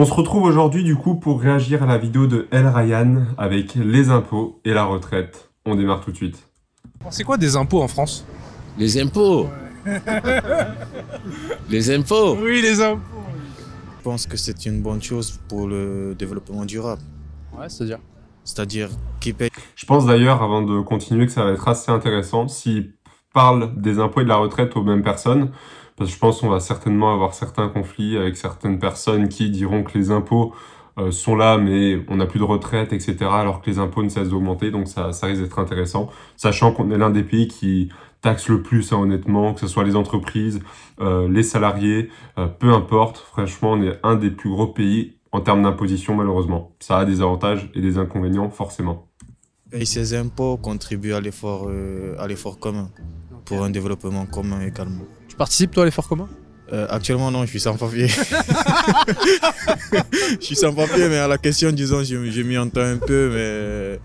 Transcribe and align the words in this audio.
On 0.00 0.04
se 0.04 0.14
retrouve 0.14 0.44
aujourd'hui 0.44 0.84
du 0.84 0.94
coup 0.94 1.16
pour 1.16 1.40
réagir 1.40 1.82
à 1.82 1.86
la 1.86 1.98
vidéo 1.98 2.28
de 2.28 2.46
El 2.52 2.68
Ryan 2.68 3.24
avec 3.36 3.74
les 3.74 4.10
impôts 4.10 4.60
et 4.64 4.72
la 4.72 4.84
retraite. 4.84 5.50
On 5.66 5.74
démarre 5.74 6.02
tout 6.02 6.12
de 6.12 6.16
suite. 6.16 6.48
C'est 7.10 7.24
quoi 7.24 7.36
des 7.36 7.56
impôts 7.56 7.82
en 7.82 7.88
France? 7.88 8.24
Les 8.78 9.02
impôts 9.02 9.48
Les 11.68 11.90
impôts 11.90 12.36
Oui, 12.40 12.62
les 12.62 12.80
impôts. 12.80 13.00
Je 13.98 14.04
pense 14.04 14.28
que 14.28 14.36
c'est 14.36 14.66
une 14.66 14.82
bonne 14.82 15.02
chose 15.02 15.40
pour 15.48 15.66
le 15.66 16.14
développement 16.16 16.64
durable. 16.64 17.02
Ouais, 17.58 17.68
c'est-à-dire? 17.68 17.98
C'est-à-dire 18.44 18.90
qui 19.18 19.32
paye 19.32 19.50
Je 19.74 19.84
pense 19.84 20.06
d'ailleurs, 20.06 20.44
avant 20.44 20.62
de 20.62 20.80
continuer, 20.80 21.26
que 21.26 21.32
ça 21.32 21.42
va 21.42 21.50
être 21.50 21.66
assez 21.66 21.90
intéressant 21.90 22.46
s'ils 22.46 22.94
parlent 23.34 23.74
des 23.76 23.98
impôts 23.98 24.20
et 24.20 24.24
de 24.24 24.28
la 24.28 24.36
retraite 24.36 24.76
aux 24.76 24.84
mêmes 24.84 25.02
personnes. 25.02 25.50
Parce 25.98 26.10
que 26.10 26.14
je 26.14 26.20
pense 26.20 26.40
qu'on 26.40 26.48
va 26.48 26.60
certainement 26.60 27.12
avoir 27.12 27.34
certains 27.34 27.68
conflits 27.68 28.16
avec 28.16 28.36
certaines 28.36 28.78
personnes 28.78 29.28
qui 29.28 29.50
diront 29.50 29.82
que 29.82 29.98
les 29.98 30.12
impôts 30.12 30.54
euh, 30.96 31.10
sont 31.10 31.34
là, 31.34 31.58
mais 31.58 32.00
on 32.08 32.16
n'a 32.16 32.26
plus 32.26 32.38
de 32.38 32.44
retraite, 32.44 32.92
etc. 32.92 33.16
Alors 33.22 33.60
que 33.60 33.68
les 33.68 33.80
impôts 33.80 34.04
ne 34.04 34.08
cessent 34.08 34.28
d'augmenter, 34.28 34.70
donc 34.70 34.86
ça, 34.86 35.12
ça 35.12 35.26
risque 35.26 35.42
d'être 35.42 35.58
intéressant. 35.58 36.08
Sachant 36.36 36.70
qu'on 36.72 36.90
est 36.92 36.98
l'un 36.98 37.10
des 37.10 37.24
pays 37.24 37.48
qui 37.48 37.88
taxe 38.20 38.48
le 38.48 38.62
plus, 38.62 38.92
hein, 38.92 38.98
honnêtement, 38.98 39.54
que 39.54 39.60
ce 39.60 39.66
soit 39.66 39.84
les 39.84 39.96
entreprises, 39.96 40.60
euh, 41.00 41.28
les 41.28 41.42
salariés, 41.42 42.10
euh, 42.38 42.46
peu 42.46 42.72
importe. 42.72 43.18
Franchement, 43.18 43.72
on 43.72 43.82
est 43.82 43.98
un 44.04 44.14
des 44.14 44.30
plus 44.30 44.50
gros 44.50 44.68
pays 44.68 45.16
en 45.32 45.40
termes 45.40 45.62
d'imposition, 45.62 46.14
malheureusement. 46.14 46.72
Ça 46.78 46.98
a 46.98 47.04
des 47.04 47.20
avantages 47.20 47.70
et 47.74 47.80
des 47.80 47.98
inconvénients, 47.98 48.50
forcément. 48.50 49.08
paye 49.70 49.84
ses 49.84 50.14
impôts 50.14 50.56
contribue 50.56 51.12
à 51.12 51.20
l'effort 51.20 51.66
euh, 51.68 52.14
à 52.18 52.26
l'effort 52.26 52.58
commun 52.58 52.88
pour 53.44 53.64
un 53.64 53.70
développement 53.70 54.26
commun 54.26 54.60
également. 54.60 55.04
Participes 55.38 55.70
toi 55.70 55.84
à 55.84 55.86
l'effort 55.86 56.08
commun? 56.08 56.28
Euh, 56.72 56.86
actuellement 56.90 57.30
non, 57.30 57.44
je 57.44 57.50
suis 57.50 57.60
sans 57.60 57.76
papier. 57.76 58.08
je 60.40 60.44
suis 60.44 60.56
sans 60.56 60.74
papier, 60.74 61.08
mais 61.08 61.16
à 61.16 61.28
la 61.28 61.38
question, 61.38 61.70
disons, 61.70 62.02
je, 62.04 62.30
je 62.30 62.42
m'y 62.42 62.58
entends 62.58 62.80
un 62.80 62.96
peu, 62.98 63.30
mais 63.32 64.00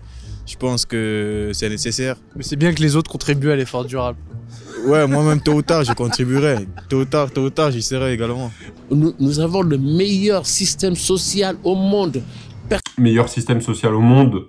je 0.46 0.56
pense 0.56 0.86
que 0.86 1.50
c'est 1.52 1.68
nécessaire. 1.68 2.16
Mais 2.36 2.44
c'est 2.44 2.56
bien 2.56 2.72
que 2.72 2.80
les 2.80 2.96
autres 2.96 3.10
contribuent 3.10 3.50
à 3.50 3.56
l'effort 3.56 3.84
durable. 3.84 4.18
Ouais, 4.86 5.06
moi-même, 5.06 5.40
tôt 5.40 5.54
ou 5.54 5.62
tard, 5.62 5.82
je 5.84 5.92
contribuerai. 5.92 6.68
Tôt 6.88 7.00
ou 7.00 7.04
tard, 7.04 7.30
tôt 7.30 7.42
ou 7.42 7.50
tard, 7.50 7.70
j'y 7.70 7.82
serai 7.82 8.12
également. 8.12 8.50
nous, 8.90 9.12
nous 9.18 9.40
avons 9.40 9.62
le 9.62 9.76
meilleur 9.76 10.46
système 10.46 10.94
social 10.94 11.56
au 11.64 11.74
monde. 11.74 12.22
Meilleur 12.96 13.28
système 13.28 13.60
social 13.60 13.92
au 13.94 14.00
monde, 14.00 14.46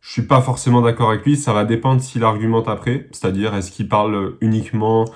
je 0.00 0.10
suis 0.10 0.22
pas 0.22 0.42
forcément 0.42 0.82
d'accord 0.82 1.10
avec 1.10 1.24
lui. 1.24 1.36
Ça 1.36 1.52
va 1.52 1.64
dépendre 1.64 2.02
s'il 2.02 2.24
argumente 2.24 2.68
après. 2.68 3.08
C'est-à-dire, 3.12 3.54
est-ce 3.54 3.70
qu'il 3.70 3.88
parle 3.88 4.34
uniquement 4.40 5.06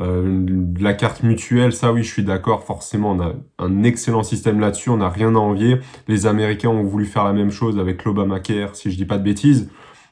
euh, 0.00 0.46
la 0.78 0.94
carte 0.94 1.22
mutuelle 1.22 1.72
Ça, 1.72 1.92
oui, 1.92 2.02
je 2.02 2.12
suis 2.12 2.24
d'accord. 2.24 2.64
Forcément, 2.64 3.12
on 3.12 3.20
a 3.20 3.32
un 3.58 3.82
excellent 3.82 4.22
système 4.22 4.60
là-dessus. 4.60 4.90
On 4.90 4.98
n'a 4.98 5.08
rien 5.08 5.34
à 5.34 5.38
envier. 5.38 5.78
Les 6.08 6.26
Américains 6.26 6.70
ont 6.70 6.82
voulu 6.82 7.06
faire 7.06 7.24
la 7.24 7.32
même 7.32 7.50
chose 7.50 7.78
avec 7.78 8.04
l'Obamacare, 8.04 8.74
si 8.74 8.90
je 8.90 8.96
dis 8.96 9.06
pas 9.06 9.18
de 9.18 9.24
bêtises. 9.24 9.70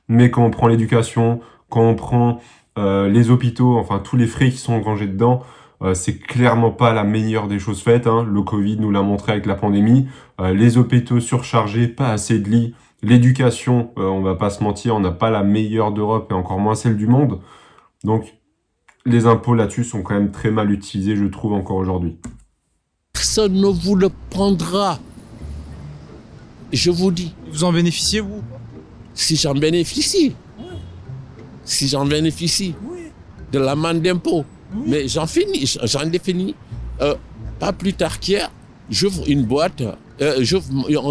Mais 0.09 0.31
quand 0.31 0.45
on 0.45 0.51
prend 0.51 0.69
l'éducation, 0.69 1.41
quand 1.69 1.83
on 1.83 1.95
prend 1.95 2.41
euh, 2.79 3.09
les 3.09 3.31
hôpitaux, 3.31 3.77
enfin 3.79 3.99
tous 3.99 4.17
les 4.17 4.27
frais 4.27 4.51
qui 4.51 4.59
sont 4.59 4.75
engrangés 4.75 5.07
dedans, 5.07 5.43
euh, 5.83 5.95
c'est 5.95 6.19
clairement 6.19 6.71
pas 6.71 6.93
la 6.93 7.05
meilleure 7.05 7.49
des 7.49 7.59
choses 7.59 7.83
faites. 7.83 8.07
Hein. 8.07 8.25
Le 8.29 8.43
Covid 8.43 8.77
nous 8.79 8.91
l'a 8.91 9.03
montré 9.03 9.33
avec 9.33 9.47
la 9.47 9.55
pandémie. 9.55 10.07
Euh, 10.41 10.53
les 10.53 10.79
hôpitaux 10.79 11.21
surchargés, 11.21 11.89
pas 11.89 12.11
assez 12.11 12.39
de 12.39 12.49
lits. 12.49 12.75
L'éducation, 13.03 13.91
euh, 13.99 14.05
on 14.05 14.23
va 14.23 14.37
pas 14.37 14.51
se 14.51 14.63
mentir, 14.63 14.95
on 14.95 15.01
n'a 15.01 15.11
pas 15.11 15.31
la 15.31 15.43
meilleure 15.43 15.93
d'Europe 15.93 16.31
et 16.31 16.35
encore 16.35 16.61
moins 16.61 16.77
celle 16.77 16.97
du 16.97 17.09
monde. 17.09 17.41
Donc 18.05 18.35
les 19.05 19.27
impôts 19.27 19.55
là-dessus 19.55 19.84
sont 19.84 20.03
quand 20.03 20.14
même 20.14 20.31
très 20.31 20.50
mal 20.50 20.70
utilisés, 20.70 21.17
je 21.17 21.25
trouve, 21.25 21.53
encore 21.55 21.77
aujourd'hui. 21.77 22.17
Personne 23.12 23.55
ne 23.55 23.67
vous 23.67 23.95
le 23.97 24.08
prendra. 24.31 24.98
Je 26.72 26.91
vous 26.91 27.11
dis, 27.11 27.34
Vous 27.50 27.64
en 27.64 27.73
bénéficiez 27.73 28.20
vous 28.20 28.42
si 29.14 29.36
j'en 29.36 29.55
bénéficie, 29.55 30.34
si 31.64 31.89
j'en 31.89 32.06
bénéficie. 32.06 32.75
De 33.52 33.58
la 33.58 33.77
manne 33.77 34.01
d'impôts, 34.01 34.46
mais 34.86 35.07
j'en 35.07 35.27
finis, 35.27 35.77
j'en 35.85 36.11
ai 36.11 36.18
fini. 36.18 36.55
Euh, 37.02 37.14
pas 37.58 37.74
plus 37.74 37.92
tard 37.92 38.18
qu'hier, 38.18 38.51
j'ouvre 38.89 39.29
une 39.29 39.45
boîte, 39.45 39.83
euh, 40.23 40.36
j'ouvre 40.41 40.64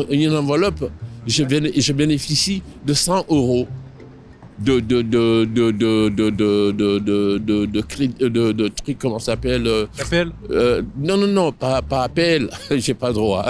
une 0.09 0.33
enveloppe, 0.35 0.89
je, 1.27 1.43
béné- 1.43 1.79
je 1.79 1.93
bénéficie 1.93 2.63
de 2.83 2.95
100 2.95 3.25
euros 3.29 3.67
de 4.63 4.79
de 4.79 5.01
de 5.01 5.45
de 5.45 5.71
de 5.71 6.09
de 6.09 6.29
de 6.39 6.69
de 6.69 6.99
de 7.39 7.65
de 7.65 7.65
de 7.65 8.29
de- 8.29 8.51
de 8.51 8.67
trucs 8.67 8.99
comment 8.99 9.19
ça 9.19 9.33
s'appelle 9.33 9.65
euh, 9.67 9.85
T'appelles 9.97 10.31
euh, 10.51 10.81
non 10.99 11.17
non 11.17 11.27
non 11.27 11.51
pas 11.51 11.81
pas 11.81 12.03
appel 12.03 12.49
j'ai 12.71 12.93
pas 12.93 13.11
droit 13.11 13.45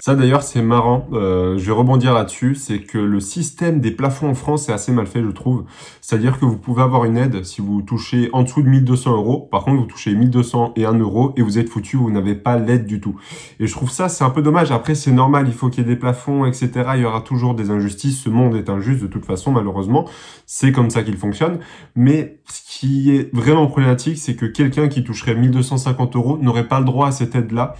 Ça 0.00 0.14
d'ailleurs 0.14 0.42
c'est 0.42 0.62
marrant, 0.62 1.06
euh, 1.12 1.58
je 1.58 1.66
vais 1.66 1.72
rebondir 1.72 2.14
là-dessus, 2.14 2.54
c'est 2.54 2.80
que 2.80 2.96
le 2.96 3.20
système 3.20 3.80
des 3.80 3.90
plafonds 3.90 4.30
en 4.30 4.34
France 4.34 4.68
est 4.70 4.72
assez 4.72 4.92
mal 4.92 5.06
fait 5.06 5.22
je 5.22 5.28
trouve. 5.30 5.64
C'est-à-dire 6.00 6.38
que 6.38 6.46
vous 6.46 6.56
pouvez 6.56 6.82
avoir 6.82 7.04
une 7.04 7.18
aide 7.18 7.44
si 7.44 7.60
vous 7.60 7.82
touchez 7.82 8.30
en 8.32 8.42
dessous 8.44 8.62
de 8.62 8.68
1200 8.68 9.12
euros, 9.12 9.48
par 9.50 9.64
contre 9.64 9.78
vous 9.80 9.86
touchez 9.86 10.14
1200 10.14 10.72
et 10.76 10.86
1 10.86 10.94
euro 10.98 11.34
et 11.36 11.42
vous 11.42 11.58
êtes 11.58 11.68
foutu, 11.68 11.96
vous 11.98 12.10
n'avez 12.10 12.34
pas 12.34 12.56
l'aide 12.56 12.86
du 12.86 13.00
tout. 13.00 13.20
Et 13.60 13.66
je 13.66 13.72
trouve 13.72 13.90
ça 13.90 14.08
c'est 14.08 14.24
un 14.24 14.30
peu 14.30 14.40
dommage, 14.40 14.70
après 14.72 14.94
c'est 14.94 15.12
normal, 15.12 15.44
il 15.48 15.52
faut 15.54 15.68
qu'il 15.68 15.84
y 15.84 15.86
ait 15.86 15.90
des 15.90 16.00
plafonds, 16.00 16.46
etc. 16.46 16.70
Il 16.94 17.02
y 17.02 17.04
aura 17.04 17.20
toujours 17.20 17.54
des 17.54 17.70
injustices, 17.70 18.26
ce 18.30 18.34
monde 18.34 18.54
est 18.56 18.70
injuste 18.70 19.02
de 19.02 19.06
toute 19.06 19.24
façon 19.24 19.52
malheureusement, 19.52 20.08
c'est 20.46 20.72
comme 20.72 20.90
ça 20.90 21.02
qu'il 21.02 21.16
fonctionne. 21.16 21.58
Mais 21.94 22.40
ce 22.46 22.62
qui 22.66 23.14
est 23.14 23.34
vraiment 23.34 23.66
problématique, 23.66 24.18
c'est 24.18 24.36
que 24.36 24.46
quelqu'un 24.46 24.88
qui 24.88 25.04
toucherait 25.04 25.34
1250 25.34 26.16
euros 26.16 26.38
n'aurait 26.38 26.68
pas 26.68 26.78
le 26.78 26.86
droit 26.86 27.08
à 27.08 27.12
cette 27.12 27.34
aide-là. 27.34 27.74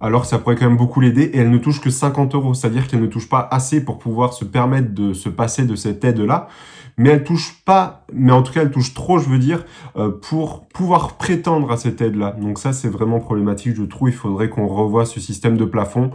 Alors 0.00 0.24
ça 0.24 0.40
pourrait 0.40 0.56
quand 0.56 0.66
même 0.66 0.76
beaucoup 0.76 1.00
l'aider 1.00 1.22
et 1.32 1.38
elle 1.38 1.50
ne 1.50 1.58
touche 1.58 1.80
que 1.80 1.88
50 1.88 2.34
euros, 2.34 2.54
c'est-à-dire 2.54 2.88
qu'elle 2.88 3.00
ne 3.00 3.06
touche 3.06 3.28
pas 3.28 3.46
assez 3.52 3.84
pour 3.84 4.00
pouvoir 4.00 4.32
se 4.32 4.44
permettre 4.44 4.92
de 4.92 5.12
se 5.12 5.28
passer 5.28 5.64
de 5.64 5.76
cette 5.76 6.04
aide-là, 6.04 6.48
mais 6.96 7.10
elle 7.10 7.22
touche 7.22 7.62
pas, 7.64 8.04
mais 8.12 8.32
en 8.32 8.42
tout 8.42 8.52
cas 8.52 8.62
elle 8.62 8.72
touche 8.72 8.94
trop, 8.94 9.20
je 9.20 9.28
veux 9.28 9.38
dire, 9.38 9.64
euh, 9.96 10.10
pour 10.10 10.66
pouvoir 10.66 11.16
prétendre 11.16 11.70
à 11.70 11.76
cette 11.76 12.00
aide-là. 12.00 12.32
Donc 12.32 12.58
ça 12.58 12.72
c'est 12.72 12.88
vraiment 12.88 13.20
problématique, 13.20 13.76
je 13.76 13.84
trouve, 13.84 14.08
il 14.08 14.14
faudrait 14.14 14.48
qu'on 14.48 14.66
revoie 14.66 15.06
ce 15.06 15.20
système 15.20 15.56
de 15.56 15.64
plafond, 15.64 16.10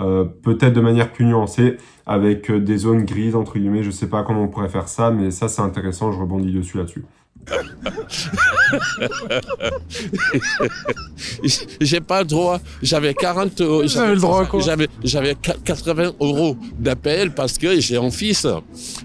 euh, 0.00 0.24
peut-être 0.24 0.72
de 0.72 0.80
manière 0.80 1.12
plus 1.12 1.24
nuancée, 1.24 1.76
avec 2.06 2.50
euh, 2.50 2.60
des 2.60 2.78
zones 2.78 3.04
grises, 3.04 3.36
entre 3.36 3.58
guillemets, 3.58 3.82
je 3.82 3.90
sais 3.90 4.08
pas 4.08 4.22
comment 4.22 4.42
on 4.42 4.48
pourrait 4.48 4.68
faire 4.68 4.88
ça, 4.88 5.10
mais 5.10 5.30
ça 5.30 5.48
c'est 5.48 5.62
intéressant, 5.62 6.12
je 6.12 6.18
rebondis 6.18 6.52
dessus 6.52 6.78
là-dessus. 6.78 7.04
j'ai 11.80 12.00
pas 12.00 12.24
droit 12.24 12.60
j'avais 12.82 13.14
40 13.14 13.60
euros 13.60 13.82
avez 13.98 14.14
le 14.14 14.20
droit 14.20 14.42
à 14.42 14.46
quoi? 14.46 14.60
J'avais 14.60 14.88
j'avais 15.02 15.34
qua- 15.34 15.56
80 15.64 16.12
euros 16.20 16.56
d'appel 16.78 17.32
parce 17.34 17.58
que 17.58 17.80
j'ai 17.80 17.96
un 17.96 18.10
fils 18.10 18.46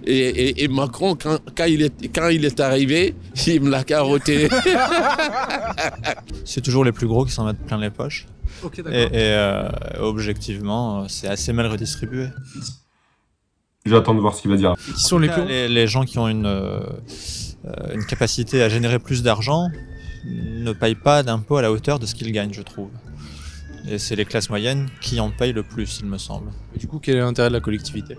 et, 0.06 0.16
et, 0.18 0.64
et 0.64 0.68
Macron 0.68 1.16
quand, 1.16 1.40
quand 1.56 1.66
il 1.66 1.81
est 1.81 2.08
quand 2.14 2.30
il 2.30 2.46
est 2.46 2.59
arrivé 2.59 3.16
il 3.48 3.62
me 3.62 3.70
l'a 3.70 3.84
carotté 3.84 4.50
C'est 6.46 6.62
toujours 6.62 6.84
les 6.86 6.92
plus 6.92 7.08
gros 7.08 7.25
qui 7.25 7.31
s'en 7.31 7.46
mettent 7.46 7.66
plein 7.66 7.80
les 7.80 7.90
poches. 7.90 8.28
Et, 8.92 9.04
et, 9.04 9.09
euh, 9.14 9.69
objectivement, 10.00 11.02
euh, 11.02 11.06
c'est 11.09 11.28
assez 11.28 11.54
mal 11.54 11.68
redistribué. 11.68 12.28
J'attends 13.86 14.16
de 14.16 14.19
voir 14.19 14.34
ce 14.34 14.42
qu'il 14.42 14.50
va 14.52 14.58
dire. 14.58 14.74
Qui 14.96 15.02
sont 15.04 15.19
les 15.19 15.28
cas, 15.28 15.46
les, 15.46 15.69
les 15.69 15.86
gens 15.88 16.06
qui 16.06 16.18
ont 16.18 16.28
une, 16.28 16.46
euh, 16.48 16.80
une 17.94 18.05
capacité 18.05 18.63
à 18.63 18.69
générer 18.69 19.00
plus 19.00 19.23
d'argent 19.23 19.69
ne 20.25 20.72
payent 20.73 20.95
pas 20.95 21.23
d'impôts 21.23 21.57
à 21.57 21.61
la 21.61 21.72
hauteur 21.72 22.00
de 22.00 22.05
ce 22.05 22.16
qu'ils 22.16 22.31
gagnent, 22.31 22.53
je 22.53 22.61
trouve. 22.61 22.89
Et 23.89 23.97
c'est 23.97 24.16
les 24.16 24.25
classes 24.25 24.50
moyennes 24.50 24.89
qui 25.01 25.19
en 25.19 25.31
payent 25.31 25.53
le 25.53 25.63
plus, 25.63 26.00
il 26.01 26.07
me 26.07 26.17
semble. 26.17 26.51
Du 26.77 26.88
coup, 26.88 27.00
quel 27.00 27.16
est 27.16 27.19
l'intérêt 27.19 27.50
de 27.50 27.53
la 27.53 27.61
collectivité? 27.61 28.17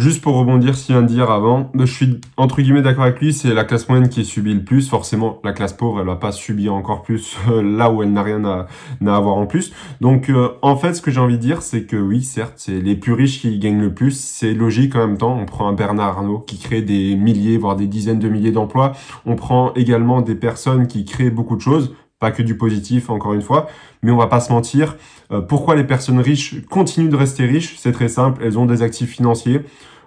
Juste 0.00 0.22
pour 0.22 0.34
rebondir 0.36 0.72
vient 0.88 1.02
de 1.02 1.08
dire 1.08 1.30
avant, 1.30 1.70
je 1.74 1.84
suis 1.84 2.20
entre 2.38 2.62
guillemets 2.62 2.80
d'accord 2.80 3.04
avec 3.04 3.20
lui, 3.20 3.34
c'est 3.34 3.52
la 3.52 3.64
classe 3.64 3.86
moyenne 3.86 4.08
qui 4.08 4.24
subit 4.24 4.54
le 4.54 4.64
plus. 4.64 4.88
Forcément, 4.88 5.40
la 5.44 5.52
classe 5.52 5.74
pauvre, 5.74 6.00
elle 6.00 6.06
va 6.06 6.16
pas 6.16 6.32
subir 6.32 6.72
encore 6.72 7.02
plus 7.02 7.36
euh, 7.50 7.60
là 7.62 7.90
où 7.90 8.02
elle 8.02 8.10
n'a 8.10 8.22
rien 8.22 8.42
à, 8.46 8.66
à 9.06 9.14
avoir 9.14 9.36
en 9.36 9.44
plus. 9.44 9.74
Donc, 10.00 10.30
euh, 10.30 10.52
en 10.62 10.76
fait, 10.76 10.94
ce 10.94 11.02
que 11.02 11.10
j'ai 11.10 11.20
envie 11.20 11.36
de 11.36 11.42
dire, 11.42 11.60
c'est 11.60 11.84
que 11.84 11.96
oui, 11.96 12.22
certes, 12.22 12.54
c'est 12.56 12.80
les 12.80 12.96
plus 12.96 13.12
riches 13.12 13.42
qui 13.42 13.58
gagnent 13.58 13.82
le 13.82 13.92
plus. 13.92 14.18
C'est 14.18 14.54
logique 14.54 14.96
en 14.96 15.06
même 15.06 15.18
temps. 15.18 15.38
On 15.38 15.44
prend 15.44 15.68
un 15.68 15.74
Bernard 15.74 16.16
Arnault 16.16 16.38
qui 16.38 16.56
crée 16.56 16.80
des 16.80 17.14
milliers, 17.14 17.58
voire 17.58 17.76
des 17.76 17.86
dizaines 17.86 18.20
de 18.20 18.28
milliers 18.30 18.52
d'emplois. 18.52 18.92
On 19.26 19.36
prend 19.36 19.74
également 19.74 20.22
des 20.22 20.34
personnes 20.34 20.86
qui 20.86 21.04
créent 21.04 21.28
beaucoup 21.28 21.56
de 21.56 21.60
choses 21.60 21.94
pas 22.20 22.30
que 22.30 22.42
du 22.42 22.56
positif 22.56 23.10
encore 23.10 23.32
une 23.32 23.42
fois, 23.42 23.66
mais 24.02 24.12
on 24.12 24.16
va 24.16 24.28
pas 24.28 24.40
se 24.40 24.52
mentir. 24.52 24.96
Euh, 25.32 25.40
pourquoi 25.40 25.74
les 25.74 25.84
personnes 25.84 26.20
riches 26.20 26.64
continuent 26.68 27.08
de 27.08 27.16
rester 27.16 27.46
riches? 27.46 27.76
C'est 27.78 27.92
très 27.92 28.08
simple, 28.08 28.42
elles 28.44 28.58
ont 28.58 28.66
des 28.66 28.82
actifs 28.82 29.10
financiers. 29.10 29.62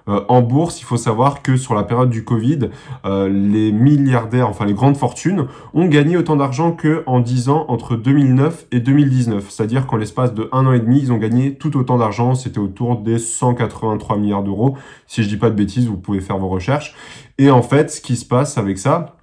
Euh, 0.10 0.22
en 0.28 0.42
bourse, 0.42 0.82
il 0.82 0.84
faut 0.84 0.98
savoir 0.98 1.42
que 1.42 1.56
sur 1.56 1.74
la 1.74 1.84
période 1.84 2.10
du 2.10 2.24
Covid, 2.24 2.70
euh, 3.06 3.30
les 3.30 3.72
milliardaires, 3.72 4.50
enfin 4.50 4.66
les 4.66 4.74
grandes 4.74 4.98
fortunes, 4.98 5.48
ont 5.74 5.88
gagné 5.88 6.18
autant 6.18 6.36
d'argent 6.36 6.74
que 6.74 7.04
en 7.06 7.20
10 7.20 7.50
ans 7.50 7.66
entre 7.70 7.96
2009 7.96 8.68
et 8.72 8.80
2019. 8.80 9.50
C'est-à-dire 9.50 9.88
qu'en 9.88 9.98
l'espace 9.98 10.34
de 10.34 10.50
un 10.52 10.68
an 10.68 10.74
et 10.74 10.82
demi, 10.82 11.00
ils 11.00 11.12
ont 11.12 11.18
gagné 11.18 11.56
tout 11.56 11.78
autant 11.78 11.98
d'argent. 11.98 12.36
C'était 12.36 12.60
autour 12.60 12.98
des 12.98 13.18
183 13.18 14.18
milliards 14.18 14.44
d'euros. 14.44 14.78
Si 15.08 15.24
je 15.24 15.30
dis 15.30 15.38
pas 15.38 15.50
de 15.50 15.56
bêtises, 15.56 15.88
vous 15.88 15.98
pouvez 15.98 16.20
faire 16.20 16.38
vos 16.38 16.50
recherches. 16.50 16.96
Et 17.38 17.50
en 17.50 17.62
fait, 17.62 17.90
ce 17.90 18.02
qui 18.02 18.18
se 18.18 18.26
passe 18.26 18.58
avec 18.58 18.78
ça, 18.78 19.16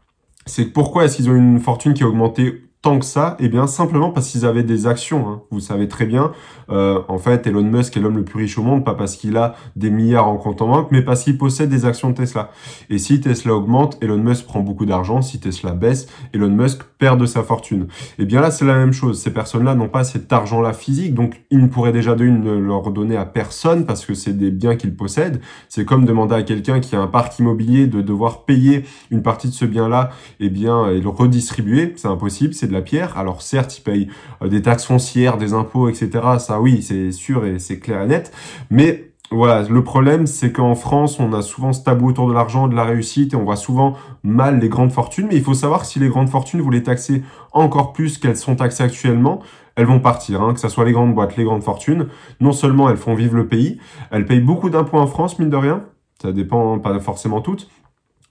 c'est 0.46 0.66
que 0.66 0.72
pourquoi 0.72 1.04
est-ce 1.04 1.16
qu'ils 1.16 1.28
ont 1.30 1.36
une 1.36 1.60
fortune 1.60 1.92
qui 1.94 2.02
a 2.02 2.08
augmenté 2.08 2.69
tant 2.82 2.98
que 2.98 3.04
ça 3.04 3.36
Eh 3.40 3.48
bien, 3.48 3.66
simplement 3.66 4.10
parce 4.10 4.28
qu'ils 4.28 4.46
avaient 4.46 4.62
des 4.62 4.86
actions. 4.86 5.28
hein. 5.28 5.42
Vous 5.50 5.60
savez 5.60 5.86
très 5.86 6.06
bien, 6.06 6.32
euh, 6.70 7.00
en 7.08 7.18
fait, 7.18 7.46
Elon 7.46 7.62
Musk 7.62 7.96
est 7.96 8.00
l'homme 8.00 8.16
le 8.16 8.24
plus 8.24 8.38
riche 8.38 8.56
au 8.58 8.62
monde, 8.62 8.84
pas 8.84 8.94
parce 8.94 9.16
qu'il 9.16 9.36
a 9.36 9.54
des 9.76 9.90
milliards 9.90 10.28
en 10.28 10.36
compte 10.36 10.62
en 10.62 10.68
banque, 10.68 10.88
mais 10.90 11.02
parce 11.02 11.24
qu'il 11.24 11.36
possède 11.36 11.68
des 11.68 11.84
actions 11.84 12.10
de 12.10 12.14
Tesla. 12.14 12.50
Et 12.88 12.98
si 12.98 13.20
Tesla 13.20 13.54
augmente, 13.54 13.98
Elon 14.00 14.16
Musk 14.18 14.46
prend 14.46 14.60
beaucoup 14.60 14.86
d'argent. 14.86 15.20
Si 15.20 15.40
Tesla 15.40 15.72
baisse, 15.72 16.06
Elon 16.32 16.48
Musk 16.48 16.82
perd 16.98 17.20
de 17.20 17.26
sa 17.26 17.42
fortune. 17.42 17.88
Et 18.18 18.24
bien 18.24 18.40
là, 18.40 18.50
c'est 18.50 18.64
la 18.64 18.74
même 18.74 18.92
chose. 18.92 19.20
Ces 19.20 19.32
personnes-là 19.32 19.74
n'ont 19.74 19.88
pas 19.88 20.04
cet 20.04 20.32
argent-là 20.32 20.72
physique, 20.72 21.14
donc 21.14 21.42
ils 21.50 21.58
ne 21.58 21.66
pourraient 21.66 21.92
déjà 21.92 22.14
de 22.14 22.24
une 22.24 22.42
ne 22.42 22.52
le 22.58 22.74
redonner 22.74 23.16
à 23.16 23.26
personne 23.26 23.84
parce 23.84 24.06
que 24.06 24.14
c'est 24.14 24.32
des 24.32 24.50
biens 24.50 24.76
qu'ils 24.76 24.94
possèdent. 24.96 25.40
C'est 25.68 25.84
comme 25.84 26.04
demander 26.06 26.34
à 26.34 26.42
quelqu'un 26.42 26.80
qui 26.80 26.96
a 26.96 27.00
un 27.00 27.06
parc 27.06 27.38
immobilier 27.38 27.86
de 27.86 28.00
devoir 28.00 28.44
payer 28.44 28.84
une 29.10 29.22
partie 29.22 29.48
de 29.48 29.52
ce 29.52 29.64
bien-là, 29.64 30.10
et 30.38 30.48
bien, 30.48 30.88
et 30.88 31.00
le 31.00 31.08
redistribuer. 31.08 31.92
C'est 31.96 32.08
impossible, 32.08 32.54
la 32.72 32.82
pierre. 32.82 33.16
Alors 33.18 33.42
certes, 33.42 33.78
ils 33.78 33.82
payent 33.82 34.08
euh, 34.42 34.48
des 34.48 34.62
taxes 34.62 34.84
foncières, 34.84 35.36
des 35.36 35.52
impôts, 35.52 35.88
etc. 35.88 36.10
Ça, 36.38 36.60
oui, 36.60 36.82
c'est 36.82 37.12
sûr 37.12 37.44
et 37.46 37.58
c'est 37.58 37.78
clair 37.78 38.02
et 38.02 38.06
net. 38.06 38.32
Mais 38.70 39.10
voilà, 39.32 39.62
le 39.62 39.84
problème, 39.84 40.26
c'est 40.26 40.50
qu'en 40.50 40.74
France, 40.74 41.20
on 41.20 41.32
a 41.32 41.40
souvent 41.40 41.72
ce 41.72 41.84
tabou 41.84 42.08
autour 42.08 42.28
de 42.28 42.32
l'argent, 42.32 42.66
de 42.66 42.74
la 42.74 42.82
réussite, 42.82 43.32
et 43.32 43.36
on 43.36 43.44
voit 43.44 43.54
souvent 43.54 43.96
mal 44.24 44.58
les 44.58 44.68
grandes 44.68 44.90
fortunes. 44.90 45.28
Mais 45.28 45.36
il 45.36 45.42
faut 45.42 45.54
savoir 45.54 45.82
que 45.82 45.86
si 45.86 46.00
les 46.00 46.08
grandes 46.08 46.28
fortunes, 46.28 46.60
vous 46.60 46.70
les 46.70 46.82
taxez 46.82 47.22
encore 47.52 47.92
plus 47.92 48.18
qu'elles 48.18 48.36
sont 48.36 48.56
taxées 48.56 48.82
actuellement, 48.82 49.40
elles 49.76 49.86
vont 49.86 50.00
partir, 50.00 50.42
hein, 50.42 50.52
que 50.52 50.58
ce 50.58 50.68
soit 50.68 50.84
les 50.84 50.90
grandes 50.90 51.14
boîtes, 51.14 51.36
les 51.36 51.44
grandes 51.44 51.62
fortunes. 51.62 52.08
Non 52.40 52.50
seulement 52.50 52.90
elles 52.90 52.96
font 52.96 53.14
vivre 53.14 53.36
le 53.36 53.46
pays, 53.46 53.78
elles 54.10 54.26
payent 54.26 54.40
beaucoup 54.40 54.68
d'impôts 54.68 54.98
en 54.98 55.06
France, 55.06 55.38
mine 55.38 55.48
de 55.48 55.56
rien. 55.56 55.84
Ça 56.20 56.32
dépend, 56.32 56.80
pas 56.80 56.98
forcément 56.98 57.40
toutes. 57.40 57.70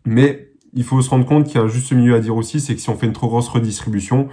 Mais 0.06 0.49
il 0.74 0.83
faut 0.83 1.01
se 1.01 1.10
rendre 1.10 1.25
compte 1.25 1.45
qu'il 1.45 1.60
y 1.60 1.63
a 1.63 1.68
juste 1.68 1.92
milieu 1.92 2.16
à 2.16 2.19
dire 2.19 2.36
aussi, 2.36 2.60
c'est 2.60 2.75
que 2.75 2.81
si 2.81 2.89
on 2.89 2.95
fait 2.95 3.07
une 3.07 3.13
trop 3.13 3.27
grosse 3.27 3.50
redistribution, 3.50 4.27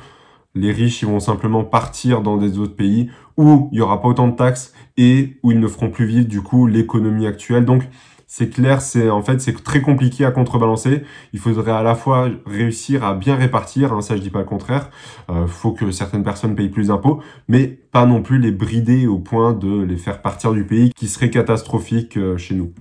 les 0.55 0.73
riches 0.73 1.03
ils 1.03 1.09
vont 1.09 1.21
simplement 1.21 1.65
partir 1.65 2.23
dans 2.23 2.37
des 2.37 2.59
autres 2.59 2.75
pays 2.75 3.11
où 3.37 3.69
il 3.73 3.79
y 3.79 3.81
aura 3.81 4.01
pas 4.01 4.09
autant 4.09 4.29
de 4.29 4.37
taxes 4.37 4.73
et 4.97 5.37
où 5.43 5.53
ils 5.53 5.61
ne 5.61 5.69
feront 5.69 5.91
plus 5.91 6.07
vivre 6.07 6.27
du 6.27 6.41
coup 6.41 6.67
l'économie 6.67 7.27
actuelle. 7.27 7.65
Donc 7.65 7.83
c'est 8.27 8.51
clair, 8.51 8.81
c'est 8.81 9.09
en 9.09 9.23
fait 9.23 9.41
c'est 9.41 9.63
très 9.63 9.81
compliqué 9.81 10.25
à 10.25 10.31
contrebalancer. 10.31 11.03
Il 11.33 11.39
faudrait 11.39 11.73
à 11.73 11.83
la 11.83 11.95
fois 11.95 12.29
réussir 12.45 13.05
à 13.05 13.15
bien 13.15 13.37
répartir, 13.37 13.93
hein, 13.93 14.01
ça 14.01 14.17
je 14.17 14.23
dis 14.23 14.31
pas 14.31 14.41
le 14.41 14.47
contraire. 14.47 14.91
Euh, 15.31 15.47
faut 15.47 15.73
que 15.73 15.91
certaines 15.91 16.25
personnes 16.25 16.55
payent 16.57 16.69
plus 16.69 16.89
d'impôts, 16.89 17.21
mais 17.49 17.67
pas 17.67 18.07
non 18.07 18.23
plus 18.23 18.39
les 18.39 18.51
brider 18.51 19.07
au 19.07 19.19
point 19.19 19.53
de 19.53 19.83
les 19.83 19.97
faire 19.97 20.23
partir 20.23 20.53
du 20.53 20.65
pays, 20.65 20.91
qui 20.97 21.07
serait 21.07 21.31
catastrophique 21.31 22.17
euh, 22.17 22.37
chez 22.37 22.55
nous. 22.55 22.73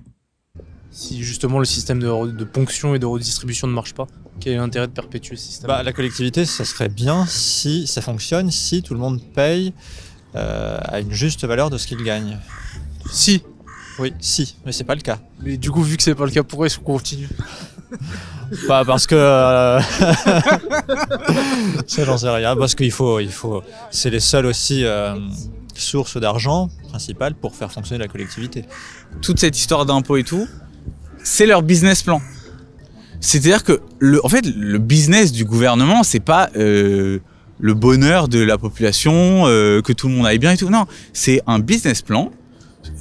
Si 0.96 1.22
justement 1.22 1.58
le 1.58 1.66
système 1.66 2.00
de, 2.00 2.32
de 2.32 2.44
ponction 2.44 2.94
et 2.94 2.98
de 2.98 3.04
redistribution 3.04 3.66
ne 3.66 3.74
marche 3.74 3.92
pas, 3.92 4.06
quel 4.40 4.54
est 4.54 4.56
l'intérêt 4.56 4.86
de 4.86 4.92
perpétuer 4.92 5.36
ce 5.36 5.44
système? 5.44 5.68
Bah, 5.68 5.82
la 5.82 5.92
collectivité, 5.92 6.46
ça 6.46 6.64
serait 6.64 6.88
bien 6.88 7.26
si 7.26 7.86
ça 7.86 8.00
fonctionne, 8.00 8.50
si 8.50 8.82
tout 8.82 8.94
le 8.94 9.00
monde 9.00 9.20
paye 9.34 9.74
euh, 10.34 10.78
à 10.82 11.00
une 11.00 11.12
juste 11.12 11.44
valeur 11.44 11.68
de 11.68 11.76
ce 11.76 11.86
qu'il 11.86 12.02
gagne. 12.02 12.38
Si. 13.12 13.42
Oui, 13.98 14.14
si, 14.20 14.56
mais 14.64 14.72
c'est 14.72 14.84
pas 14.84 14.94
le 14.94 15.02
cas. 15.02 15.18
Mais 15.42 15.58
du 15.58 15.70
coup, 15.70 15.82
vu 15.82 15.98
que 15.98 16.02
c'est 16.02 16.14
pas 16.14 16.24
le 16.24 16.30
cas, 16.30 16.42
pourquoi 16.42 16.64
est-ce 16.64 16.78
qu'on 16.78 16.94
continue? 16.94 17.28
Pas 18.66 18.82
parce 18.86 19.06
que 19.06 19.16
euh, 19.16 19.78
ça 21.86 22.04
j'en 22.06 22.16
sais 22.16 22.30
rien. 22.30 22.56
Parce 22.56 22.74
qu'il 22.74 22.90
faut, 22.90 23.20
il 23.20 23.32
faut, 23.32 23.62
c'est 23.90 24.08
les 24.08 24.20
seules 24.20 24.46
aussi 24.46 24.82
euh, 24.82 25.14
sources 25.74 26.16
d'argent 26.16 26.70
principales 26.88 27.34
pour 27.34 27.54
faire 27.54 27.70
fonctionner 27.70 28.02
la 28.02 28.08
collectivité. 28.08 28.64
toute 29.20 29.38
cette 29.38 29.58
histoire 29.58 29.84
d'impôts 29.84 30.16
et 30.16 30.24
tout, 30.24 30.48
c'est 31.26 31.46
leur 31.46 31.62
business 31.62 32.04
plan. 32.04 32.22
C'est-à-dire 33.20 33.64
que, 33.64 33.80
en 34.22 34.28
fait, 34.28 34.46
le 34.46 34.78
business 34.78 35.32
du 35.32 35.44
gouvernement, 35.44 36.04
c'est 36.04 36.20
pas 36.20 36.50
euh, 36.56 37.18
le 37.58 37.74
bonheur 37.74 38.28
de 38.28 38.38
la 38.38 38.58
population, 38.58 39.42
euh, 39.46 39.82
que 39.82 39.92
tout 39.92 40.06
le 40.06 40.14
monde 40.14 40.24
aille 40.24 40.38
bien 40.38 40.52
et 40.52 40.56
tout. 40.56 40.70
Non, 40.70 40.84
c'est 41.12 41.42
un 41.48 41.58
business 41.58 42.00
plan 42.00 42.30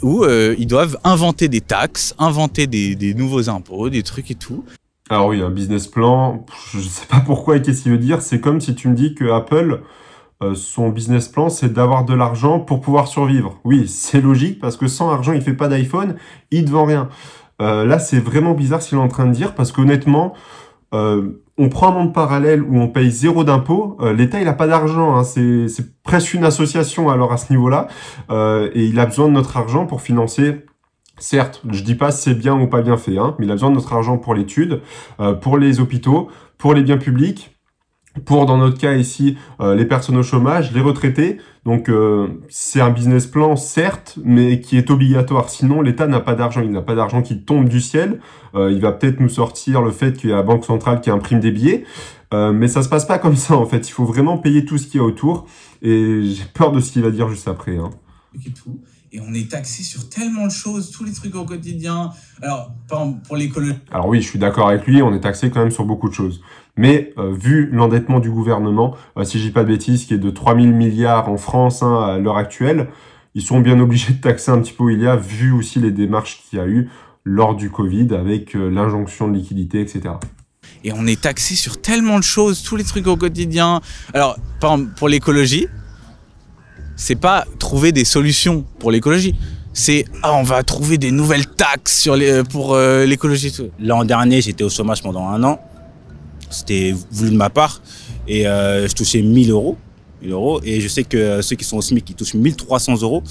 où 0.02 0.24
euh, 0.24 0.56
ils 0.58 0.66
doivent 0.66 0.98
inventer 1.04 1.48
des 1.50 1.62
taxes, 1.62 2.16
inventer 2.18 2.66
des, 2.66 3.14
nouveaux 3.14 3.48
impôts, 3.48 3.90
des 3.90 4.02
trucs 4.02 4.32
et 4.32 4.36
tout. 4.36 4.66
Alors 5.12 5.28
oui, 5.28 5.44
un 5.44 5.52
business 5.52 5.86
plan, 5.86 6.48
je 6.74 6.80
sais 6.80 7.06
pas 7.06 7.20
pourquoi 7.20 7.58
et 7.58 7.62
qu'est-ce 7.62 7.84
qu'il 7.84 7.92
veut 7.92 8.00
dire. 8.00 8.24
C'est 8.24 8.40
comme 8.40 8.60
si 8.60 8.74
tu 8.74 8.88
me 8.88 8.96
dis 8.96 9.14
que 9.14 9.26
Apple, 9.26 9.82
son 10.56 10.90
business 10.90 11.28
plan, 11.28 11.50
c'est 11.50 11.72
d'avoir 11.72 12.06
de 12.06 12.16
l'argent 12.16 12.60
pour 12.60 12.82
pouvoir 12.82 13.08
survivre. 13.08 13.60
Oui, 13.64 13.88
c'est 13.88 14.22
logique 14.22 14.60
parce 14.60 14.78
que 14.78 14.88
sans 14.88 15.12
argent, 15.12 15.34
il 15.34 15.42
fait 15.42 15.54
pas 15.54 15.68
d'iPhone, 15.68 16.16
il 16.50 16.66
te 16.66 16.72
vend 16.72 16.86
rien. 16.86 17.10
Euh, 17.62 17.86
là, 17.86 18.00
c'est 18.00 18.20
vraiment 18.20 18.54
bizarre 18.54 18.82
ce 18.82 18.90
qu'il 18.90 18.98
est 18.98 19.02
en 19.02 19.08
train 19.08 19.26
de 19.26 19.32
dire 19.32 19.56
parce 19.56 19.72
qu'honnêtement, 19.72 20.34
euh, 20.94 21.42
on 21.58 21.70
prend 21.70 21.90
un 21.90 21.92
monde 21.92 22.14
parallèle 22.14 22.62
où 22.64 22.78
on 22.80 22.88
paye 22.90 23.10
zéro 23.10 23.44
d'impôt. 23.44 23.98
Euh, 24.02 24.14
L'État, 24.14 24.42
il 24.42 24.48
a 24.48 24.54
pas 24.54 24.68
d'argent. 24.68 25.16
Hein, 25.16 25.24
c'est 25.24 25.68
presque 26.04 26.34
une 26.34 26.44
association 26.44 27.10
alors 27.10 27.32
à 27.32 27.38
ce 27.38 27.52
niveau-là, 27.54 27.88
Euh, 28.30 28.70
et 28.74 28.86
il 28.86 29.00
a 29.00 29.06
besoin 29.06 29.28
de 29.28 29.34
notre 29.34 29.56
argent 29.58 29.86
pour 29.86 30.02
financer. 30.02 30.66
Certes, 31.18 31.62
je 31.70 31.82
dis 31.84 31.96
pas 31.96 32.12
c'est 32.12 32.34
bien 32.34 32.60
ou 32.60 32.68
pas 32.68 32.82
bien 32.82 32.98
fait, 32.98 33.18
hein, 33.18 33.36
mais 33.40 33.46
il 33.46 33.52
a 33.52 33.54
besoin 33.54 33.70
de 33.70 33.76
notre 33.76 33.94
argent 33.94 34.18
pour 34.18 34.34
l'étude, 34.36 34.82
euh, 35.22 35.34
pour 35.34 35.58
les 35.58 35.80
hôpitaux, 35.80 36.28
pour 36.58 36.74
les 36.74 36.84
biens 36.84 36.98
publics, 36.98 37.55
pour 38.24 38.46
dans 38.46 38.58
notre 38.58 38.78
cas 38.78 38.94
ici 38.94 39.38
euh, 39.60 39.76
les 39.76 39.86
personnes 39.86 40.18
au 40.18 40.24
chômage, 40.24 40.72
les 40.72 40.82
retraités. 40.82 41.38
Donc 41.66 41.90
euh, 41.90 42.28
c'est 42.48 42.80
un 42.80 42.92
business 42.92 43.26
plan 43.26 43.56
certes, 43.56 44.18
mais 44.24 44.60
qui 44.62 44.78
est 44.78 44.90
obligatoire. 44.92 45.50
Sinon 45.50 45.82
l'État 45.82 46.08
n'a 46.08 46.20
pas 46.20 46.36
d'argent, 46.36 46.62
il 46.62 46.72
n'a 46.72 46.82
pas 46.82 46.96
d'argent 46.96 47.22
qui 47.22 47.42
tombe 47.42 47.68
du 47.68 47.82
ciel. 47.82 48.20
Euh, 48.54 48.72
il 48.72 48.80
va 48.80 48.92
peut-être 48.92 49.20
nous 49.20 49.30
sortir 49.30 49.82
le 49.82 49.92
fait 49.92 50.16
qu'il 50.16 50.30
y 50.30 50.34
a 50.34 50.38
la 50.38 50.44
banque 50.44 50.64
centrale 50.64 51.02
qui 51.02 51.10
imprime 51.10 51.40
des 51.40 51.52
billets, 51.52 51.84
Euh, 52.34 52.52
mais 52.52 52.68
ça 52.68 52.82
se 52.82 52.90
passe 52.90 53.06
pas 53.06 53.20
comme 53.20 53.36
ça 53.36 53.56
en 53.56 53.66
fait. 53.66 53.88
Il 53.88 53.92
faut 53.92 54.06
vraiment 54.06 54.38
payer 54.38 54.66
tout 54.66 54.78
ce 54.78 54.88
qu'il 54.88 55.00
y 55.00 55.04
a 55.04 55.06
autour. 55.06 55.48
Et 55.82 56.24
j'ai 56.24 56.46
peur 56.54 56.72
de 56.72 56.80
ce 56.80 56.92
qu'il 56.92 57.04
va 57.04 57.12
dire 57.12 57.30
juste 57.30 57.48
après. 57.48 57.78
Hein. 57.78 57.92
et 58.36 58.52
tout. 58.52 58.80
Et 59.12 59.22
on 59.22 59.34
est 59.34 59.50
taxé 59.50 59.82
sur 59.84 60.10
tellement 60.10 60.46
de 60.46 60.52
choses, 60.52 60.92
tous 60.92 61.06
les 61.06 61.14
trucs 61.14 61.36
au 61.36 61.46
quotidien. 61.46 62.12
Alors, 62.42 62.74
par 62.90 63.04
exemple, 63.04 63.22
pour 63.26 63.38
l'écologie, 63.38 63.76
Alors 63.90 64.08
oui, 64.08 64.22
je 64.22 64.28
suis 64.28 64.40
d'accord 64.40 64.68
avec 64.68 64.86
lui, 64.86 65.02
on 65.02 65.14
est 65.14 65.22
taxé 65.22 65.50
quand 65.50 65.62
même 65.62 65.72
sur 65.72 65.86
beaucoup 65.86 66.10
de 66.10 66.14
choses. 66.14 66.42
Mais 66.78 67.14
euh, 67.18 67.32
vu 67.34 67.70
l'endettement 67.72 68.20
du 68.20 68.30
gouvernement, 68.30 68.96
euh, 69.18 69.24
si 69.24 69.40
je 69.40 69.46
dis 69.46 69.52
pas 69.52 69.64
de 69.64 69.70
bêtises, 69.70 70.06
qui 70.06 70.14
est 70.14 70.18
de 70.18 70.30
3000 70.30 70.74
milliards 70.74 71.30
en 71.30 71.38
France 71.38 71.84
hein, 71.84 72.02
à 72.02 72.18
l'heure 72.18 72.38
actuelle, 72.38 72.88
ils 73.34 73.42
sont 73.42 73.60
bien 73.60 73.80
obligés 73.82 74.14
de 74.14 74.22
taxer 74.22 74.52
un 74.52 74.60
petit 74.60 74.74
peu 74.74 74.86
où 74.86 74.90
il 74.90 75.02
y 75.02 75.08
a, 75.08 75.16
vu 75.16 75.52
aussi 75.52 75.80
les 75.80 75.92
démarches 75.92 76.42
qu'il 76.50 76.60
y 76.60 76.62
a 76.62 76.68
eu 76.68 76.90
lors 77.24 77.56
du 77.56 77.70
Covid 77.70 78.14
avec 78.14 78.56
euh, 78.56 78.70
l'injonction 78.70 79.28
de 79.28 79.36
liquidité, 79.36 79.82
etc. 79.82 80.16
Et 80.84 80.92
on 80.94 81.08
est 81.08 81.22
taxé 81.22 81.56
sur 81.56 81.82
tellement 81.82 82.20
de 82.20 82.24
choses, 82.24 82.62
tous 82.62 82.76
les 82.76 82.84
trucs 82.84 83.08
au 83.08 83.16
quotidien. 83.16 83.82
Alors, 84.14 84.38
pour 84.98 85.10
l'écologie, 85.10 85.68
c'est 86.96 87.16
pas 87.16 87.46
trouver 87.60 87.92
des 87.92 88.06
solutions 88.06 88.64
pour 88.80 88.92
l'écologie. 88.92 89.36
C'est 89.74 90.06
ah, 90.24 90.34
on 90.34 90.44
va 90.44 90.64
trouver 90.64 90.98
des 90.98 91.12
nouvelles 91.12 91.48
taxes 91.48 92.00
sur 92.00 92.16
les, 92.16 92.44
pour 92.44 92.76
euh, 92.76 93.06
l'écologie. 93.06 93.54
L'an 93.80 94.06
dernier, 94.06 94.42
j'étais 94.42 94.64
au 94.64 94.70
chômage 94.70 95.02
pendant 95.02 95.28
un 95.28 95.44
an. 95.44 95.60
C'était 96.56 96.96
voulu 97.12 97.32
de 97.32 97.38
ma 97.38 97.50
part. 97.50 97.82
Et 98.28 98.48
euh, 98.48 98.88
je 98.88 98.94
touchais 98.94 99.22
1000 99.22 99.52
euros. 99.52 99.78
1000 100.22 100.32
euros. 100.32 100.62
Et 100.64 100.82
je 100.82 100.88
sais 100.88 101.04
que 101.04 101.18
euh, 101.18 101.42
ceux 101.42 101.56
qui 101.56 101.66
sont 101.66 101.78
au 101.78 101.82
SMIC, 101.82 102.10
ils 102.10 102.16
touchent 102.16 102.34
1300 102.34 103.02
euros. 103.02 103.24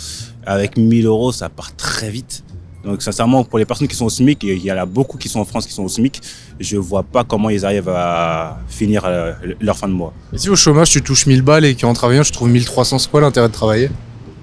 Avec 0.47 0.77
1000 0.77 1.07
euros, 1.07 1.33
ça 1.33 1.49
part 1.49 1.75
très 1.77 2.11
vite. 2.11 2.45
Donc, 2.85 3.01
sincèrement, 3.01 3.45
pour 3.45 3.59
les 3.59 3.65
personnes 3.65 3.89
qui 3.89 3.97
sont 3.97 4.05
au 4.05 4.11
SMIC, 4.11 4.45
et 4.45 4.55
il 4.55 4.63
y 4.63 4.71
en 4.71 4.77
a 4.77 4.85
beaucoup 4.85 5.17
qui 5.17 5.29
sont 5.29 5.41
en 5.41 5.45
France 5.47 5.67
qui 5.67 5.73
sont 5.73 5.85
au 5.85 5.89
SMIC, 5.89 6.21
je 6.61 6.77
vois 6.77 7.03
pas 7.03 7.25
comment 7.25 7.49
ils 7.49 7.65
arrivent 7.65 7.89
à 7.89 8.59
finir 8.69 9.05
euh, 9.07 9.33
leur 9.61 9.79
fin 9.79 9.89
de 9.89 9.95
mois. 9.95 10.13
Et 10.35 10.39
si 10.39 10.51
au 10.51 10.57
chômage 10.57 10.91
tu 10.91 11.01
touches 11.01 11.27
1000 11.27 11.41
balles 11.41 11.65
et 11.65 11.75
qu'en 11.75 11.95
travaillant 11.95 12.23
je 12.23 12.33
trouve 12.33 12.51
1300, 12.51 12.99
c'est 12.99 13.11
quoi 13.11 13.23
l'intérêt 13.23 13.49
de 13.49 13.55
travailler? 13.55 13.91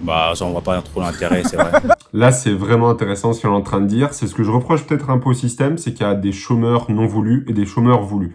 Bah, 0.01 0.33
j'en 0.35 0.49
vois 0.49 0.61
pas 0.61 0.81
trop 0.81 1.01
l'intérêt, 1.01 1.43
c'est 1.45 1.55
vrai. 1.55 1.71
Là, 2.13 2.31
c'est 2.31 2.51
vraiment 2.51 2.89
intéressant 2.89 3.33
ce 3.33 3.39
qu'il 3.39 3.49
est 3.49 3.53
en 3.53 3.61
train 3.61 3.81
de 3.81 3.87
dire. 3.87 4.13
C'est 4.13 4.27
ce 4.27 4.33
que 4.33 4.43
je 4.43 4.49
reproche 4.49 4.83
peut-être 4.83 5.09
un 5.11 5.19
peu 5.19 5.29
au 5.29 5.33
système, 5.33 5.77
c'est 5.77 5.93
qu'il 5.93 6.05
y 6.05 6.09
a 6.09 6.15
des 6.15 6.31
chômeurs 6.31 6.89
non 6.89 7.05
voulus 7.05 7.45
et 7.47 7.53
des 7.53 7.65
chômeurs 7.65 8.01
voulus. 8.01 8.33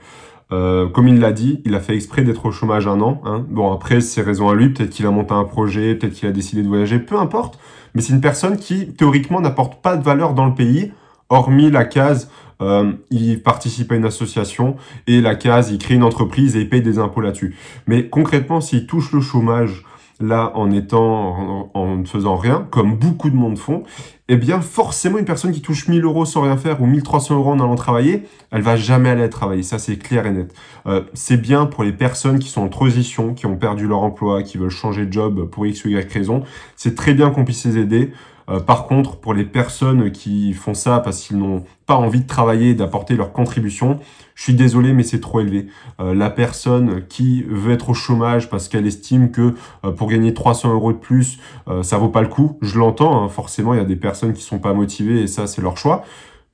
Euh, 0.53 0.89
comme 0.89 1.09
il 1.09 1.19
l'a 1.19 1.33
dit, 1.33 1.61
il 1.65 1.75
a 1.75 1.81
fait 1.81 1.95
exprès 1.95 2.23
d'être 2.23 2.47
au 2.47 2.53
chômage 2.53 2.87
un 2.87 3.01
an. 3.01 3.21
Hein. 3.25 3.45
Bon, 3.49 3.73
après, 3.73 4.01
c'est 4.01 4.23
raison 4.23 4.49
à 4.49 4.55
lui. 4.55 4.69
Peut-être 4.69 4.91
qu'il 4.91 5.07
a 5.07 5.11
monté 5.11 5.33
un 5.35 5.45
projet, 5.45 5.95
peut-être 5.95 6.15
qu'il 6.15 6.29
a 6.29 6.33
décidé 6.33 6.63
de 6.63 6.69
voyager, 6.69 6.99
peu 6.99 7.19
importe. 7.19 7.59
Mais 7.95 8.03
c'est 8.03 8.13
une 8.13 8.21
personne 8.21 8.57
qui, 8.57 8.89
théoriquement, 8.93 9.41
n'apporte 9.41 9.83
pas 9.83 9.97
de 9.97 10.05
valeur 10.05 10.35
dans 10.35 10.47
le 10.47 10.55
pays, 10.55 10.93
hormis 11.29 11.71
la 11.71 11.85
case, 11.85 12.31
euh, 12.63 12.93
il 13.11 13.43
participe 13.43 13.91
à 13.93 13.97
une 13.97 14.05
association, 14.05 14.77
et 15.07 15.21
la 15.21 15.35
case, 15.35 15.71
il 15.71 15.79
crée 15.79 15.95
une 15.95 16.03
entreprise 16.03 16.57
et 16.57 16.61
il 16.61 16.69
paye 16.69 16.83
des 16.83 16.99
impôts 16.99 17.21
là-dessus. 17.21 17.57
Mais 17.87 18.09
concrètement, 18.09 18.61
s'il 18.61 18.87
touche 18.87 19.13
le 19.13 19.21
chômage, 19.21 19.85
là, 20.21 20.53
en 20.55 20.71
étant, 20.71 21.71
en, 21.75 21.97
ne 21.97 22.05
faisant 22.05 22.37
rien, 22.37 22.67
comme 22.71 22.97
beaucoup 22.97 23.31
de 23.31 23.37
monde 23.37 23.59
font, 23.59 23.83
eh 24.29 24.37
bien, 24.37 24.61
forcément, 24.61 25.19
une 25.19 25.25
personne 25.25 25.53
qui 25.53 25.61
touche 25.61 25.89
1000 25.89 26.05
euros 26.05 26.25
sans 26.25 26.43
rien 26.43 26.57
faire 26.57 26.81
ou 26.83 26.87
1300 26.87 27.37
euros 27.37 27.51
en 27.51 27.61
allant 27.61 27.75
travailler, 27.75 28.25
elle 28.51 28.63
va 28.63 28.77
jamais 28.77 29.11
aller 29.11 29.29
travailler. 29.29 29.63
Ça, 29.63 29.79
c'est 29.79 29.97
clair 29.97 30.27
et 30.27 30.33
net. 30.33 30.55
Euh, 30.87 31.03
c'est 31.15 31.37
bien 31.37 31.67
pour 31.67 31.85
les 31.85 31.93
personnes 31.93 32.39
qui 32.39 32.49
sont 32.49 32.63
en 32.63 32.69
transition, 32.69 33.35
qui 33.35 33.47
ont 33.47 33.57
perdu 33.57 33.87
leur 33.87 34.01
emploi, 34.01 34.43
qui 34.43 34.59
veulent 34.59 34.71
changer 34.71 35.07
de 35.07 35.13
job 35.13 35.49
pour 35.51 35.67
X 35.67 35.85
ou 35.85 35.89
Y 35.89 36.13
raison. 36.13 36.43
C'est 36.77 36.95
très 36.95 37.15
bien 37.15 37.31
qu'on 37.31 37.45
puisse 37.45 37.65
les 37.67 37.79
aider. 37.79 38.13
Euh, 38.49 38.61
par 38.61 38.87
contre, 38.87 39.17
pour 39.17 39.35
les 39.35 39.45
personnes 39.45 40.11
qui 40.13 40.53
font 40.55 40.75
ça 40.75 41.01
parce 41.01 41.21
qu'ils 41.21 41.39
n'ont 41.39 41.65
pas 41.87 41.97
envie 41.97 42.21
de 42.21 42.27
travailler 42.27 42.75
d'apporter 42.75 43.17
leur 43.17 43.33
contribution, 43.33 43.99
je 44.37 44.43
suis 44.43 44.55
désolé, 44.55 44.93
mais 44.93 45.03
c'est 45.03 45.19
trop 45.19 45.41
élevé. 45.41 45.67
Euh, 45.99 46.15
la 46.15 46.31
personne 46.31 47.03
qui 47.09 47.43
veut 47.49 47.73
être 47.73 47.89
au 47.89 47.95
chômage 47.95 48.49
parce 48.49 48.69
qu'elle 48.69 48.87
estime 48.87 49.33
que 49.33 49.55
euh, 49.85 49.91
pour 49.91 50.09
gagner 50.09 50.35
300 50.35 50.73
euros 50.73 50.93
de 50.93 50.99
plus, 50.99 51.41
euh, 51.67 51.83
ça 51.83 51.99
vaut 51.99 52.11
pas 52.11 52.23
le 52.23 52.29
coup, 52.29 52.59
je 52.61 52.79
l'entends, 52.79 53.25
hein, 53.25 53.29
forcément, 53.29 53.75
il 53.75 53.79
y 53.79 53.81
a 53.81 53.85
des 53.85 53.97
personnes 53.97 54.35
qui 54.35 54.43
sont 54.43 54.61
pas 54.61 54.75
motivées 54.75 55.23
et 55.23 55.27
ça, 55.27 55.49
c'est 55.49 55.63
leur 55.63 55.77
choix. 55.77 56.05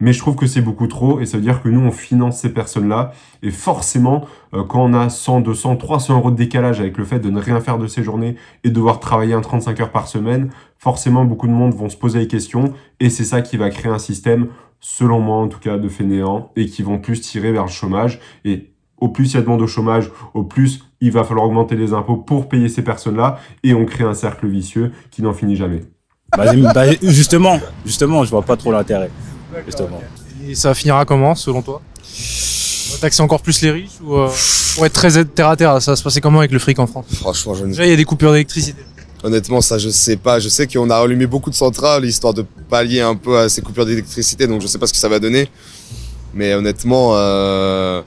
Mais 0.03 0.13
je 0.13 0.19
trouve 0.19 0.35
que 0.35 0.49
c'est 0.49 0.63
beaucoup 0.63 0.89
trop 0.89 1.21
et 1.21 1.27
ça 1.27 1.37
veut 1.37 1.45
dire 1.45 1.63
que 1.63 1.69
nous, 1.69 1.79
on 1.79 1.93
finance 1.93 2.41
ces 2.41 2.53
personnes-là. 2.53 3.13
Et 3.45 3.53
forcément, 3.53 4.27
euh, 4.53 4.65
quand 4.65 4.83
on 4.83 4.95
a 4.95 5.09
100, 5.09 5.43
200, 5.43 5.77
300 5.77 6.17
euros 6.17 6.33
de 6.33 6.37
décalage 6.37 6.81
avec 6.81 6.99
le 6.99 7.05
fait 7.05 7.21
de 7.21 7.31
ne 7.31 7.39
rien 7.39 7.61
faire 7.61 7.79
de 7.79 7.87
ses 7.87 8.03
journées 8.03 8.35
et 8.65 8.71
devoir 8.71 8.99
travailler 8.99 9.35
un 9.35 9.41
35 9.41 9.79
heures 9.81 9.93
par 9.93 10.09
semaine, 10.09 10.51
forcément, 10.77 11.25
beaucoup 11.25 11.47
de 11.47 11.53
monde 11.53 11.73
vont 11.75 11.89
se 11.89 11.97
poser 11.97 12.19
des 12.19 12.27
questions. 12.27 12.73
Et 12.99 13.11
c'est 13.11 13.23
ça 13.23 13.43
qui 13.43 13.57
va 13.57 13.71
créer 13.71 13.93
un 13.93 14.01
système, 14.01 14.49
selon 14.83 15.21
moi 15.21 15.39
en 15.39 15.49
tout 15.49 15.61
cas, 15.61 15.79
de 15.79 15.89
fainéants 15.89 16.51
et 16.57 16.67
qui 16.67 16.83
vont 16.83 16.99
plus 16.99 17.23
tirer 17.23 17.53
vers 17.53 17.65
le 17.65 17.71
chômage. 17.71 18.21
Et 18.45 18.75
au 18.99 19.09
plus 19.09 19.33
il 19.33 19.37
y 19.37 19.39
a 19.39 19.43
de 19.43 19.47
monde 19.47 19.63
au 19.63 19.67
chômage, 19.67 20.11
au 20.35 20.43
plus 20.43 20.85
il 21.01 21.11
va 21.11 21.25
falloir 21.25 21.47
augmenter 21.47 21.77
les 21.77 21.95
impôts 21.95 22.17
pour 22.17 22.49
payer 22.49 22.69
ces 22.69 22.83
personnes-là. 22.83 23.39
Et 23.63 23.73
on 23.73 23.87
crée 23.87 24.05
un 24.05 24.15
cercle 24.15 24.47
vicieux 24.47 24.93
qui 25.11 25.23
n'en 25.23 25.33
finit 25.33 25.57
jamais. 25.57 25.81
Bah, 26.37 26.45
bah, 26.75 26.85
justement, 27.03 27.61
justement, 27.85 28.25
je 28.25 28.31
vois 28.31 28.43
pas 28.43 28.57
trop 28.57 28.73
l'intérêt. 28.73 29.11
Justement. 29.67 30.01
Et 30.47 30.55
ça 30.55 30.75
finira 30.75 31.05
comment, 31.05 31.35
selon 31.35 31.63
toi? 31.63 31.81
On 32.01 32.95
va 32.95 32.99
taxer 33.01 33.23
encore 33.23 33.41
plus 33.41 33.63
les 33.63 33.71
riches 33.71 34.01
ou 34.03 34.17
euh, 34.17 34.29
pour 34.75 34.87
être 34.87 34.93
très 34.93 35.25
terre 35.25 35.49
à 35.49 35.57
terre, 35.57 35.81
ça 35.81 35.93
va 35.93 35.97
se 35.97 36.03
passer 36.03 36.21
comment 36.21 36.39
avec 36.39 36.53
le 36.53 36.59
fric 36.59 36.79
en 36.79 36.87
France? 36.87 37.07
Franchement, 37.15 37.55
je 37.55 37.65
ne 37.65 37.71
Déjà, 37.71 37.85
il 37.85 37.91
y 37.91 37.93
a 37.93 37.97
des 37.97 38.05
coupures 38.05 38.33
d'électricité. 38.33 38.83
Honnêtement, 39.25 39.61
ça, 39.61 39.79
je 39.79 39.89
sais 39.89 40.17
pas. 40.17 40.41
Je 40.41 40.49
sais 40.49 40.67
qu'on 40.67 40.91
a 40.91 40.97
allumé 40.97 41.27
beaucoup 41.27 41.51
de 41.51 41.55
centrales 41.55 42.05
histoire 42.05 42.35
de 42.35 42.45
pallier 42.69 43.01
un 43.01 43.15
peu 43.15 43.39
à 43.39 43.49
ces 43.49 43.63
coupures 43.63 43.87
d'électricité, 43.87 44.47
donc 44.47 44.61
je 44.61 44.67
sais 44.67 44.79
pas 44.79 44.87
ce 44.87 44.93
que 44.93 44.99
ça 44.99 45.09
va 45.09 45.19
donner. 45.19 45.49
Mais 46.35 46.55
honnêtement, 46.55 47.13
euh... 47.15 48.03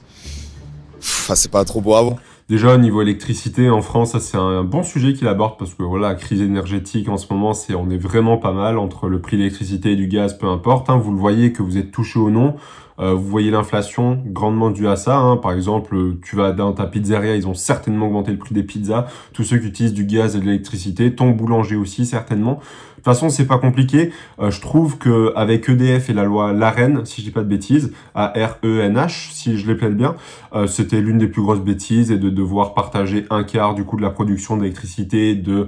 pff, 1.00 1.32
c'est 1.36 1.52
pas 1.52 1.64
trop 1.64 1.82
beau 1.82 1.94
à. 1.94 2.16
Déjà, 2.48 2.76
au 2.76 2.78
niveau 2.78 3.02
électricité, 3.02 3.72
en 3.72 3.82
France, 3.82 4.16
c'est 4.20 4.38
un 4.38 4.64
bon 4.64 4.84
sujet 4.84 5.14
qu'il 5.14 5.28
aborde 5.28 5.58
parce 5.58 5.74
que 5.74 5.82
voilà, 5.82 6.14
crise 6.14 6.42
énergétique 6.42 7.10
en 7.10 7.18
ce 7.18 7.26
moment, 7.32 7.56
c'est 7.56 7.74
on 7.74 7.90
est 7.90 7.98
vraiment 7.98 8.38
pas 8.38 8.52
mal 8.52 8.78
entre 8.78 9.08
le 9.08 9.20
prix 9.20 9.38
de 9.38 9.42
l'électricité 9.42 9.94
et 9.94 9.96
du 9.96 10.08
gaz, 10.08 10.38
peu 10.38 10.48
importe. 10.48 10.90
Hein, 10.92 10.98
vous 10.98 11.12
le 11.12 11.18
voyez 11.18 11.54
que 11.54 11.64
vous 11.64 11.78
êtes 11.78 11.92
touché 11.92 12.20
ou 12.20 12.30
non. 12.30 12.56
Euh, 13.00 13.14
vous 13.14 13.28
voyez 13.28 13.52
l'inflation 13.52 14.22
grandement 14.25 14.70
due 14.70 14.88
à 14.88 14.96
ça. 14.96 15.18
Hein. 15.18 15.38
Par 15.38 15.52
exemple, 15.52 16.16
tu 16.24 16.36
vas 16.36 16.52
dans 16.52 16.74
ta 16.74 16.86
pizzeria, 16.86 17.36
ils 17.36 17.48
ont 17.48 17.54
certainement 17.54 18.08
augmenté 18.08 18.32
le 18.32 18.38
prix 18.38 18.54
des 18.54 18.64
pizzas. 18.64 19.08
Tous 19.34 19.44
ceux 19.44 19.58
qui 19.58 19.68
utilisent 19.68 19.94
du 19.94 20.06
gaz 20.06 20.36
et 20.36 20.40
de 20.40 20.46
l'électricité, 20.46 21.14
ton 21.14 21.32
boulanger 21.32 21.75
aussi 21.75 22.06
certainement. 22.06 22.56
De 22.56 23.12
toute 23.12 23.14
façon, 23.14 23.30
c'est 23.30 23.46
pas 23.46 23.60
compliqué. 23.60 24.12
Euh, 24.40 24.50
je 24.50 24.62
trouve 24.62 24.98
que 24.98 25.32
avec 25.36 25.70
EDF 25.70 26.10
et 26.10 26.14
la 26.14 26.24
loi 26.24 26.54
l'AREN, 26.54 27.06
si 27.06 27.22
je 27.22 27.28
dis 27.28 27.32
pas 27.32 27.44
de 27.44 27.48
bêtises, 27.48 27.94
A 28.16 28.34
R 28.36 28.58
E 28.64 28.82
N 28.82 28.96
H, 28.96 29.32
si 29.32 29.58
je 29.58 29.68
les 29.68 29.75
plaide 29.75 29.96
bien, 29.96 30.16
euh, 30.54 30.66
c'était 30.66 31.02
l'une 31.02 31.20
des 31.20 31.28
plus 31.28 31.42
grosses 31.42 31.62
bêtises 31.62 32.12
et 32.12 32.18
de 32.18 32.30
devoir 32.30 32.74
partager 32.74 33.25
un 33.30 33.44
quart 33.44 33.75
du 33.75 33.84
coût 33.84 33.98
de 33.98 34.02
la 34.02 34.10
production 34.10 34.58
d'électricité 34.58 35.36
de 35.36 35.68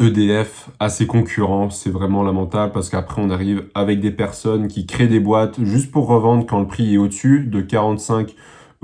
EDF 0.00 0.70
à 0.80 0.88
ses 0.88 1.06
concurrents, 1.06 1.70
c'est 1.70 1.90
vraiment 1.90 2.22
lamentable 2.22 2.72
parce 2.72 2.88
qu'après 2.88 3.22
on 3.22 3.30
arrive 3.30 3.66
avec 3.74 4.00
des 4.00 4.10
personnes 4.10 4.68
qui 4.68 4.86
créent 4.86 5.06
des 5.06 5.20
boîtes 5.20 5.62
juste 5.62 5.92
pour 5.92 6.08
revendre 6.08 6.46
quand 6.46 6.58
le 6.58 6.66
prix 6.66 6.94
est 6.94 6.98
au-dessus 6.98 7.44
de 7.44 7.60
45 7.60 8.34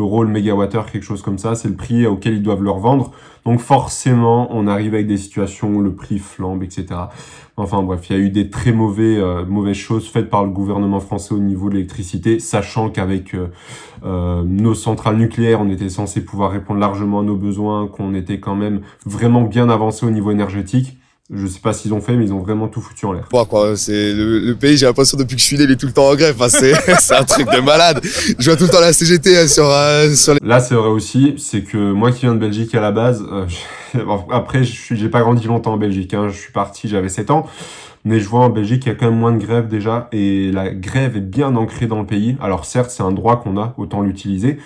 euros 0.01 0.25
le 0.25 0.31
mégawattheure, 0.31 0.91
quelque 0.91 1.03
chose 1.03 1.23
comme 1.23 1.39
ça, 1.39 1.55
c'est 1.55 1.69
le 1.69 1.75
prix 1.75 2.07
auquel 2.07 2.35
ils 2.35 2.43
doivent 2.43 2.63
le 2.63 2.71
revendre. 2.71 3.13
Donc 3.45 3.61
forcément, 3.61 4.49
on 4.51 4.67
arrive 4.67 4.95
avec 4.95 5.07
des 5.07 5.17
situations 5.17 5.69
où 5.75 5.83
le 5.83 5.95
prix 5.95 6.19
flambe, 6.19 6.63
etc. 6.63 6.87
Enfin 7.57 7.83
bref, 7.83 8.09
il 8.09 8.17
y 8.17 8.19
a 8.19 8.23
eu 8.23 8.31
des 8.31 8.51
très 8.51 8.71
euh, 8.71 9.45
mauvaises 9.47 9.77
choses 9.77 10.09
faites 10.09 10.31
par 10.31 10.45
le 10.45 10.51
gouvernement 10.51 11.01
français 11.01 11.35
au 11.35 11.39
niveau 11.39 11.69
de 11.69 11.75
l'électricité, 11.75 12.39
sachant 12.39 12.91
qu'avec 12.91 13.35
euh, 13.35 13.49
euh, 14.05 14.43
nos 14.45 14.75
centrales 14.75 15.17
nucléaires, 15.17 15.61
on 15.61 15.71
était 15.71 15.89
censé 15.89 16.25
pouvoir 16.25 16.53
répondre 16.53 16.81
largement 16.81 17.21
à 17.21 17.23
nos 17.23 17.37
besoins, 17.37 17.87
qu'on 17.89 18.15
était 18.15 18.41
quand 18.41 18.57
même 18.57 18.81
vraiment 19.05 19.43
bien 19.43 19.69
avancé 19.69 20.07
au 20.07 20.11
niveau 20.11 20.31
énergétique. 20.31 21.00
Je 21.33 21.47
sais 21.47 21.61
pas 21.61 21.73
s'ils 21.73 21.95
ont 21.95 22.01
fait, 22.01 22.15
mais 22.15 22.25
ils 22.25 22.33
ont 22.33 22.41
vraiment 22.41 22.67
tout 22.67 22.81
foutu 22.81 23.07
en 23.07 23.13
l'air. 23.13 23.29
Quoi, 23.31 23.47
quoi, 23.47 23.77
c'est 23.77 24.13
le, 24.13 24.41
le 24.41 24.55
pays, 24.57 24.77
j'ai 24.77 24.87
l'impression 24.87 25.17
depuis 25.17 25.37
que 25.37 25.41
je 25.41 25.47
suis 25.47 25.57
né, 25.57 25.63
il 25.63 25.71
est 25.71 25.77
tout 25.77 25.87
le 25.87 25.93
temps 25.93 26.09
en 26.09 26.17
grève. 26.17 26.35
Enfin, 26.37 26.49
c'est, 26.49 26.75
c'est 27.01 27.15
un 27.15 27.25
truc 27.25 27.49
de 27.49 27.61
malade. 27.61 28.01
Je 28.39 28.51
vois 28.51 28.57
tout 28.57 28.65
le 28.65 28.71
temps 28.71 28.81
la 28.81 28.93
CGT 28.93 29.47
sur, 29.47 29.71
euh, 29.71 30.13
sur 30.15 30.35
les... 30.35 30.41
Là, 30.43 30.59
c'est 30.59 30.75
vrai 30.75 30.89
aussi, 30.89 31.35
c'est 31.39 31.63
que 31.63 31.93
moi 31.93 32.11
qui 32.11 32.23
viens 32.23 32.35
de 32.35 32.41
Belgique 32.41 32.75
à 32.75 32.81
la 32.81 32.91
base, 32.91 33.25
euh, 33.31 33.47
après, 34.33 34.65
je 34.65 34.73
suis, 34.73 34.97
j'ai 34.97 35.09
pas 35.09 35.21
grandi 35.21 35.47
longtemps 35.47 35.75
en 35.75 35.77
Belgique. 35.77 36.15
Hein, 36.15 36.29
je 36.31 36.37
suis 36.37 36.53
parti, 36.53 36.89
j'avais 36.89 37.09
7 37.09 37.31
ans. 37.31 37.47
Mais 38.05 38.19
je 38.19 38.29
vois 38.29 38.41
en 38.41 38.51
Belgique, 38.51 38.87
il 38.87 38.89
y 38.89 38.93
a 38.93 38.95
quand 38.95 39.11
même 39.11 39.19
moins 39.19 39.33
de 39.33 39.39
grèves 39.39 39.69
déjà, 39.69 40.09
et 40.11 40.51
la 40.51 40.71
grève 40.71 41.19
est 41.19 41.21
bien 41.21 41.55
ancrée 41.55 41.87
dans 41.87 42.01
le 42.01 42.07
pays. 42.07 42.37
Alors 42.41 42.65
certes, 42.65 42.91
c'est 42.91 43.03
un 43.03 43.13
droit 43.13 43.43
qu'on 43.43 43.59
a, 43.59 43.75
autant 43.77 44.01
l'utiliser. 44.01 44.59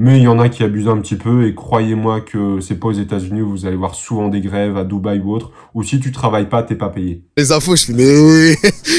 Mais 0.00 0.18
il 0.18 0.22
y 0.22 0.28
en 0.28 0.38
a 0.38 0.48
qui 0.48 0.62
abusent 0.62 0.86
un 0.86 0.98
petit 0.98 1.16
peu 1.16 1.44
et 1.48 1.56
croyez-moi 1.56 2.20
que 2.20 2.60
c'est 2.60 2.76
pas 2.76 2.86
aux 2.86 2.92
États-Unis 2.92 3.42
où 3.42 3.50
vous 3.50 3.66
allez 3.66 3.74
voir 3.74 3.96
souvent 3.96 4.28
des 4.28 4.40
grèves 4.40 4.76
à 4.76 4.84
Dubaï 4.84 5.18
ou 5.18 5.34
autre, 5.34 5.50
où 5.74 5.82
si 5.82 5.98
tu 5.98 6.12
travailles 6.12 6.48
pas, 6.48 6.62
t'es 6.62 6.76
pas 6.76 6.88
payé. 6.88 7.20
les 7.36 7.50
infos, 7.50 7.74
je 7.74 7.86
fais, 7.86 7.92
mais 7.94 8.04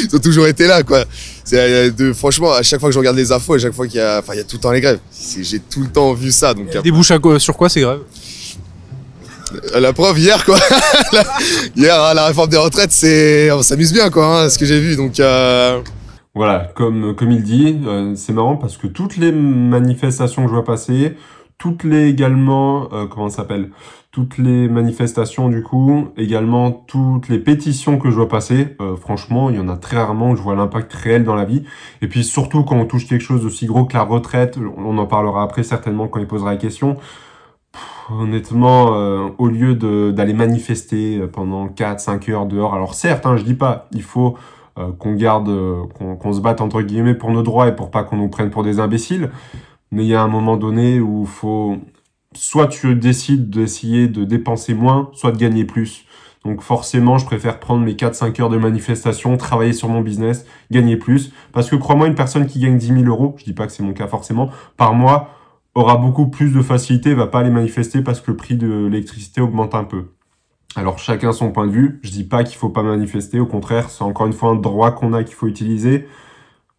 ils 0.09 0.13
ont 0.13 0.19
toujours 0.19 0.45
été 0.45 0.67
là, 0.67 0.83
quoi. 0.83 1.05
C'est, 1.45 1.57
euh, 1.57 1.89
de, 1.89 2.11
franchement, 2.11 2.51
à 2.51 2.63
chaque 2.63 2.81
fois 2.81 2.89
que 2.89 2.93
je 2.93 2.99
regarde 2.99 3.15
les 3.15 3.31
infos, 3.31 3.53
à 3.53 3.59
chaque 3.59 3.71
fois 3.73 3.87
qu'il 3.87 3.95
y 3.97 4.03
a, 4.03 4.19
enfin, 4.19 4.33
il 4.33 4.37
y 4.39 4.41
a 4.41 4.43
tout 4.43 4.57
le 4.57 4.61
temps 4.61 4.71
les 4.71 4.81
grèves. 4.81 4.99
J'ai 5.41 5.59
tout 5.59 5.83
le 5.83 5.87
temps 5.87 6.11
vu 6.13 6.31
ça, 6.33 6.53
donc. 6.53 6.67
Des 6.83 6.91
quoi- 7.21 7.39
sur 7.39 7.55
quoi 7.55 7.69
c'est 7.69 7.79
grave 7.79 8.01
Euh, 9.73 9.79
La 9.79 9.93
preuve 9.93 10.19
hier 10.19 10.43
quoi. 10.45 10.59
Hier 11.77 11.95
à 11.97 12.13
la 12.13 12.27
réforme 12.27 12.49
des 12.49 12.57
retraites, 12.57 12.91
c'est 12.91 13.49
on 13.51 13.63
s'amuse 13.63 13.93
bien 13.93 14.09
quoi, 14.09 14.43
hein, 14.43 14.49
ce 14.49 14.57
que 14.59 14.65
j'ai 14.65 14.79
vu. 14.81 14.95
Donc 14.97 15.19
euh... 15.19 15.79
Voilà, 16.39 16.69
comme, 16.73 17.15
comme 17.15 17.31
il 17.31 17.43
dit, 17.43 17.81
euh, 17.85 18.15
c'est 18.15 18.31
marrant 18.31 18.55
parce 18.55 18.77
que 18.77 18.87
toutes 18.87 19.17
les 19.17 19.33
manifestations 19.33 20.43
que 20.43 20.47
je 20.47 20.53
vois 20.53 20.63
passer, 20.63 21.17
toutes 21.57 21.83
les 21.83 22.07
également, 22.07 22.87
euh, 22.93 23.07
comment 23.07 23.27
ça 23.27 23.41
s'appelle, 23.41 23.71
toutes 24.11 24.37
les 24.37 24.69
manifestations 24.69 25.49
du 25.49 25.63
coup, 25.63 26.07
également 26.15 26.71
toutes 26.71 27.27
les 27.27 27.39
pétitions 27.39 27.99
que 27.99 28.09
je 28.09 28.15
vois 28.15 28.29
passer, 28.29 28.77
euh, 28.79 28.95
franchement, 28.95 29.49
il 29.49 29.57
y 29.57 29.59
en 29.59 29.67
a 29.67 29.75
très 29.75 29.97
rarement 29.97 30.29
où 30.29 30.37
je 30.37 30.41
vois 30.41 30.55
l'impact 30.55 30.93
réel 30.93 31.25
dans 31.25 31.35
la 31.35 31.43
vie. 31.43 31.65
Et 32.01 32.07
puis 32.07 32.23
surtout 32.23 32.63
quand 32.63 32.77
on 32.77 32.85
touche 32.85 33.05
quelque 33.05 33.19
chose 33.19 33.41
d'aussi 33.41 33.65
gros 33.65 33.83
que 33.83 33.95
la 33.95 34.03
retraite, 34.03 34.57
on 34.77 34.97
en 34.97 35.07
parlera 35.07 35.43
après 35.43 35.63
certainement 35.63 36.07
quand 36.07 36.21
il 36.21 36.27
posera 36.27 36.51
la 36.51 36.57
question. 36.57 36.95
Honnêtement, 38.09 38.91
au 39.37 39.47
lieu 39.49 39.75
d'aller 40.13 40.33
manifester 40.33 41.19
pendant 41.33 41.67
4-5 41.67 42.31
heures 42.31 42.45
dehors, 42.45 42.73
alors 42.73 42.95
certes, 42.95 43.25
hein, 43.25 43.35
je 43.35 43.43
dis 43.43 43.53
pas, 43.55 43.89
il 43.91 44.03
faut 44.03 44.37
qu'on 44.97 45.13
garde, 45.13 45.49
euh, 45.49 45.83
qu'on 45.97 46.15
qu'on 46.15 46.33
se 46.33 46.41
batte 46.41 46.61
entre 46.61 46.81
guillemets 46.81 47.15
pour 47.15 47.31
nos 47.31 47.43
droits 47.43 47.67
et 47.67 47.75
pour 47.75 47.91
pas 47.91 48.03
qu'on 48.03 48.17
nous 48.17 48.29
prenne 48.29 48.49
pour 48.49 48.63
des 48.63 48.79
imbéciles. 48.79 49.31
Mais 49.91 50.05
il 50.05 50.07
y 50.09 50.15
a 50.15 50.21
un 50.21 50.27
moment 50.27 50.57
donné 50.57 50.99
où 50.99 51.25
faut, 51.25 51.77
soit 52.33 52.67
tu 52.67 52.95
décides 52.95 53.49
d'essayer 53.49 54.07
de 54.07 54.23
dépenser 54.23 54.73
moins, 54.73 55.09
soit 55.13 55.31
de 55.31 55.37
gagner 55.37 55.65
plus. 55.65 56.05
Donc 56.45 56.61
forcément, 56.61 57.17
je 57.17 57.25
préfère 57.25 57.59
prendre 57.59 57.83
mes 57.83 57.93
4-5 57.93 58.41
heures 58.41 58.49
de 58.49 58.57
manifestation, 58.57 59.35
travailler 59.37 59.73
sur 59.73 59.89
mon 59.89 60.01
business, 60.01 60.45
gagner 60.71 60.95
plus. 60.95 61.33
Parce 61.51 61.69
que 61.69 61.75
crois-moi, 61.75 62.07
une 62.07 62.15
personne 62.15 62.45
qui 62.45 62.59
gagne 62.59 62.77
10 62.77 62.87
000 62.87 63.01
euros, 63.05 63.35
je 63.37 63.43
dis 63.43 63.53
pas 63.53 63.65
que 63.67 63.73
c'est 63.73 63.83
mon 63.83 63.93
cas 63.93 64.07
forcément, 64.07 64.49
par 64.77 64.93
mois, 64.93 65.29
aura 65.75 65.97
beaucoup 65.97 66.27
plus 66.27 66.53
de 66.53 66.61
facilité, 66.61 67.13
va 67.13 67.27
pas 67.27 67.39
aller 67.39 67.49
manifester 67.49 68.01
parce 68.01 68.21
que 68.21 68.31
le 68.31 68.37
prix 68.37 68.55
de 68.55 68.87
l'électricité 68.87 69.41
augmente 69.41 69.75
un 69.75 69.83
peu. 69.83 70.05
Alors 70.75 70.99
chacun 70.99 71.31
son 71.31 71.51
point 71.51 71.67
de 71.67 71.71
vue. 71.71 71.99
Je 72.03 72.11
dis 72.11 72.23
pas 72.23 72.43
qu'il 72.43 72.57
faut 72.57 72.69
pas 72.69 72.83
manifester, 72.83 73.39
au 73.39 73.45
contraire, 73.45 73.89
c'est 73.89 74.03
encore 74.03 74.27
une 74.27 74.33
fois 74.33 74.51
un 74.51 74.55
droit 74.55 74.91
qu'on 74.91 75.13
a 75.13 75.23
qu'il 75.23 75.35
faut 75.35 75.47
utiliser, 75.47 76.07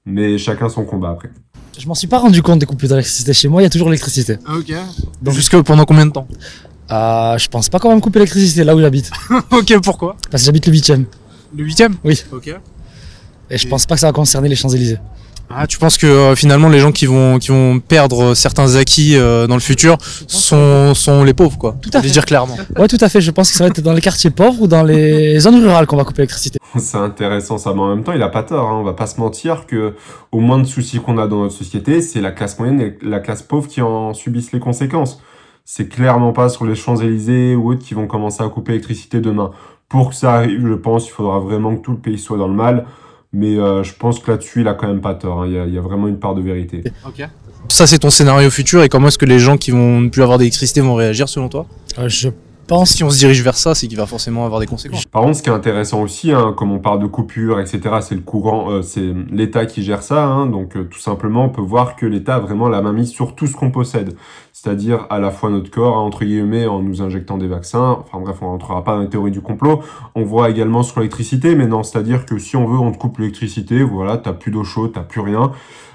mais 0.07 0.39
chacun 0.39 0.69
son 0.69 0.85
combat 0.85 1.11
après. 1.11 1.31
Je 1.79 1.87
m'en 1.87 1.95
suis 1.95 2.07
pas 2.07 2.19
rendu 2.19 2.43
compte 2.43 2.59
des 2.59 2.67
coupures 2.67 2.89
d'électricité. 2.89 3.33
Chez 3.33 3.49
moi, 3.49 3.63
il 3.63 3.65
y 3.65 3.67
a 3.67 3.71
toujours 3.71 3.89
l'électricité. 3.89 4.37
Ok. 4.49 4.73
Donc 5.23 5.35
jusque 5.35 5.61
pendant 5.63 5.85
combien 5.85 6.07
de 6.07 6.13
temps? 6.13 6.29
Euh, 6.91 7.39
je 7.39 7.49
pense 7.49 7.69
pas 7.69 7.79
qu'on 7.79 7.89
va 7.89 7.95
me 7.95 8.01
couper 8.01 8.19
l'électricité 8.19 8.65
là 8.65 8.75
où 8.75 8.81
j'habite. 8.81 9.11
Ok, 9.53 9.79
pourquoi? 9.83 10.17
Parce 10.31 10.43
que 10.43 10.47
j'habite 10.47 10.67
le 10.67 10.73
8ème. 10.73 11.05
Le 11.57 11.65
huitième? 11.65 11.97
Oui. 12.05 12.23
Ok. 12.33 12.49
Et 13.51 13.59
je 13.59 13.67
pense 13.67 13.87
pas 13.87 13.95
que 13.95 14.01
ça 14.01 14.07
va 14.07 14.13
concerner 14.13 14.49
les 14.49 14.57
Champs-Élysées. 14.57 14.99
Ah, 15.53 15.67
tu 15.67 15.79
penses 15.79 15.99
que 15.99 16.07
euh, 16.07 16.37
finalement 16.37 16.69
les 16.69 16.79
gens 16.79 16.93
qui 16.93 17.07
vont 17.07 17.39
qui 17.39 17.49
vont 17.49 17.81
perdre 17.81 18.35
certains 18.35 18.77
acquis 18.77 19.17
euh, 19.17 19.49
dans 19.49 19.57
le 19.57 19.61
futur 19.61 19.99
sont 20.29 20.95
sont 20.95 21.25
les 21.25 21.35
pauvres 21.35 21.59
quoi. 21.59 21.77
Tout 21.83 21.91
à 21.93 21.99
Je 21.99 22.03
vais 22.03 22.09
fait. 22.09 22.13
dire 22.13 22.25
clairement. 22.25 22.57
Ouais, 22.79 22.87
tout 22.87 22.99
à 23.01 23.09
fait. 23.09 23.21
Je 23.21 23.31
pense 23.33 23.51
que 23.51 23.57
ça 23.57 23.65
va 23.65 23.71
être 23.71 23.81
dans 23.81 23.93
les 23.93 24.01
quartiers 24.01 24.31
pauvres 24.31 24.63
ou 24.63 24.67
dans 24.69 24.85
les 24.85 25.41
zones 25.41 25.61
rurales 25.61 25.87
qu'on 25.87 25.97
va 25.97 26.05
couper 26.05 26.23
l'électricité. 26.23 26.59
C'est 26.79 26.99
intéressant 26.99 27.59
ça, 27.59 27.73
mais 27.75 27.81
en 27.81 27.89
même 27.89 28.05
temps, 28.05 28.13
il 28.13 28.23
a 28.23 28.29
pas 28.29 28.45
tort. 28.45 28.69
Hein. 28.69 28.77
On 28.81 28.85
va 28.85 28.93
pas 28.93 29.09
se 29.09 29.19
mentir 29.19 29.67
que 29.67 29.95
au 30.31 30.39
moins 30.39 30.59
de 30.59 30.65
soucis 30.65 31.01
qu'on 31.01 31.19
a 31.19 31.27
dans 31.27 31.41
notre 31.43 31.55
société, 31.55 32.01
c'est 32.01 32.21
la 32.21 32.31
classe 32.31 32.59
moyenne 32.61 32.81
et 32.81 32.97
la 33.03 33.19
classe 33.19 33.43
pauvre 33.43 33.67
qui 33.67 33.83
en 33.83 34.15
subissent 34.15 34.53
les 34.53 34.61
conséquences. 34.61 35.21
C'est 35.65 35.89
clairement 35.89 36.33
pas 36.33 36.49
sur 36.49 36.65
les 36.65 36.77
Champs-Élysées 36.77 37.57
ou 37.57 37.73
autres 37.73 37.83
qui 37.85 37.95
vont 37.95 38.07
commencer 38.07 38.43
à 38.45 38.49
couper 38.49 38.73
l'électricité 38.73 39.21
demain. 39.21 39.51
Pour 39.89 40.11
que 40.11 40.15
ça 40.15 40.35
arrive, 40.35 40.65
je 40.69 40.75
pense, 40.75 41.09
il 41.09 41.11
faudra 41.11 41.41
vraiment 41.41 41.75
que 41.75 41.83
tout 41.83 41.91
le 41.93 41.99
pays 41.99 42.19
soit 42.19 42.39
dans 42.39 42.47
le 42.49 42.55
mal. 42.55 42.87
Mais 43.33 43.57
euh, 43.57 43.83
je 43.85 43.93
pense 43.95 44.19
que 44.19 44.31
là-dessus, 44.31 44.63
il 44.63 44.69
a 44.69 44.75
quand 44.75 44.89
même 44.89 45.01
pas 45.01 45.15
tort. 45.15 45.43
hein. 45.43 45.47
Il 45.47 45.53
y, 45.55 45.59
a, 45.59 45.65
il 45.67 45.75
y 45.75 45.79
a 45.79 45.81
vraiment 45.81 46.09
une 46.09 46.19
part 46.19 46.35
de 46.35 46.41
vérité. 46.43 46.83
Ça 47.69 47.87
c'est 47.87 47.99
ton 48.01 48.11
scénario 48.11 48.51
futur 48.51 48.83
et 48.83 48.89
comment 48.89 49.09
est-ce 49.09 49.19
que 49.19 49.27
les 49.27 49.39
gens 49.39 49.57
qui 49.57 49.71
vont 49.71 50.01
ne 50.01 50.09
plus 50.09 50.23
avoir 50.23 50.39
d'électricité 50.39 50.81
vont 50.81 50.95
réagir 50.97 51.29
selon 51.29 51.49
toi? 51.49 51.67
Euh, 51.99 52.09
je 52.09 52.31
pense. 52.67 52.91
Si 52.91 53.05
on 53.05 53.11
se 53.11 53.19
dirige 53.19 53.43
vers 53.43 53.57
ça, 53.57 53.75
c'est 53.75 53.87
qu'il 53.89 53.97
va 53.97 54.07
forcément 54.07 54.45
avoir 54.47 54.61
des 54.61 54.67
conséquences. 54.67 55.05
Par 55.05 55.23
contre, 55.23 55.37
ce 55.39 55.43
qui 55.43 55.51
est 55.51 55.53
intéressant 55.53 56.03
aussi, 56.03 56.31
hein, 56.33 56.55
comme 56.57 56.71
on 56.73 56.79
parle 56.79 57.01
de 57.01 57.07
coupure, 57.07 57.59
etc., 57.61 57.81
c'est 58.01 58.15
le 58.15 58.21
courant, 58.21 58.71
euh, 58.71 58.83
c'est 58.83 59.13
l'État 59.31 59.67
qui 59.67 59.83
gère 59.83 60.03
ça. 60.05 60.25
Hein, 60.25 60.47
donc, 60.47 60.77
euh, 60.77 60.85
tout 60.85 61.01
simplement, 61.01 61.45
on 61.47 61.49
peut 61.49 61.63
voir 61.63 61.97
que 61.97 62.07
l'État 62.07 62.37
a 62.37 62.39
vraiment 62.41 62.69
la 62.69 62.81
main 62.81 62.93
mise 62.93 63.11
sur 63.11 63.35
tout 63.35 63.47
ce 63.49 63.55
qu'on 63.55 63.71
possède. 63.73 64.15
C'est-à-dire 64.63 65.07
à 65.09 65.19
la 65.21 65.31
fois 65.31 65.49
notre 65.49 65.71
corps, 65.71 65.97
hein, 65.97 66.03
entre 66.03 66.23
guillemets, 66.23 66.67
en 66.67 66.83
nous 66.83 67.01
injectant 67.01 67.39
des 67.39 67.49
vaccins. 67.49 67.97
Enfin 67.99 68.21
bref, 68.21 68.37
on 68.43 68.49
rentrera 68.49 68.85
pas 68.85 68.97
dans 68.97 69.01
les 69.01 69.09
théories 69.09 69.31
du 69.31 69.41
complot. 69.41 69.81
On 70.15 70.23
voit 70.23 70.51
également 70.51 70.83
sur 70.83 71.01
l'électricité, 71.01 71.55
mais 71.55 71.67
non, 71.67 71.83
c'est-à-dire 71.83 72.27
que 72.27 72.37
si 72.37 72.57
on 72.57 72.67
veut, 72.67 72.79
on 72.79 72.93
te 72.93 72.99
coupe 72.99 73.17
l'électricité. 73.21 73.83
Voilà, 73.83 74.19
t'as 74.19 74.35
plus 74.35 74.51
d'eau 74.51 74.63
chaude, 74.63 74.93
t'as 74.93 75.01
plus 75.01 75.23
rien. 75.23 75.53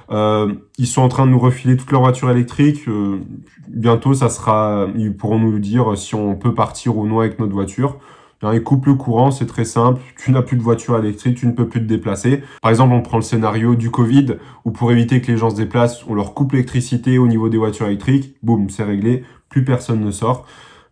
Euh, 0.10 0.52
ils 0.80 0.88
sont 0.88 1.04
en 1.04 1.10
train 1.10 1.28
de 1.28 1.32
nous 1.32 1.38
refiler 1.38 1.78
toutes 1.78 1.92
leurs 1.92 2.02
voitures 2.02 2.32
électriques. 2.32 2.88
Euh, 2.88 3.20
bientôt, 3.68 4.16
ça 4.16 4.30
sera, 4.30 4.88
ils 4.96 5.16
pourront 5.16 5.38
nous 5.38 5.60
dire 5.60 5.96
si 5.96 6.16
on 6.16 6.34
peut 6.36 6.56
partir 6.56 6.98
ou 6.98 7.06
non 7.06 7.20
avec 7.20 7.38
notre 7.38 7.54
voiture. 7.54 8.00
Bien, 8.42 8.54
Ils 8.54 8.64
coupent 8.64 8.86
le 8.86 8.96
courant, 8.96 9.32
c'est 9.32 9.46
très 9.46 9.66
simple. 9.66 10.02
Tu 10.18 10.32
n'as 10.32 10.42
plus 10.42 10.58
de 10.58 10.62
voiture 10.62 10.98
électrique, 10.98 11.38
tu 11.38 11.48
ne 11.48 11.52
peux 11.52 11.68
plus 11.68 11.82
te 11.82 11.86
déplacer. 11.86 12.44
Par 12.62 12.72
exemple, 12.72 12.94
on 12.94 13.02
prend 13.02 13.18
le 13.18 13.24
scénario 13.24 13.76
du 13.76 13.92
Covid, 13.92 14.36
où 14.66 14.72
pour 14.72 14.92
éviter 14.92 15.22
que 15.22 15.32
les 15.32 15.38
gens 15.38 15.50
se 15.50 15.56
déplacent, 15.56 16.06
on 16.08 16.14
leur 16.14 16.34
coupe 16.34 16.52
l'électricité 16.52 17.18
au 17.18 17.28
niveau 17.28 17.50
des 17.50 17.58
voitures 17.58 17.88
électriques. 17.88 18.36
Boum, 18.44 18.70
c'est 18.70 18.84
réglé. 18.84 19.24
Plus 19.50 19.64
personne 19.64 20.04
ne 20.04 20.12
sort. 20.12 20.46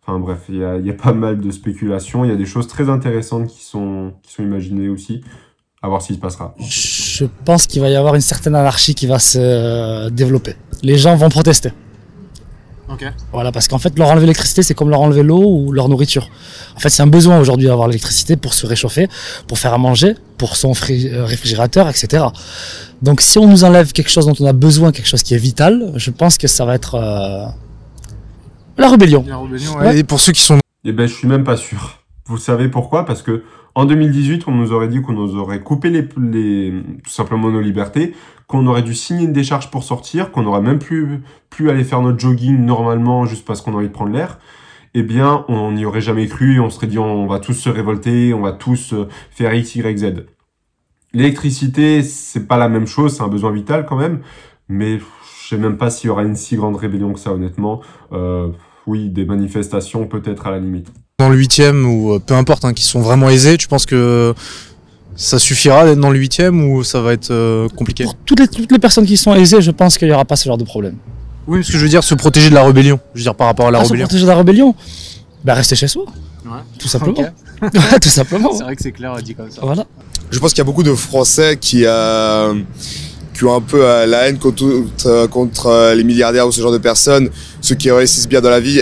Enfin 0.06 0.20
bref, 0.20 0.46
il 0.50 0.58
y 0.58 0.90
a, 0.90 0.94
pas 0.94 1.14
mal 1.14 1.40
de 1.40 1.52
spéculations. 1.52 2.26
Il 2.26 2.30
y 2.30 2.34
a 2.34 2.36
des 2.36 2.46
choses 2.46 2.68
très 2.68 2.90
intéressantes 2.90 3.48
qui 3.48 3.64
sont, 3.64 4.14
qui 4.22 4.34
sont 4.34 4.44
imaginées 4.44 4.90
aussi. 4.90 5.24
À 5.82 5.90
voir 5.90 6.02
qui 6.02 6.14
se 6.14 6.20
passera. 6.20 6.56
Je 6.60 7.26
pense 7.44 7.68
qu'il 7.68 7.82
va 7.82 7.90
y 7.90 7.96
avoir 7.96 8.16
une 8.16 8.22
certaine 8.22 8.56
anarchie 8.56 8.96
qui 8.96 9.06
va 9.06 9.20
se 9.20 9.38
euh, 9.38 10.10
développer. 10.10 10.56
Les 10.82 10.98
gens 10.98 11.16
vont 11.18 11.28
protester. 11.28 11.72
Voilà, 13.32 13.52
parce 13.52 13.68
qu'en 13.68 13.80
fait, 13.80 13.98
leur 13.98 14.10
enlever 14.10 14.26
l'électricité, 14.26 14.64
c'est 14.64 14.74
comme 14.74 14.90
leur 14.90 15.02
enlever 15.02 15.24
l'eau 15.24 15.44
ou 15.44 15.72
leur 15.72 15.90
nourriture. 15.90 16.30
En 16.76 16.80
fait, 16.80 16.90
c'est 16.90 17.04
un 17.04 17.08
besoin 17.08 17.40
aujourd'hui 17.40 17.68
d'avoir 17.68 17.88
l'électricité 17.88 18.36
pour 18.36 18.54
se 18.54 18.66
réchauffer, 18.66 19.08
pour 19.48 19.58
faire 19.58 19.74
à 19.74 19.78
manger, 19.78 20.16
pour 20.38 20.56
son 20.56 20.72
euh, 20.72 21.26
réfrigérateur, 21.26 21.90
etc. 21.90 22.26
Donc, 23.02 23.22
si 23.22 23.38
on 23.38 23.48
nous 23.48 23.64
enlève 23.64 23.92
quelque 23.92 24.10
chose 24.10 24.26
dont 24.26 24.36
on 24.40 24.46
a 24.46 24.54
besoin, 24.54 24.92
quelque 24.92 25.08
chose 25.08 25.24
qui 25.24 25.34
est 25.34 25.38
vital, 25.38 25.94
je 25.96 26.12
pense 26.12 26.38
que 26.38 26.48
ça 26.48 26.66
va 26.66 26.76
être 26.76 26.96
euh, 26.96 27.46
la 28.78 28.90
rébellion. 28.90 29.26
Ouais. 29.80 30.00
Et 30.00 30.04
pour 30.04 30.20
ceux 30.20 30.32
qui 30.32 30.42
sont 30.42 30.60
Eh 30.84 30.92
ben, 30.92 31.08
je 31.08 31.14
suis 31.14 31.28
même 31.28 31.44
pas 31.44 31.58
sûr. 31.58 32.00
Vous 32.26 32.38
savez 32.38 32.70
pourquoi? 32.70 33.06
Parce 33.06 33.22
que 33.22 33.44
en 33.75 33.86
2018, 33.86 34.48
on 34.48 34.51
nous 34.51 34.72
aurait 34.72 34.88
dit 34.88 35.01
qu'on 35.01 35.13
nous 35.13 35.36
aurait 35.36 35.62
coupé 35.62 35.89
les, 35.89 36.08
les, 36.18 36.74
tout 37.03 37.10
simplement 37.10 37.50
nos 37.50 37.62
libertés, 37.62 38.13
qu'on 38.48 38.68
aurait 38.68 38.84
dû 38.84 38.94
signer 38.94 39.25
une 39.25 39.34
décharge 39.34 39.72
pour 39.72 39.84
sortir, 39.84 40.32
qu'on 40.32 40.46
aurait 40.46 40.62
même 40.62 40.80
plus 40.80 41.22
pu 41.50 41.70
aller 41.70 41.84
faire 41.84 42.01
notre 42.01 42.20
jogging 42.20 42.63
normalement 42.65 43.25
juste 43.25 43.46
parce 43.46 43.62
qu'on 43.62 43.74
a 43.74 43.77
envie 43.77 43.88
de 43.88 43.94
prendre 43.94 44.12
l'air. 44.12 44.38
Eh 44.94 45.01
bien, 45.01 45.44
on 45.48 45.72
n'y 45.72 45.86
aurait 45.86 46.01
jamais 46.01 46.27
cru 46.27 46.56
et 46.56 46.60
on 46.60 46.70
serait 46.70 46.86
dit 46.86 47.00
on 47.00 47.25
va 47.25 47.39
tous 47.39 47.53
se 47.53 47.70
révolter, 47.70 48.34
on 48.36 48.42
va 48.42 48.51
tous 48.51 48.94
euh, 48.94 49.08
faire 49.32 49.53
X, 49.56 49.75
Y, 49.75 49.98
Z. 49.98 50.25
L'électricité, 51.13 52.03
c'est 52.03 52.48
pas 52.48 52.58
la 52.58 52.70
même 52.70 52.86
chose, 52.86 53.15
c'est 53.15 53.24
un 53.24 53.27
besoin 53.27 53.51
vital 53.51 53.86
quand 53.88 53.96
même, 53.96 54.22
mais 54.70 55.00
je 55.00 55.48
sais 55.48 55.58
même 55.58 55.77
pas 55.77 55.89
s'il 55.89 56.08
y 56.08 56.12
aura 56.12 56.24
une 56.24 56.36
si 56.36 56.56
grande 56.56 56.75
rébellion 56.75 57.12
que 57.13 57.20
ça, 57.20 57.34
honnêtement. 57.34 57.82
Euh, 58.12 58.51
oui, 58.86 59.10
des 59.10 59.25
manifestations 59.25 60.06
peut-être 60.08 60.46
à 60.46 60.51
la 60.51 60.60
limite. 60.60 60.92
Dans 61.20 61.29
le 61.29 61.38
huitième 61.38 61.86
ou 61.86 62.13
euh, 62.13 62.20
peu 62.20 62.34
importe, 62.34 62.65
hein, 62.65 62.74
qui 62.74 62.84
sont 62.84 63.00
vraiment 63.01 63.29
aisés, 63.29 63.58
tu 63.58 63.67
penses 63.67 63.86
que 63.86 64.34
ça 65.15 65.38
suffira 65.38 65.86
d'être 65.86 66.00
dans 66.00 66.10
le 66.10 66.17
huitième 66.17 66.63
ou 66.72 66.84
ça 66.84 67.01
va 67.01 67.13
être 67.13 67.29
euh, 67.29 67.70
compliqué? 67.70 68.03
Pour 68.03 68.15
toutes 68.25 68.39
les, 68.39 68.48
toutes 68.48 68.72
les 68.72 68.79
personnes 68.79 69.05
qui 69.05 69.15
sont 69.15 69.34
aisées, 69.36 69.62
je 69.62 69.70
pense 69.72 69.98
qu'il 69.98 70.08
n'y 70.08 70.13
aura 70.13 70.25
pas 70.25 70.36
ce 70.36 70.46
genre 70.46 70.58
de 70.58 70.63
problème. 70.63 70.96
Oui, 71.46 71.60
parce 71.60 71.72
que 71.72 71.77
je 71.77 71.84
veux 71.84 71.89
dire 71.89 72.03
se 72.03 72.15
protéger 72.15 72.50
de 72.50 72.55
la 72.55 72.63
rébellion. 72.63 73.00
Je 73.13 73.20
veux 73.20 73.24
dire 73.24 73.36
par 73.36 73.48
rapport 73.48 73.67
à 73.67 73.72
la 73.72 73.79
Ah, 73.79 73.84
se 73.84 73.89
rébellion. 73.89 74.08
protéger 74.08 74.24
de 74.24 74.29
la 74.29 74.38
rébellion? 74.38 74.75
Bah, 75.43 75.53
restez 75.53 75.75
chez 75.75 75.88
soi, 75.88 76.05
tout 76.79 76.88
simplement. 76.88 77.20
Ouais, 77.20 78.00
tout 78.01 78.10
simplement. 78.10 78.51
vrai 78.60 78.75
que 78.75 78.82
c'est 78.82 78.91
clair 78.91 79.15
dit 79.22 79.36
comme 79.36 79.51
ça. 79.51 79.62
Voilà. 79.62 79.86
Je 80.32 80.39
pense 80.39 80.51
qu'il 80.51 80.60
y 80.60 80.62
a 80.62 80.65
beaucoup 80.65 80.84
de 80.84 80.96
Français 80.96 81.58
qui, 81.62 81.84
euh, 81.86 82.55
qui 83.36 83.43
ont 83.43 83.53
un 83.55 83.62
peu 83.62 83.86
euh, 83.86 84.08
la 84.08 84.27
haine 84.29 84.39
contre, 84.39 85.27
contre 85.27 85.67
euh, 85.67 85.93
les 85.93 86.03
milliardaires 86.03 86.48
ou 86.48 86.51
ce 86.51 86.60
genre 86.60 86.72
de 86.72 86.79
personnes, 86.79 87.29
ceux 87.62 87.75
qui 87.75 87.91
réussissent 87.91 88.27
bien 88.27 88.41
dans 88.41 88.50
la 88.50 88.60
vie. 88.60 88.82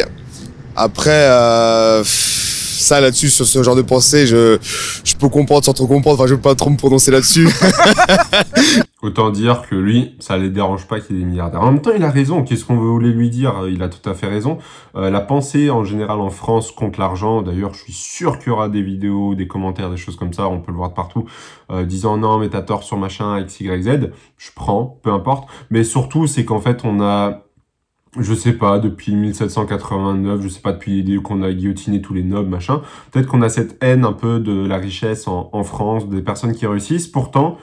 Après, 0.75 1.27
euh, 1.29 2.03
ça 2.03 2.99
là-dessus, 2.99 3.29
sur 3.29 3.45
ce 3.45 3.63
genre 3.63 3.75
de 3.75 3.81
pensée, 3.81 4.27
je, 4.27 4.57
je 5.03 5.15
peux 5.15 5.29
comprendre 5.29 5.63
sans 5.63 5.73
trop 5.73 5.87
comprendre. 5.87 6.19
Enfin, 6.19 6.27
je 6.27 6.35
veux 6.35 6.41
pas 6.41 6.55
trop 6.55 6.69
me 6.69 6.77
prononcer 6.77 7.11
là-dessus. 7.11 7.47
Autant 9.01 9.31
dire 9.31 9.63
que 9.67 9.75
lui, 9.75 10.15
ça 10.19 10.37
les 10.37 10.49
dérange 10.49 10.87
pas 10.87 10.99
qu'il 10.99 11.17
des 11.17 11.25
milliardaires. 11.25 11.61
En 11.61 11.71
même 11.71 11.81
temps, 11.81 11.91
il 11.95 12.03
a 12.03 12.11
raison. 12.11 12.43
Qu'est-ce 12.43 12.65
qu'on 12.65 12.75
voulait 12.75 13.09
lui 13.09 13.29
dire? 13.29 13.65
Il 13.67 13.81
a 13.81 13.89
tout 13.89 14.07
à 14.07 14.13
fait 14.13 14.27
raison. 14.27 14.59
Euh, 14.95 15.09
la 15.09 15.21
pensée 15.21 15.71
en 15.71 15.83
général 15.83 16.19
en 16.19 16.29
France 16.29 16.71
contre 16.71 16.99
l'argent, 16.99 17.41
d'ailleurs, 17.41 17.73
je 17.73 17.79
suis 17.83 17.93
sûr 17.93 18.37
qu'il 18.37 18.49
y 18.49 18.51
aura 18.51 18.69
des 18.69 18.83
vidéos, 18.83 19.33
des 19.33 19.47
commentaires, 19.47 19.89
des 19.89 19.97
choses 19.97 20.17
comme 20.17 20.33
ça, 20.33 20.47
on 20.47 20.59
peut 20.59 20.71
le 20.71 20.77
voir 20.77 20.89
de 20.89 20.95
partout, 20.95 21.25
euh, 21.71 21.83
disant 21.83 22.17
non, 22.17 22.37
mais 22.37 22.49
t'as 22.49 22.61
tort 22.61 22.83
sur 22.83 22.97
machin, 22.97 23.39
X, 23.39 23.59
Y, 23.61 23.83
Z. 23.83 24.11
Je 24.37 24.49
prends, 24.53 24.99
peu 25.01 25.11
importe. 25.11 25.49
Mais 25.71 25.83
surtout, 25.83 26.27
c'est 26.27 26.45
qu'en 26.45 26.59
fait, 26.59 26.81
on 26.83 27.01
a 27.01 27.43
je 28.19 28.33
sais 28.33 28.53
pas, 28.53 28.79
depuis 28.79 29.15
1789, 29.15 30.41
je 30.41 30.47
sais 30.49 30.59
pas, 30.59 30.73
depuis 30.73 31.21
qu'on 31.23 31.41
a 31.43 31.51
guillotiné 31.53 32.01
tous 32.01 32.13
les 32.13 32.23
nobles, 32.23 32.49
machin. 32.49 32.81
Peut-être 33.11 33.27
qu'on 33.27 33.41
a 33.41 33.49
cette 33.49 33.81
haine 33.81 34.03
un 34.03 34.13
peu 34.13 34.39
de 34.39 34.65
la 34.65 34.77
richesse 34.77 35.27
en, 35.27 35.63
France, 35.63 36.09
des 36.09 36.21
personnes 36.21 36.53
qui 36.53 36.67
réussissent. 36.67 37.07
Pourtant, 37.07 37.57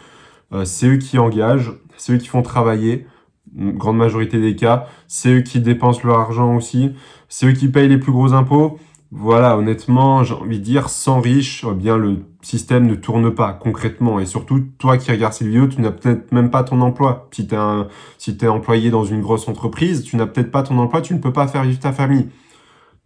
euh, 0.52 0.64
c'est 0.64 0.87
eux 0.87 0.96
qui 0.96 1.18
engagent, 1.18 1.72
c'est 1.98 2.14
eux 2.14 2.18
qui 2.18 2.28
font 2.28 2.42
travailler, 2.42 3.06
grande 3.54 3.98
majorité 3.98 4.40
des 4.40 4.56
cas, 4.56 4.87
c'est 5.06 5.30
eux 5.30 5.40
qui 5.42 5.61
dépensent 5.61 6.00
leur 6.04 6.18
argent 6.18 6.56
aussi, 6.56 6.92
c'est 7.28 7.46
eux 7.46 7.52
qui 7.52 7.68
payent 7.68 7.88
les 7.88 7.98
plus 7.98 8.12
gros 8.12 8.32
impôts. 8.32 8.78
Voilà, 9.11 9.57
honnêtement, 9.57 10.23
j'ai 10.23 10.35
envie 10.35 10.59
de 10.59 10.64
dire, 10.64 10.90
sans 10.90 11.21
riches, 11.21 11.64
eh 11.66 11.75
bien 11.75 11.97
le 11.97 12.27
système 12.42 12.87
ne 12.87 12.94
tourne 12.94 13.35
pas 13.35 13.55
concrètement. 13.55 14.21
Et 14.21 14.27
surtout, 14.27 14.61
toi 14.79 14.99
qui 14.99 15.11
regardes 15.11 15.33
cette 15.33 15.47
vidéo, 15.47 15.66
tu 15.66 15.81
n'as 15.81 15.92
peut-être 15.92 16.31
même 16.31 16.51
pas 16.51 16.62
ton 16.62 16.83
emploi. 16.83 17.29
Si 17.33 17.49
un, 17.53 17.88
si 18.18 18.37
t'es 18.37 18.49
employé 18.49 18.90
dans 18.90 19.05
une 19.05 19.23
grosse 19.23 19.49
entreprise, 19.49 20.05
tu 20.05 20.16
n'as 20.16 20.27
peut-être 20.27 20.51
pas 20.51 20.62
ton 20.62 20.79
emploi, 20.79 21.01
tu 21.01 21.14
ne 21.14 21.21
peux 21.21 21.33
pas 21.33 21.49
faire 21.49 21.62
vivre 21.64 21.79
ta 21.79 21.92
famille. 21.92 22.29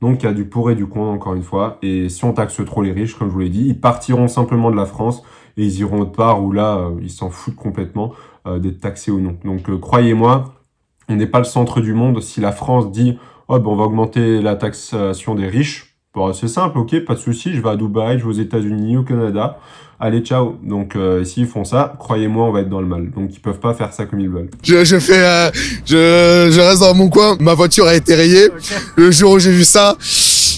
Donc 0.01 0.23
il 0.23 0.27
y 0.27 0.29
a 0.29 0.33
du 0.33 0.45
pour 0.45 0.73
et 0.73 0.75
du 0.75 0.87
contre 0.87 1.11
encore 1.13 1.35
une 1.35 1.45
fois. 1.45 1.79
Et 1.83 2.09
si 2.09 2.25
on 2.25 2.33
taxe 2.33 2.61
trop 2.67 2.83
les 2.83 2.93
riches, 2.93 3.15
comme 3.17 3.29
je 3.29 3.33
vous 3.33 3.39
l'ai 3.39 3.49
dit, 3.49 3.67
ils 3.69 3.81
partiront 3.81 4.27
simplement 4.27 4.73
de 4.73 4.77
la 4.77 4.87
France 4.87 5.23
et 5.57 5.65
ils 5.65 5.79
iront 5.79 6.01
autre 6.01 6.13
part 6.13 6.43
où 6.43 6.51
là, 6.51 6.79
euh, 6.79 6.99
ils 7.01 7.11
s'en 7.11 7.31
foutent 7.31 7.55
complètement 7.55 8.13
euh, 8.49 8.59
d'être 8.59 8.81
taxés 8.81 9.13
ou 9.13 9.21
non. 9.21 9.37
Donc 9.45 9.71
euh, 9.71 9.79
croyez-moi, 9.79 10.55
on 11.09 11.15
n'est 11.15 11.29
pas 11.29 11.39
le 11.39 11.45
centre 11.45 11.81
du 11.81 11.95
monde. 11.95 12.21
Si 12.21 12.41
la 12.41 12.51
France 12.51 12.91
dit, 12.91 13.17
oh 13.47 13.61
ben 13.61 13.71
on 13.71 13.77
va 13.77 13.85
augmenter 13.85 14.43
la 14.43 14.57
taxation 14.57 15.37
des 15.37 15.47
riches, 15.47 15.92
bon, 16.15 16.33
c'est 16.33 16.49
simple, 16.49 16.79
ok, 16.79 17.05
pas 17.05 17.15
de 17.15 17.19
souci, 17.21 17.55
je 17.55 17.61
vais 17.61 17.71
à 17.71 17.77
Dubaï, 17.77 18.19
je 18.19 18.25
vais 18.25 18.31
aux 18.31 18.33
États-Unis, 18.33 18.97
au 18.97 19.03
Canada. 19.03 19.59
Allez, 20.01 20.21
ciao. 20.21 20.57
Donc 20.65 20.97
euh, 20.97 21.25
s'ils 21.25 21.47
font 21.47 21.65
ça, 21.65 21.95
croyez-moi, 21.97 22.47
on 22.47 22.51
va 22.53 22.63
être 22.63 22.69
dans 22.69 22.81
le 22.81 22.89
mal. 22.89 23.11
Donc 23.13 23.31
ils 23.33 23.39
peuvent 23.41 23.61
pas 23.61 23.73
faire 23.73 23.93
ça 23.93 24.05
comme 24.05 24.19
ils 24.19 24.29
veulent. 24.29 24.51
je, 24.65 24.85
je 24.85 24.99
fais, 24.99 25.23
euh, 25.23 25.51
je, 25.87 26.51
je 26.53 26.61
reste 26.61 26.81
dans 26.81 26.93
mon 26.93 27.09
coin. 27.09 27.37
Ma 27.39 27.55
voiture 27.55 27.87
a 27.87 27.95
été 27.95 28.17
rayée. 28.17 28.49
Le 28.97 29.13
jour 29.13 29.31
où 29.33 29.39
j'ai 29.39 29.53
vu 29.53 29.63
ça, 29.63 29.97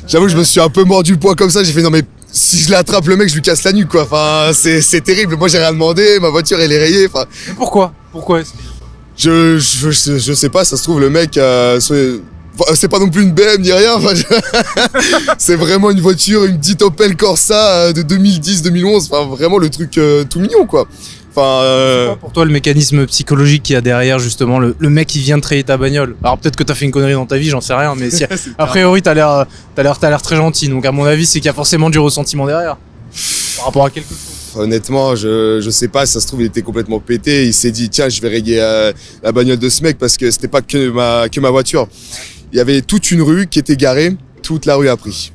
j'avoue, 0.09 0.29
je 0.29 0.37
me 0.39 0.45
suis 0.45 0.61
un 0.61 0.71
peu 0.71 0.85
mordu 0.85 1.13
le 1.13 1.19
poing 1.19 1.35
comme 1.35 1.51
ça. 1.51 1.63
J'ai 1.63 1.73
fait 1.75 1.83
non 1.83 1.91
mais 1.91 2.05
si 2.33 2.57
je 2.61 2.71
l'attrape 2.71 3.07
le 3.07 3.17
mec, 3.17 3.29
je 3.29 3.35
lui 3.35 3.43
casse 3.43 3.65
la 3.65 3.73
nuque 3.73 3.89
quoi. 3.89 4.05
Enfin, 4.05 4.51
c'est 4.55 4.81
c'est 4.81 5.03
terrible. 5.03 5.37
Moi 5.37 5.49
j'ai 5.49 5.59
rien 5.59 5.73
demandé. 5.73 6.19
Ma 6.23 6.31
voiture 6.31 6.59
elle 6.59 6.73
est 6.73 6.79
rayée. 6.79 7.07
Enfin, 7.07 7.27
Mais 7.49 7.55
pourquoi? 7.55 7.93
Pourquoi 8.13 8.41
est-ce 8.41 8.53
je, 9.17 9.59
je, 9.59 9.91
je, 9.91 10.19
je 10.19 10.33
sais 10.33 10.49
pas, 10.49 10.65
ça 10.65 10.77
se 10.77 10.83
trouve, 10.83 11.01
le 11.01 11.09
mec, 11.11 11.37
euh, 11.37 11.79
c'est 12.75 12.89
pas 12.89 12.99
non 12.99 13.09
plus 13.09 13.23
une 13.23 13.33
BM 13.33 13.61
ni 13.61 13.73
rien, 13.73 13.95
enfin, 13.97 14.15
je- 14.15 14.23
c'est 15.39 15.57
vraiment 15.57 15.91
une 15.91 16.01
voiture, 16.01 16.45
une 16.45 16.59
petite 16.59 16.83
Opel 16.83 17.17
Corsa 17.17 17.71
euh, 17.89 17.93
de 17.93 18.03
2010-2011, 18.03 19.09
enfin, 19.11 19.27
vraiment 19.29 19.59
le 19.59 19.69
truc 19.71 19.99
euh, 19.99 20.25
tout 20.25 20.41
mignon, 20.41 20.67
quoi. 20.67 20.87
Enfin, 21.37 21.63
euh, 21.65 22.07
quoi 22.09 22.17
pour 22.17 22.33
toi 22.33 22.45
le 22.45 22.53
mécanisme 22.53 23.07
psychologique 23.07 23.65
qu'il 23.65 23.75
y 23.75 23.77
a 23.77 23.81
derrière 23.81 24.21
justement 24.21 24.61
le, 24.61 24.77
le 24.79 24.89
mec 24.89 25.09
qui 25.09 25.19
vient 25.19 25.37
de 25.37 25.43
trayer 25.43 25.65
ta 25.65 25.77
bagnole? 25.77 26.15
Alors 26.23 26.39
peut-être 26.39 26.55
que 26.55 26.63
t'as 26.63 26.75
fait 26.77 26.85
une 26.85 26.93
connerie 26.93 27.15
dans 27.15 27.27
ta 27.27 27.37
vie, 27.39 27.49
j'en 27.49 27.61
sais 27.61 27.75
rien, 27.75 27.95
mais 27.97 28.11
si, 28.11 28.25
a 28.59 28.67
priori 28.67 29.03
t'as 29.03 29.15
l'air, 29.15 29.47
t'as 29.75 29.83
l'air, 29.83 29.99
t'as 29.99 30.11
l'air 30.11 30.23
très 30.23 30.37
gentil, 30.37 30.69
donc 30.69 30.87
à 30.87 30.93
mon 30.93 31.05
avis 31.05 31.27
c'est 31.27 31.41
qu'il 31.41 31.47
y 31.47 31.51
a 31.51 31.55
forcément 31.55 31.91
du 31.91 31.99
ressentiment 31.99 32.47
derrière 32.47 32.77
par 33.57 33.67
rapport 33.67 33.85
à 33.87 33.91
quelque 33.91 34.09
chose. 34.09 34.61
honnêtement, 34.63 35.17
je, 35.17 35.61
je 35.61 35.71
sais 35.71 35.89
pas, 35.89 36.07
ça 36.07 36.21
se 36.21 36.27
trouve, 36.29 36.41
il 36.43 36.47
était 36.47 36.63
complètement 36.63 37.01
pété, 37.01 37.47
il 37.47 37.55
s'est 37.55 37.71
dit, 37.73 37.89
tiens, 37.89 38.09
je 38.09 38.21
vais 38.21 38.29
rayer 38.29 38.61
euh, 38.61 38.93
la 39.23 39.33
bagnole 39.33 39.59
de 39.59 39.69
ce 39.69 39.83
mec, 39.83 39.99
parce 39.99 40.17
que 40.17 40.31
c'était 40.31 40.49
pas 40.49 40.63
que 40.63 40.89
ma, 40.91 41.29
que 41.29 41.41
ma 41.41 41.51
voiture. 41.51 41.89
Il 42.55 42.59
y 42.59 42.61
avait 42.61 42.83
toute 42.83 43.11
une 43.11 43.21
rue 43.21 43.49
qui 43.49 43.59
était 43.59 43.75
garée, 43.75 44.17
toute 44.45 44.65
la 44.65 44.77
rue 44.77 44.89
a 44.89 44.97
pris. 44.97 45.33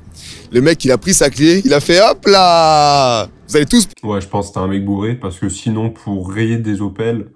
Le 0.53 0.62
mec, 0.62 0.86
il 0.86 0.91
a 0.93 0.97
pris 0.97 1.13
sa 1.13 1.29
clé, 1.29 1.62
il 1.65 1.73
a 1.73 1.82
fait, 1.82 1.99
hop 1.99 2.25
là 2.25 3.27
Vous 3.45 3.58
allez 3.58 3.65
tous 3.65 3.89
Ouais, 4.03 4.21
je 4.21 4.27
pense 4.29 4.47
que 4.47 4.53
t'es 4.53 4.60
un 4.62 4.67
mec 4.67 4.86
bourré 4.86 5.15
parce 5.15 5.38
que 5.38 5.49
sinon, 5.49 5.89
pour 5.89 6.32
rayer 6.32 6.60
des 6.60 6.82
Opel, 6.82 7.32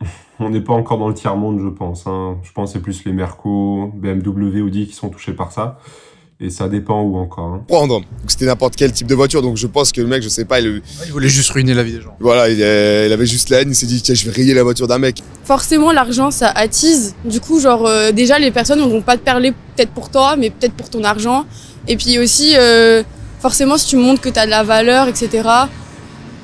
on 0.40 0.50
n'est 0.50 0.62
pas 0.62 0.72
encore 0.72 0.98
dans 0.98 1.06
le 1.06 1.14
tiers-monde, 1.14 1.60
je 1.60 1.68
pense. 1.68 2.08
Hein. 2.08 2.38
Je 2.42 2.50
pense 2.50 2.70
que 2.70 2.78
c'est 2.78 2.82
plus 2.82 3.04
les 3.04 3.12
Merco, 3.12 3.92
BMW, 3.94 4.62
Audi 4.62 4.88
qui 4.88 4.94
sont 4.94 5.10
touchés 5.10 5.34
par 5.34 5.52
ça. 5.52 5.78
Et 6.40 6.50
ça 6.50 6.68
dépend 6.68 7.00
où 7.02 7.16
encore. 7.16 7.44
hein. 7.54 7.64
Prendre. 7.68 8.00
Donc 8.00 8.06
c'était 8.26 8.46
n'importe 8.46 8.74
quel 8.76 8.92
type 8.92 9.06
de 9.06 9.14
voiture. 9.14 9.40
Donc 9.40 9.56
je 9.56 9.66
pense 9.68 9.92
que 9.92 10.00
le 10.00 10.08
mec, 10.08 10.22
je 10.22 10.28
sais 10.28 10.44
pas, 10.44 10.60
il, 10.60 10.82
Il 11.06 11.12
voulait 11.12 11.28
juste 11.28 11.50
ruiner 11.50 11.74
la 11.74 11.82
vie 11.84 11.92
des 11.92 12.00
gens. 12.00 12.16
voilà, 12.20 12.48
il, 12.50 12.60
euh, 12.60 13.06
il 13.06 13.12
avait 13.12 13.24
juste 13.26 13.50
la 13.50 13.60
haine. 13.62 13.68
Il 13.70 13.74
s'est 13.74 13.86
dit, 13.86 14.02
tiens, 14.02 14.14
je 14.14 14.24
vais 14.24 14.32
rayer 14.32 14.52
la 14.52 14.62
voiture 14.64 14.88
d'un 14.88 14.98
mec. 14.98 15.22
Forcément, 15.44 15.92
l'argent, 15.92 16.30
ça 16.32 16.48
attise. 16.50 17.14
Du 17.24 17.40
coup, 17.40 17.60
genre, 17.60 17.86
euh, 17.86 18.10
déjà, 18.10 18.38
les 18.38 18.50
personnes 18.50 18.80
ne 18.80 18.84
vont 18.86 19.00
pas 19.02 19.16
te 19.16 19.22
parler 19.22 19.52
peut-être 19.76 19.90
pour 19.90 20.10
toi, 20.10 20.34
mais 20.36 20.50
peut-être 20.50 20.74
pour 20.74 20.90
ton 20.90 21.04
argent. 21.04 21.46
Et 21.86 21.96
puis 21.96 22.18
aussi, 22.18 22.54
euh, 22.56 23.02
forcément, 23.40 23.78
si 23.78 23.86
tu 23.86 23.96
montres 23.96 24.20
que 24.20 24.28
tu 24.28 24.38
as 24.38 24.46
de 24.46 24.50
la 24.50 24.64
valeur, 24.64 25.06
etc., 25.06 25.28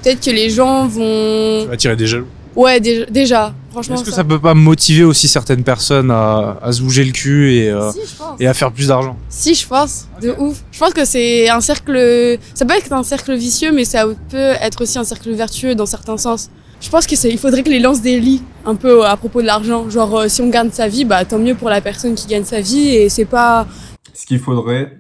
peut-être 0.03 0.21
que 0.25 0.31
les 0.31 0.51
gens 0.51 0.87
vont... 0.87 1.63
Ça 1.63 1.67
va 1.67 1.75
attirer 1.75 1.97
des 1.97 2.07
jaloux. 2.07 2.27
Ouais, 2.61 2.81
déjà, 2.81 3.07
déjà 3.07 3.55
franchement. 3.71 3.95
Est-ce 3.97 4.05
que 4.05 4.11
ça 4.11 4.25
peut 4.25 4.39
pas 4.39 4.55
motiver 4.55 5.05
aussi 5.05 5.29
certaines 5.29 5.65
personnes 5.65 6.11
à, 6.11 6.59
à 6.63 6.73
se 6.73 6.83
bouger 6.83 7.05
le 7.05 7.13
cul 7.13 7.55
et, 7.55 7.71
euh, 7.71 7.91
Si, 7.93 8.01
et 8.41 8.47
à 8.47 8.55
faire 8.55 8.71
plus 8.73 8.89
d'argent? 8.89 9.17
Si, 9.29 9.55
je 9.55 9.67
pense, 9.67 10.09
de 10.21 10.35
ouf. 10.39 10.57
Je 10.73 10.79
pense 10.79 10.93
que 10.93 11.05
c'est 11.05 11.49
un 11.49 11.61
cercle. 11.61 12.39
Ça 12.55 12.67
peut 12.67 12.75
être 12.75 12.93
un 12.93 13.03
cercle 13.03 13.35
vicieux, 13.35 13.73
mais 13.73 13.85
ça 13.85 14.05
peut 14.31 14.37
être 14.61 14.83
aussi 14.83 14.99
un 14.99 15.05
cercle 15.05 15.31
vertueux 15.33 15.75
dans 15.75 15.87
certains 15.87 16.19
sens. 16.19 16.51
Je 16.81 16.89
pense 16.89 17.07
que 17.07 17.15
c'est- 17.17 17.31
il 17.31 17.39
faudrait 17.39 17.63
que 17.63 17.71
les 17.71 17.79
lancent 17.79 18.03
des 18.03 18.19
lits 18.21 18.43
un 18.65 18.75
peu 18.75 19.05
à 19.07 19.17
propos 19.17 19.41
de 19.43 19.47
l'argent. 19.47 19.89
Genre, 19.91 20.19
euh, 20.19 20.29
si 20.29 20.41
on 20.43 20.49
gagne 20.51 20.71
sa 20.71 20.89
vie, 20.89 21.05
bah 21.05 21.25
tant 21.25 21.39
mieux 21.39 21.55
pour 21.55 21.69
la 21.71 21.81
personne 21.81 22.15
qui 22.15 22.27
gagne 22.27 22.45
sa 22.45 22.61
vie 22.61 22.89
et 22.89 23.09
c'est 23.09 23.27
pas. 23.27 23.67
Ce 24.15 24.27
qu'il 24.27 24.39
faudrait 24.39 24.99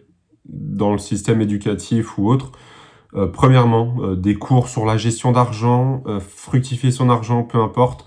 dans 0.48 0.92
le 0.92 0.98
système 0.98 1.40
éducatif 1.40 2.18
ou 2.18 2.30
autre, 2.30 2.52
euh, 3.14 3.26
premièrement, 3.26 3.94
euh, 4.00 4.16
des 4.16 4.34
cours 4.34 4.68
sur 4.68 4.84
la 4.86 4.96
gestion 4.96 5.32
d'argent, 5.32 6.02
euh, 6.06 6.20
fructifier 6.20 6.90
son 6.90 7.10
argent, 7.10 7.42
peu 7.42 7.58
importe. 7.58 8.06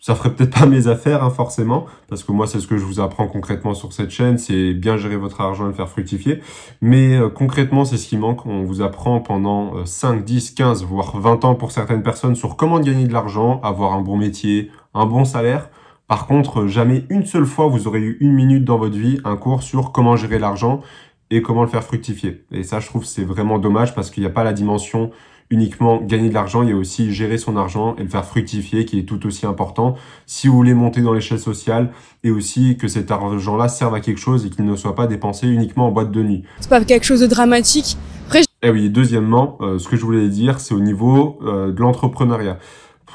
Ça 0.00 0.14
ferait 0.14 0.34
peut-être 0.34 0.58
pas 0.58 0.66
mes 0.66 0.86
affaires, 0.86 1.24
hein, 1.24 1.30
forcément, 1.30 1.86
parce 2.08 2.24
que 2.24 2.32
moi, 2.32 2.46
c'est 2.46 2.60
ce 2.60 2.66
que 2.66 2.76
je 2.76 2.84
vous 2.84 3.00
apprends 3.00 3.26
concrètement 3.26 3.72
sur 3.72 3.94
cette 3.94 4.10
chaîne, 4.10 4.36
c'est 4.36 4.74
bien 4.74 4.98
gérer 4.98 5.16
votre 5.16 5.40
argent 5.40 5.64
et 5.64 5.68
le 5.68 5.72
faire 5.72 5.88
fructifier. 5.88 6.40
Mais 6.82 7.18
concrètement, 7.34 7.86
c'est 7.86 7.96
ce 7.96 8.06
qui 8.06 8.18
manque. 8.18 8.44
On 8.44 8.64
vous 8.64 8.82
apprend 8.82 9.20
pendant 9.20 9.78
euh, 9.78 9.86
5, 9.86 10.22
10, 10.22 10.50
15, 10.50 10.84
voire 10.84 11.18
20 11.18 11.46
ans 11.46 11.54
pour 11.54 11.72
certaines 11.72 12.02
personnes 12.02 12.34
sur 12.34 12.56
comment 12.56 12.80
gagner 12.80 13.06
de 13.06 13.14
l'argent, 13.14 13.62
avoir 13.62 13.94
un 13.94 14.02
bon 14.02 14.18
métier, 14.18 14.70
un 14.92 15.06
bon 15.06 15.24
salaire. 15.24 15.70
Par 16.06 16.26
contre, 16.26 16.66
jamais 16.66 17.06
une 17.08 17.24
seule 17.24 17.46
fois 17.46 17.68
vous 17.68 17.88
aurez 17.88 18.00
eu 18.00 18.18
une 18.20 18.34
minute 18.34 18.64
dans 18.64 18.76
votre 18.76 18.96
vie 18.96 19.20
un 19.24 19.36
cours 19.36 19.62
sur 19.62 19.90
comment 19.90 20.16
gérer 20.16 20.38
l'argent 20.38 20.82
et 21.30 21.42
comment 21.42 21.62
le 21.62 21.68
faire 21.68 21.84
fructifier. 21.84 22.44
Et 22.52 22.62
ça, 22.62 22.80
je 22.80 22.86
trouve, 22.86 23.04
c'est 23.04 23.24
vraiment 23.24 23.58
dommage 23.58 23.94
parce 23.94 24.10
qu'il 24.10 24.22
n'y 24.22 24.26
a 24.26 24.32
pas 24.32 24.44
la 24.44 24.52
dimension 24.52 25.10
uniquement 25.50 26.00
gagner 26.00 26.28
de 26.28 26.34
l'argent, 26.34 26.62
il 26.62 26.70
y 26.70 26.72
a 26.72 26.76
aussi 26.76 27.12
gérer 27.12 27.38
son 27.38 27.56
argent 27.56 27.94
et 27.98 28.02
le 28.02 28.08
faire 28.08 28.24
fructifier 28.24 28.84
qui 28.84 28.98
est 28.98 29.02
tout 29.04 29.26
aussi 29.26 29.46
important 29.46 29.94
si 30.26 30.48
vous 30.48 30.54
voulez 30.54 30.74
monter 30.74 31.02
dans 31.02 31.12
l'échelle 31.12 31.38
sociale 31.38 31.92
et 32.22 32.30
aussi 32.30 32.76
que 32.76 32.88
cet 32.88 33.10
argent-là 33.10 33.68
serve 33.68 33.94
à 33.94 34.00
quelque 34.00 34.18
chose 34.18 34.46
et 34.46 34.50
qu'il 34.50 34.64
ne 34.64 34.76
soit 34.76 34.94
pas 34.94 35.06
dépensé 35.06 35.46
uniquement 35.46 35.88
en 35.88 35.90
boîte 35.92 36.10
de 36.10 36.22
nuit. 36.22 36.42
C'est 36.60 36.70
pas 36.70 36.82
quelque 36.82 37.04
chose 37.04 37.20
de 37.20 37.26
dramatique. 37.26 37.96
Après, 38.26 38.42
Et 38.62 38.70
oui, 38.70 38.88
deuxièmement, 38.88 39.58
euh, 39.60 39.78
ce 39.78 39.88
que 39.88 39.96
je 39.96 40.04
voulais 40.04 40.28
dire, 40.28 40.60
c'est 40.60 40.74
au 40.74 40.80
niveau 40.80 41.38
euh, 41.42 41.72
de 41.72 41.80
l'entrepreneuriat. 41.80 42.58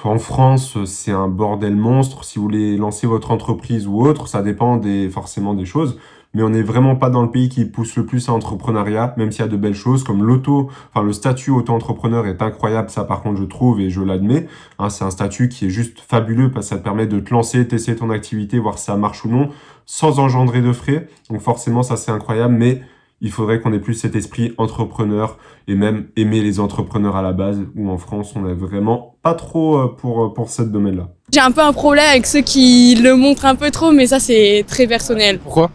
En 0.04 0.18
France, 0.18 0.78
c'est 0.86 1.12
un 1.12 1.28
bordel 1.28 1.76
monstre. 1.76 2.24
Si 2.24 2.38
vous 2.38 2.44
voulez 2.44 2.78
lancer 2.78 3.06
votre 3.06 3.32
entreprise 3.32 3.86
ou 3.86 4.02
autre, 4.02 4.28
ça 4.28 4.42
dépend 4.42 4.78
des, 4.78 5.10
forcément 5.10 5.54
des 5.54 5.66
choses. 5.66 5.98
Mais 6.34 6.44
on 6.44 6.50
n'est 6.50 6.62
vraiment 6.62 6.96
pas 6.96 7.10
dans 7.10 7.24
le 7.24 7.32
pays 7.32 7.50
qui 7.50 7.66
pousse 7.66 7.96
le 7.96 8.06
plus 8.06 8.30
à 8.30 8.34
l'entrepreneuriat, 8.34 9.16
même 9.18 9.32
s'il 9.32 9.42
y 9.42 9.46
a 9.46 9.48
de 9.48 9.58
belles 9.58 9.74
choses 9.74 10.04
comme 10.04 10.24
l'auto, 10.24 10.70
enfin 10.94 11.04
le 11.04 11.12
statut 11.12 11.50
auto-entrepreneur 11.50 12.28
est 12.28 12.42
incroyable, 12.42 12.90
ça 12.90 13.04
par 13.04 13.22
contre 13.22 13.40
je 13.40 13.46
trouve 13.46 13.82
et 13.82 13.90
je 13.90 14.02
l'admets. 14.02 14.48
Hein, 14.78 14.90
c'est 14.90 15.04
un 15.04 15.10
statut 15.10 15.50
qui 15.50 15.66
est 15.66 15.70
juste 15.70 16.00
fabuleux 16.00 16.52
parce 16.52 16.68
que 16.68 16.76
ça 16.76 16.78
te 16.78 16.84
permet 16.84 17.08
de 17.08 17.20
te 17.20 17.34
lancer, 17.34 17.68
tester 17.68 17.96
ton 17.96 18.12
activité, 18.12 18.60
voir 18.60 18.78
si 18.78 18.86
ça 18.86 18.96
marche 18.96 19.26
ou 19.26 19.30
non, 19.30 19.50
sans 19.86 20.20
engendrer 20.20 20.62
de 20.62 20.72
frais. 20.72 21.08
Donc 21.30 21.42
forcément 21.42 21.82
ça 21.82 21.98
c'est 21.98 22.12
incroyable, 22.12 22.54
mais 22.54 22.84
il 23.22 23.32
faudrait 23.32 23.60
qu'on 23.60 23.74
ait 23.74 23.80
plus 23.80 23.96
cet 23.96 24.16
esprit 24.16 24.54
entrepreneur 24.58 25.38
et 25.68 25.76
même 25.76 26.08
aimer 26.16 26.42
les 26.42 26.60
entrepreneurs 26.60 27.16
à 27.16 27.22
la 27.22 27.34
base, 27.34 27.60
où 27.76 27.90
en 27.90 27.98
France, 27.98 28.34
on 28.36 28.48
est 28.48 28.54
vraiment 28.54 29.16
pas 29.22 29.34
trop 29.34 29.78
euh, 29.78 29.88
pour, 29.88 30.24
euh, 30.24 30.34
pour 30.34 30.50
ce 30.50 30.62
domaine-là. 30.62 31.10
j'ai 31.34 31.42
un 31.42 31.52
peu 31.52 31.62
un 31.62 31.74
problème 31.74 32.06
avec 32.10 32.26
ceux 32.26 32.42
qui 32.42 32.96
le 32.96 33.16
montrent 33.16 33.46
un 33.46 33.56
peu 33.56 33.72
trop, 33.72 33.92
mais 33.92 34.08
ça, 34.08 34.20
c'est 34.20 34.64
très 34.68 34.88
personnel. 34.88 35.40
Pourquoi? 35.40 35.70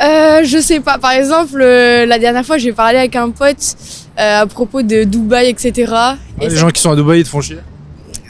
Euh, 0.00 0.44
je 0.44 0.58
sais 0.58 0.80
pas. 0.80 0.98
Par 0.98 1.12
exemple, 1.12 1.60
euh, 1.60 2.06
la 2.06 2.18
dernière 2.18 2.44
fois, 2.44 2.56
j'ai 2.58 2.72
parlé 2.72 2.98
avec 2.98 3.16
un 3.16 3.30
pote 3.30 3.76
euh, 4.18 4.42
à 4.42 4.46
propos 4.46 4.82
de 4.82 5.04
Dubaï, 5.04 5.48
etc. 5.48 5.92
Et 6.40 6.48
Les 6.48 6.56
gens 6.56 6.68
qui 6.70 6.80
sont 6.80 6.90
à 6.90 6.96
Dubaï, 6.96 7.20
ils 7.20 7.24
te 7.24 7.28
font 7.28 7.40
chier. 7.40 7.58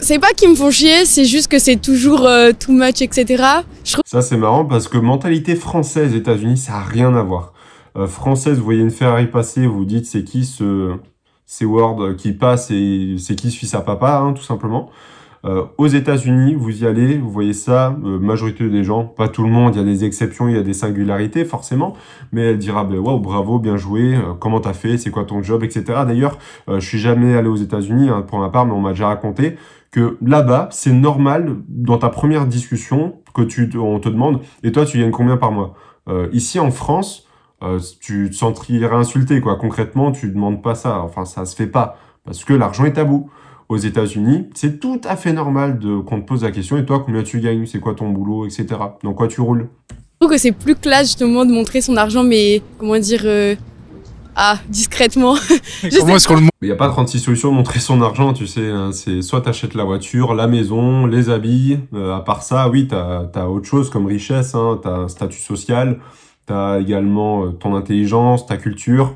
c'est 0.00 0.18
pas 0.18 0.28
qu'ils 0.36 0.50
me 0.50 0.54
font 0.54 0.70
chier, 0.70 1.04
c'est 1.04 1.24
juste 1.24 1.48
que 1.48 1.58
c'est 1.58 1.76
toujours 1.76 2.26
euh, 2.26 2.52
too 2.52 2.72
much, 2.72 3.02
etc. 3.02 3.42
Je 3.84 3.92
trouve 3.92 4.02
Ça, 4.06 4.22
c'est 4.22 4.36
marrant 4.36 4.64
parce 4.64 4.88
que 4.88 4.96
mentalité 4.98 5.56
française 5.56 6.14
États-Unis, 6.14 6.56
ça 6.56 6.76
a 6.76 6.82
rien 6.82 7.14
à 7.14 7.22
voir. 7.22 7.52
Euh, 7.96 8.06
française, 8.06 8.58
vous 8.58 8.64
voyez 8.64 8.80
une 8.80 8.90
Ferrari 8.90 9.26
passer, 9.26 9.66
vous 9.66 9.78
vous 9.78 9.84
dites 9.84 10.06
c'est 10.06 10.24
qui 10.24 10.44
ce 10.44 10.94
ces 11.50 11.64
Word 11.64 12.16
qui 12.16 12.32
passe 12.32 12.70
et 12.70 13.16
c'est 13.18 13.34
qui 13.34 13.50
ce 13.50 13.56
fils 13.56 13.74
à 13.74 13.80
papa, 13.80 14.18
hein, 14.22 14.34
tout 14.34 14.42
simplement. 14.42 14.90
Euh, 15.44 15.64
aux 15.78 15.86
États-Unis, 15.86 16.54
vous 16.54 16.82
y 16.82 16.86
allez, 16.86 17.16
vous 17.16 17.30
voyez 17.30 17.52
ça, 17.52 17.96
euh, 18.04 18.18
majorité 18.18 18.68
des 18.68 18.82
gens, 18.82 19.04
pas 19.04 19.28
tout 19.28 19.44
le 19.44 19.50
monde, 19.50 19.74
il 19.76 19.78
y 19.78 19.80
a 19.80 19.84
des 19.84 20.04
exceptions, 20.04 20.48
il 20.48 20.56
y 20.56 20.58
a 20.58 20.62
des 20.62 20.74
singularités 20.74 21.44
forcément, 21.44 21.94
mais 22.32 22.42
elle 22.42 22.58
dira 22.58 22.84
ben 22.84 22.98
waouh 22.98 23.20
bravo, 23.20 23.58
bien 23.58 23.76
joué, 23.76 24.16
euh, 24.16 24.34
comment 24.38 24.60
t'as 24.60 24.72
fait, 24.72 24.98
c'est 24.98 25.10
quoi 25.10 25.24
ton 25.24 25.42
job, 25.42 25.62
etc. 25.62 25.84
D'ailleurs, 26.06 26.38
euh, 26.68 26.80
je 26.80 26.88
suis 26.88 26.98
jamais 26.98 27.36
allé 27.36 27.48
aux 27.48 27.56
États-Unis 27.56 28.08
hein, 28.08 28.22
pour 28.22 28.40
ma 28.40 28.50
part, 28.50 28.66
mais 28.66 28.72
on 28.72 28.80
m'a 28.80 28.90
déjà 28.90 29.08
raconté 29.08 29.56
que 29.90 30.18
là-bas, 30.20 30.68
c'est 30.70 30.92
normal 30.92 31.56
dans 31.68 31.98
ta 31.98 32.08
première 32.08 32.46
discussion 32.46 33.20
que 33.34 33.42
tu 33.42 33.70
on 33.78 34.00
te 34.00 34.08
demande 34.08 34.40
et 34.62 34.72
toi 34.72 34.84
tu 34.84 34.98
gagnes 34.98 35.10
combien 35.10 35.36
par 35.36 35.52
mois? 35.52 35.74
Euh, 36.08 36.28
ici 36.32 36.58
en 36.58 36.70
France, 36.70 37.26
euh, 37.62 37.80
tu 38.00 38.30
te 38.30 38.34
sentirais 38.34 38.94
insulté 38.94 39.40
quoi. 39.40 39.56
Concrètement, 39.56 40.12
tu 40.12 40.28
demandes 40.28 40.62
pas 40.62 40.74
ça. 40.74 41.00
Enfin, 41.00 41.24
ça 41.24 41.44
se 41.44 41.56
fait 41.56 41.66
pas 41.66 41.96
parce 42.24 42.44
que 42.44 42.52
l'argent 42.52 42.84
est 42.84 42.94
tabou. 42.94 43.30
Aux 43.68 43.76
États-Unis, 43.76 44.46
c'est 44.54 44.80
tout 44.80 45.00
à 45.04 45.14
fait 45.16 45.32
normal 45.32 45.78
de 45.78 45.98
qu'on 45.98 46.20
te 46.20 46.26
pose 46.26 46.42
la 46.42 46.50
question 46.50 46.78
et 46.78 46.86
toi 46.86 47.02
combien 47.04 47.22
tu 47.22 47.38
gagnes, 47.40 47.66
c'est 47.66 47.80
quoi 47.80 47.94
ton 47.94 48.08
boulot, 48.10 48.46
etc. 48.46 48.66
Dans 49.02 49.12
quoi 49.12 49.28
tu 49.28 49.40
roules? 49.42 49.68
trouve 50.20 50.32
que 50.32 50.38
c'est 50.38 50.52
plus 50.52 50.74
classe 50.74 51.08
justement 51.08 51.44
de 51.44 51.52
montrer 51.52 51.80
son 51.80 51.96
argent, 51.96 52.24
mais 52.24 52.60
comment 52.78 52.98
dire, 52.98 53.20
euh, 53.24 53.54
ah, 54.34 54.58
discrètement. 54.68 55.34
Je 55.82 55.96
Comment 55.98 56.06
sais 56.10 56.16
est-ce 56.16 56.28
qu'on 56.28 56.34
le 56.34 56.40
montre 56.40 56.52
Mais 56.62 56.68
il 56.68 56.70
n'y 56.70 56.74
a 56.74 56.78
pas 56.78 56.88
36 56.88 57.20
solutions 57.20 57.50
de 57.50 57.56
montrer 57.56 57.78
son 57.78 58.00
argent, 58.02 58.32
tu 58.32 58.46
sais. 58.46 58.68
hein. 58.68 58.90
C'est 58.92 59.20
soit 59.22 59.42
t'achètes 59.42 59.74
la 59.74 59.84
voiture, 59.84 60.34
la 60.34 60.46
maison, 60.46 61.06
les 61.06 61.28
habits. 61.30 61.78
Euh, 61.94 62.14
à 62.16 62.20
part 62.20 62.42
ça, 62.42 62.68
oui, 62.68 62.88
t'as 62.88 63.28
as 63.34 63.48
autre 63.48 63.66
chose 63.66 63.90
comme 63.90 64.06
richesse. 64.06 64.54
Hein. 64.54 64.80
T'as 64.82 64.96
un 64.96 65.08
statut 65.08 65.40
social. 65.40 65.98
T'as 66.46 66.80
également 66.80 67.44
euh, 67.44 67.50
ton 67.50 67.74
intelligence, 67.76 68.46
ta 68.46 68.56
culture. 68.56 69.14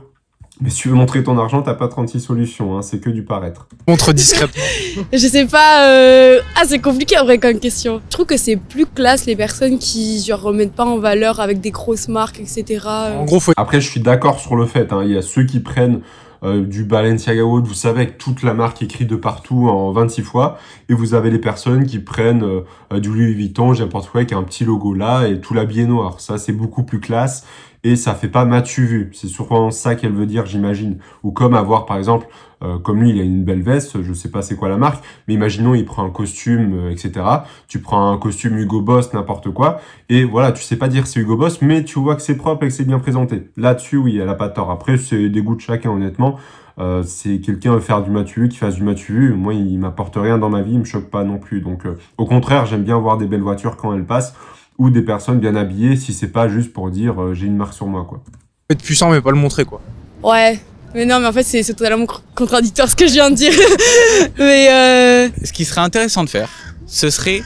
Mais 0.63 0.71
si 0.71 0.83
tu 0.83 0.89
veux 0.89 0.95
montrer 0.95 1.23
ton 1.23 1.37
argent, 1.39 1.61
t'as 1.63 1.75
pas 1.75 1.89
36 1.89 2.21
solutions. 2.21 2.77
Hein. 2.79 2.83
C'est 2.83 3.01
que 3.01 3.11
du 3.11 3.25
paraître. 3.25 3.67
montre 3.89 4.13
discrètement 4.13 4.63
Je 5.13 5.19
sais 5.27 5.47
pas. 5.47 5.89
euh, 5.89 6.41
Ah, 6.57 6.63
c'est 6.67 6.79
compliqué 6.79 7.19
en 7.19 7.25
vrai 7.25 7.39
comme 7.39 7.59
question. 7.59 8.01
Je 8.09 8.11
trouve 8.13 8.27
que 8.27 8.37
c'est 8.37 8.57
plus 8.57 8.87
classe 8.87 9.27
les 9.27 9.37
personnes 9.37 9.79
qui 9.79 10.23
genre 10.23 10.41
remettent 10.41 10.75
pas 10.75 10.85
en 10.85 10.99
valeur 10.99 11.41
avec 11.41 11.61
des 11.61 11.71
grosses 11.73 12.09
marques, 12.09 12.41
etc. 12.41 12.87
En 12.87 13.25
gros, 13.25 13.41
faut 13.41 13.53
Après, 13.57 13.81
je 13.81 13.89
suis 13.91 14.01
d'accord 14.01 14.39
sur 14.39 14.55
le 14.57 14.67
fait. 14.67 14.93
hein. 14.93 15.03
Il 15.05 15.11
y 15.11 15.17
a 15.17 15.23
ceux 15.23 15.45
qui 15.45 15.61
prennent 15.61 16.01
euh, 16.45 16.65
du 16.65 16.83
Balenciaga 16.85 17.45
autre, 17.45 17.67
vous 17.69 17.75
savez, 17.75 18.01
avec 18.03 18.19
toute 18.19 18.43
la 18.43 18.53
marque 18.53 18.83
écrite 18.83 19.09
de 19.09 19.15
partout 19.17 19.69
en 19.69 19.93
26 19.93 20.23
fois. 20.23 20.59
Et 20.89 20.95
vous 20.95 21.15
avez 21.15 21.31
les 21.31 21.39
personnes 21.39 21.87
qui 21.87 21.99
prennent 22.01 22.43
euh, 22.45 22.61
euh, 22.93 23.01
du 23.01 23.09
Louis 23.11 23.33
Vuitton, 23.35 23.75
j'ai 23.75 23.85
n'importe 23.85 24.11
quoi, 24.11 24.21
avec 24.23 24.33
un 24.33 24.43
petit 24.43 24.65
logo 24.65 24.93
là 24.95 25.27
et 25.27 25.41
tout 25.41 25.55
l'habillé 25.55 25.87
noir. 25.87 26.17
Ça, 26.21 26.39
c'est 26.39 26.53
beaucoup 26.53 26.83
plus 26.83 26.99
classe. 27.01 27.45
Et 27.85 27.97
ça 27.97 28.15
fait 28.15 28.29
pas 28.29 28.45
matu 28.45 28.85
vu. 28.87 29.11
C'est 29.13 29.27
sûrement 29.27 29.71
ça 29.73 29.97
qu'elle 29.97 30.13
veut 30.13 30.27
dire, 30.27 30.47
j'imagine. 30.47 30.99
Ou 31.25 31.33
comme 31.33 31.55
avoir, 31.55 31.85
par 31.85 31.97
exemple, 31.97 32.29
euh, 32.63 32.79
comme 32.79 33.01
lui, 33.01 33.11
il 33.11 33.21
a 33.21 33.25
une 33.25 33.43
belle 33.43 33.63
veste, 33.63 34.03
je 34.03 34.13
sais 34.13 34.31
pas 34.31 34.41
c'est 34.43 34.55
quoi 34.55 34.69
la 34.69 34.77
marque, 34.77 35.03
mais 35.27 35.35
imaginons, 35.35 35.75
il 35.75 35.85
prend 35.85 36.05
un 36.05 36.11
costume, 36.11 36.75
euh, 36.75 36.91
etc. 36.91 37.25
Tu 37.67 37.81
prends 37.81 38.13
un 38.13 38.19
costume 38.19 38.57
Hugo 38.57 38.83
Boss, 38.83 39.13
n'importe 39.13 39.51
quoi, 39.51 39.81
et 40.09 40.23
voilà, 40.23 40.53
tu 40.53 40.63
sais 40.63 40.77
pas 40.77 40.87
dire 40.87 41.09
c'est 41.09 41.19
Hugo 41.19 41.37
Boss, 41.37 41.61
mais 41.61 41.83
tu 41.83 41.99
vois 41.99 42.15
que 42.15 42.23
c'est 42.23 42.37
propre 42.37 42.65
et 42.65 42.69
que 42.69 42.75
c'est 42.75 42.85
bien 42.85 43.01
présenté. 43.01 43.51
Là-dessus, 43.57 43.97
oui, 43.97 44.17
elle 44.19 44.29
a 44.29 44.35
pas 44.35 44.49
tort. 44.49 44.71
Après, 44.71 44.97
c'est 44.97 45.29
des 45.29 45.43
goûts 45.43 45.57
de 45.57 45.61
chacun, 45.61 45.91
honnêtement. 45.91 46.39
Euh, 46.79 47.03
c'est 47.03 47.41
quelqu'un 47.41 47.75
veut 47.75 47.81
faire 47.81 48.03
du 48.03 48.11
matu 48.11 48.43
vu, 48.43 48.49
qui 48.49 48.59
fasse 48.59 48.77
du 48.77 48.83
matu. 48.83 49.35
Moi, 49.35 49.55
il 49.55 49.79
m'apporte 49.79 50.17
rien 50.17 50.39
dans 50.39 50.49
ma 50.49 50.63
vie, 50.63 50.73
il 50.73 50.79
me 50.79 50.85
choque 50.85 51.11
pas 51.11 51.25
non 51.25 51.39
plus. 51.39 51.61
Donc, 51.61 51.85
euh, 51.87 51.99
au 52.17 52.27
contraire, 52.27 52.67
j'aime 52.67 52.85
bien 52.85 52.99
voir 52.99 53.19
des 53.19 53.27
belles 53.27 53.43
voitures 53.43 53.77
quand 53.77 53.93
elles 53.93 54.07
passent 54.07 54.35
ou 54.79 54.91
des 54.91 55.03
personnes 55.03 55.39
bien 55.39 55.55
habillées 55.55 55.97
si 55.97 56.13
c'est 56.13 56.29
pas 56.29 56.49
juste 56.49 56.73
pour 56.73 56.91
dire 56.91 57.21
euh, 57.21 57.35
j'ai 57.35 57.47
une 57.47 57.57
marque 57.57 57.75
sur 57.75 57.87
moi, 57.87 58.07
quoi. 58.09 58.23
être 58.71 58.83
puissant, 58.83 59.11
mais 59.11 59.21
pas 59.21 59.31
le 59.31 59.37
montrer, 59.37 59.65
quoi. 59.65 59.81
Ouais. 60.23 60.61
Mais 60.95 61.07
non, 61.07 61.21
mais 61.21 61.27
en 61.27 61.33
fait, 61.33 61.43
c'est 61.43 61.65
totalement 61.75 62.07
contradictoire 62.35 62.89
ce 62.89 62.97
que 62.97 63.07
je 63.07 63.13
viens 63.13 63.31
de 63.31 63.37
dire. 63.37 63.53
mais 64.39 64.69
euh... 64.69 65.29
Ce 65.43 65.53
qui 65.53 65.65
serait 65.65 65.81
intéressant 65.81 66.23
de 66.23 66.29
faire, 66.29 66.51
ce 66.87 67.09
serait 67.09 67.43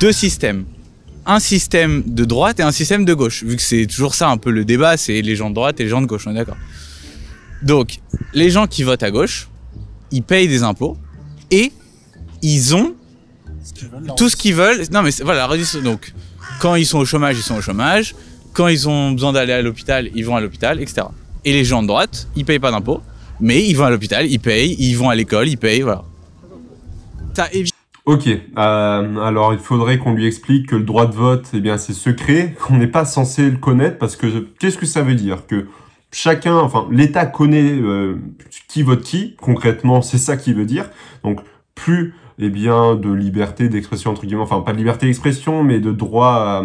deux 0.00 0.12
systèmes. 0.12 0.64
Un 1.26 1.38
système 1.38 2.02
de 2.06 2.24
droite 2.24 2.60
et 2.60 2.62
un 2.62 2.72
système 2.72 3.04
de 3.04 3.14
gauche. 3.14 3.44
Vu 3.44 3.56
que 3.56 3.62
c'est 3.62 3.86
toujours 3.86 4.14
ça 4.14 4.28
un 4.28 4.36
peu 4.36 4.50
le 4.50 4.64
débat, 4.64 4.96
c'est 4.96 5.22
les 5.22 5.36
gens 5.36 5.50
de 5.50 5.54
droite 5.54 5.80
et 5.80 5.84
les 5.84 5.88
gens 5.88 6.02
de 6.02 6.06
gauche, 6.06 6.26
on 6.26 6.32
est 6.32 6.34
d'accord. 6.34 6.56
Donc, 7.62 8.00
les 8.34 8.50
gens 8.50 8.66
qui 8.66 8.82
votent 8.82 9.02
à 9.02 9.10
gauche, 9.10 9.48
ils 10.10 10.22
payent 10.22 10.48
des 10.48 10.62
impôts 10.62 10.98
et 11.50 11.72
ils 12.42 12.74
ont 12.74 12.94
tout 14.16 14.28
ce 14.28 14.36
qu'ils 14.36 14.54
veulent. 14.54 14.84
Non, 14.92 15.02
mais 15.02 15.10
voilà, 15.22 15.48
donc, 15.82 16.12
quand 16.64 16.76
ils 16.76 16.86
sont 16.86 17.00
au 17.00 17.04
chômage, 17.04 17.36
ils 17.36 17.42
sont 17.42 17.56
au 17.56 17.60
chômage. 17.60 18.14
quand 18.54 18.68
ils 18.68 18.88
ont 18.88 19.10
besoin 19.10 19.34
d'aller 19.34 19.52
à 19.52 19.60
l'hôpital, 19.60 20.08
ils 20.14 20.24
vont 20.24 20.34
à 20.34 20.40
l'hôpital, 20.40 20.80
etc. 20.80 21.02
Et 21.44 21.52
les 21.52 21.62
gens 21.62 21.82
de 21.82 21.88
droite, 21.88 22.26
ils 22.36 22.46
payent 22.46 22.58
pas 22.58 22.70
d'impôts, 22.70 23.02
mais 23.38 23.62
ils 23.62 23.74
vont 23.74 23.84
à 23.84 23.90
l'hôpital, 23.90 24.26
ils 24.26 24.38
payent, 24.38 24.74
ils 24.78 24.94
vont 24.94 25.10
à 25.10 25.14
l'école, 25.14 25.46
ils 25.46 25.58
payent, 25.58 25.82
voilà. 25.82 26.04
Ça 27.34 27.48
évite 27.52 27.74
Ok, 28.06 28.28
euh, 28.28 28.40
alors 28.56 29.52
il 29.52 29.58
faudrait 29.58 29.98
qu'on 29.98 30.14
lui 30.14 30.26
explique 30.26 30.70
que 30.70 30.76
le 30.76 30.84
droit 30.84 31.04
de 31.04 31.14
vote, 31.14 31.50
eh 31.52 31.60
bien, 31.60 31.76
c'est 31.76 31.92
secret, 31.92 32.56
qu'on 32.66 32.78
n'est 32.78 32.86
pas 32.86 33.04
censé 33.04 33.50
le 33.50 33.58
connaître, 33.58 33.98
parce 33.98 34.16
que 34.16 34.48
qu'est-ce 34.58 34.78
que 34.78 34.86
ça 34.86 35.02
veut 35.02 35.16
dire? 35.16 35.46
Que 35.46 35.66
chacun, 36.12 36.56
enfin, 36.56 36.88
l'État 36.90 37.26
connaît 37.26 37.74
euh, 37.74 38.16
qui 38.68 38.82
vote 38.82 39.02
qui, 39.02 39.36
concrètement, 39.36 40.00
c'est 40.00 40.16
ça 40.16 40.38
qui 40.38 40.54
veut 40.54 40.64
dire. 40.64 40.88
Donc, 41.24 41.40
plus, 41.74 42.14
eh 42.38 42.48
bien, 42.48 42.96
de 42.96 43.12
liberté 43.12 43.68
d'expression, 43.68 44.10
entre 44.10 44.26
guillemets, 44.26 44.42
enfin, 44.42 44.60
pas 44.60 44.72
de 44.72 44.78
liberté 44.78 45.06
d'expression, 45.06 45.62
mais 45.62 45.80
de 45.80 45.92
droit 45.92 46.64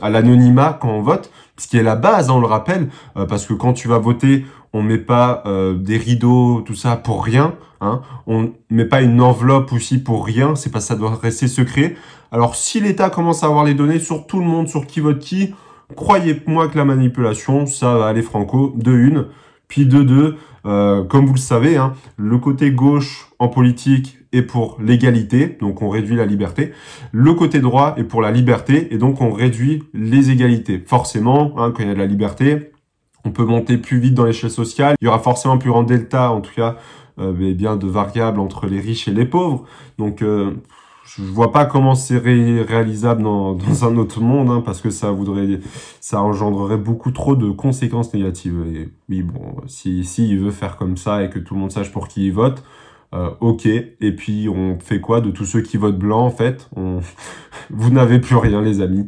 à, 0.00 0.10
l'anonymat 0.10 0.78
quand 0.80 0.90
on 0.90 1.02
vote, 1.02 1.30
ce 1.56 1.66
qui 1.66 1.76
est 1.76 1.82
la 1.82 1.96
base, 1.96 2.30
hein, 2.30 2.34
on 2.34 2.40
le 2.40 2.46
rappelle, 2.46 2.88
euh, 3.16 3.26
parce 3.26 3.46
que 3.46 3.54
quand 3.54 3.72
tu 3.72 3.88
vas 3.88 3.98
voter, 3.98 4.44
on 4.72 4.82
met 4.82 4.98
pas 4.98 5.42
euh, 5.46 5.74
des 5.74 5.96
rideaux, 5.96 6.60
tout 6.60 6.74
ça 6.74 6.96
pour 6.96 7.24
rien. 7.24 7.54
Hein. 7.80 8.02
On 8.26 8.52
met 8.70 8.84
pas 8.84 9.02
une 9.02 9.20
enveloppe 9.20 9.72
aussi 9.72 9.98
pour 9.98 10.26
rien. 10.26 10.54
C'est 10.54 10.70
pas 10.70 10.80
ça 10.80 10.96
doit 10.96 11.14
rester 11.14 11.48
secret. 11.48 11.96
Alors 12.32 12.54
si 12.54 12.80
l'État 12.80 13.10
commence 13.10 13.42
à 13.42 13.46
avoir 13.46 13.64
les 13.64 13.74
données 13.74 14.00
sur 14.00 14.26
tout 14.26 14.38
le 14.38 14.44
monde, 14.44 14.68
sur 14.68 14.86
qui 14.86 15.00
vote 15.00 15.18
qui, 15.18 15.54
croyez-moi 15.96 16.68
que 16.68 16.76
la 16.76 16.84
manipulation, 16.84 17.66
ça 17.66 17.96
va 17.96 18.08
aller 18.08 18.22
franco 18.22 18.74
de 18.76 18.92
une. 18.92 19.26
Puis 19.68 19.86
de 19.86 20.02
deux, 20.02 20.36
euh, 20.66 21.04
comme 21.04 21.26
vous 21.26 21.34
le 21.34 21.38
savez, 21.38 21.76
hein, 21.76 21.94
le 22.16 22.38
côté 22.38 22.70
gauche 22.70 23.30
en 23.38 23.48
politique 23.48 24.17
est 24.32 24.42
pour 24.42 24.78
l'égalité, 24.80 25.56
donc 25.60 25.82
on 25.82 25.88
réduit 25.88 26.16
la 26.16 26.26
liberté. 26.26 26.72
Le 27.12 27.34
côté 27.34 27.60
droit 27.60 27.94
est 27.96 28.04
pour 28.04 28.22
la 28.22 28.30
liberté, 28.30 28.92
et 28.92 28.98
donc 28.98 29.20
on 29.20 29.30
réduit 29.30 29.84
les 29.94 30.30
égalités. 30.30 30.82
Forcément, 30.86 31.54
hein, 31.58 31.72
quand 31.74 31.82
il 31.82 31.88
y 31.88 31.90
a 31.90 31.94
de 31.94 31.98
la 31.98 32.06
liberté, 32.06 32.72
on 33.24 33.30
peut 33.30 33.44
monter 33.44 33.78
plus 33.78 33.98
vite 33.98 34.14
dans 34.14 34.24
l'échelle 34.24 34.50
sociale. 34.50 34.96
Il 35.00 35.06
y 35.06 35.08
aura 35.08 35.18
forcément 35.18 35.58
plus 35.58 35.70
grand 35.70 35.82
delta, 35.82 36.30
en 36.30 36.40
tout 36.40 36.54
cas, 36.54 36.76
euh, 37.18 37.32
bien 37.32 37.76
de 37.76 37.86
variables 37.86 38.40
entre 38.40 38.66
les 38.66 38.80
riches 38.80 39.08
et 39.08 39.12
les 39.12 39.26
pauvres. 39.26 39.64
Donc, 39.98 40.22
euh, 40.22 40.52
je 41.04 41.22
vois 41.22 41.52
pas 41.52 41.64
comment 41.64 41.94
c'est 41.94 42.18
réalisable 42.18 43.22
dans, 43.22 43.52
dans, 43.54 43.84
un 43.84 43.96
autre 43.96 44.20
monde, 44.20 44.50
hein, 44.50 44.62
parce 44.64 44.80
que 44.80 44.90
ça 44.90 45.10
voudrait, 45.10 45.60
ça 46.00 46.22
engendrerait 46.22 46.76
beaucoup 46.76 47.10
trop 47.10 47.34
de 47.34 47.50
conséquences 47.50 48.12
négatives. 48.12 48.62
Et 48.74 48.88
oui, 49.08 49.22
bon, 49.22 49.56
si, 49.66 50.04
si 50.04 50.28
il 50.28 50.38
veut 50.38 50.50
faire 50.50 50.76
comme 50.76 50.96
ça 50.96 51.24
et 51.24 51.30
que 51.30 51.38
tout 51.38 51.54
le 51.54 51.60
monde 51.60 51.72
sache 51.72 51.90
pour 51.90 52.08
qui 52.08 52.26
il 52.26 52.32
vote, 52.32 52.62
euh, 53.14 53.30
ok. 53.40 53.66
Et 53.66 54.12
puis 54.16 54.48
on 54.48 54.78
fait 54.80 55.00
quoi 55.00 55.20
de 55.20 55.30
tous 55.30 55.44
ceux 55.44 55.62
qui 55.62 55.76
votent 55.76 55.98
blanc 55.98 56.24
en 56.26 56.30
fait? 56.30 56.68
On... 56.76 57.00
Vous 57.70 57.90
n'avez 57.90 58.18
plus 58.18 58.36
rien, 58.36 58.62
les 58.62 58.80
amis 58.80 59.06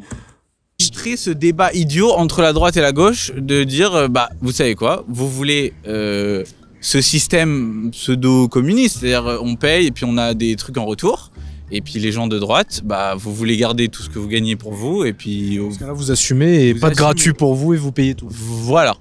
ce 1.17 1.31
débat 1.31 1.73
idiot 1.73 2.11
entre 2.13 2.43
la 2.43 2.53
droite 2.53 2.77
et 2.77 2.81
la 2.81 2.93
gauche 2.93 3.33
de 3.37 3.65
dire 3.65 3.95
euh, 3.95 4.09
bah 4.09 4.29
vous 4.41 4.53
savez 4.53 4.75
quoi? 4.75 5.05
Vous 5.09 5.29
voulez 5.29 5.73
euh, 5.87 6.45
ce 6.81 7.01
système 7.01 7.91
pseudo-communiste 7.93 8.99
c'est-à-dire 9.01 9.27
euh, 9.27 9.39
on 9.43 9.57
paye 9.57 9.87
et 9.87 9.91
puis 9.91 10.05
on 10.07 10.17
a 10.19 10.35
des 10.35 10.57
trucs 10.57 10.77
en 10.79 10.85
retour 10.85 11.31
et 11.71 11.81
puis 11.81 11.99
les 11.99 12.13
gens 12.13 12.27
de 12.27 12.39
droite 12.39 12.83
bah 12.85 13.15
vous 13.17 13.35
voulez 13.35 13.57
garder 13.57 13.89
tout 13.89 14.03
ce 14.03 14.11
que 14.11 14.19
vous 14.19 14.29
gagnez 14.29 14.57
pour 14.57 14.73
vous 14.73 15.05
et 15.05 15.13
puis 15.13 15.59
Parce 15.59 15.79
que 15.79 15.85
là, 15.85 15.93
vous 15.93 16.11
assumez 16.11 16.69
et 16.69 16.73
Vous 16.73 16.81
pas 16.81 16.89
de 16.89 16.93
assumez. 16.93 17.05
gratuit 17.05 17.33
pour 17.33 17.55
vous 17.55 17.75
et 17.75 17.77
vous 17.77 17.93
payez 17.93 18.15
tout. 18.15 18.29
voilà 18.31 18.97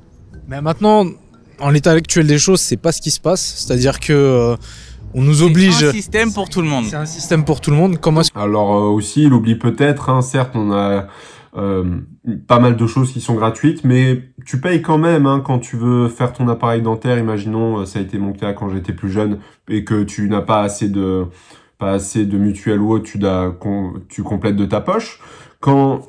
Mais 0.48 0.62
maintenant, 0.62 1.06
en 1.60 1.70
l'état 1.70 1.92
actuel 1.92 2.28
des 2.28 2.40
choses, 2.40 2.62
c'est 2.62 2.78
pas 2.78 2.92
ce 2.92 3.02
qui 3.02 3.12
se 3.12 3.20
passe. 3.20 3.42
C'est-à-dire 3.58 4.00
que 4.00 4.14
euh, 4.14 4.56
on 5.14 5.22
nous 5.22 5.44
oblige. 5.44 5.84
un 5.84 5.92
système 5.92 6.34
pour 6.34 6.50
tout 6.50 6.62
le 6.62 6.68
monde 6.68 6.86
C'est 6.86 6.96
un 6.96 7.06
système 7.06 7.44
pour 7.46 7.62
tout 7.62 7.72
le 7.72 7.78
monde. 7.78 7.98
Comment 8.00 8.22
Alors 8.36 8.76
euh, 8.76 8.88
aussi, 8.90 9.24
il 9.24 9.34
oublie 9.34 9.56
peut-être, 9.56 10.10
hein, 10.10 10.22
certes, 10.22 10.52
on 10.56 10.72
a 10.72 11.08
euh, 11.58 11.84
pas 12.48 12.60
mal 12.60 12.76
de 12.76 12.88
choses 12.88 13.12
qui 13.12 13.22
sont 13.22 13.34
gratuites, 13.34 13.84
mais 13.84 14.24
tu 14.46 14.62
payes 14.62 14.82
quand 14.82 14.98
même 15.00 15.26
hein, 15.26 15.42
quand 15.44 15.60
tu 15.60 15.78
veux 15.78 16.08
faire 16.08 16.34
ton 16.34 16.48
appareil 16.48 16.82
dentaire. 16.82 17.18
Imaginons, 17.18 17.80
euh, 17.80 17.86
ça 17.86 18.00
a 18.00 18.02
été 18.02 18.18
mon 18.20 18.34
cas 18.34 18.54
quand 18.54 18.70
j'étais 18.70 18.94
plus 18.94 19.10
jeune, 19.10 19.40
et 19.68 19.84
que 19.84 20.04
tu 20.04 20.30
n'as 20.30 20.42
pas 20.42 20.62
assez 20.62 20.90
de 20.90 21.26
pas 21.80 21.92
assez 21.94 22.26
de 22.26 22.38
mutuelle 22.38 22.82
ou 22.82 22.92
autre, 22.92 23.06
tu, 23.06 23.18
dois, 23.18 23.52
com- 23.58 24.02
tu 24.10 24.22
complètes 24.22 24.58
de 24.58 24.66
ta 24.66 24.82
poche. 24.82 25.22
Quand 25.62 26.02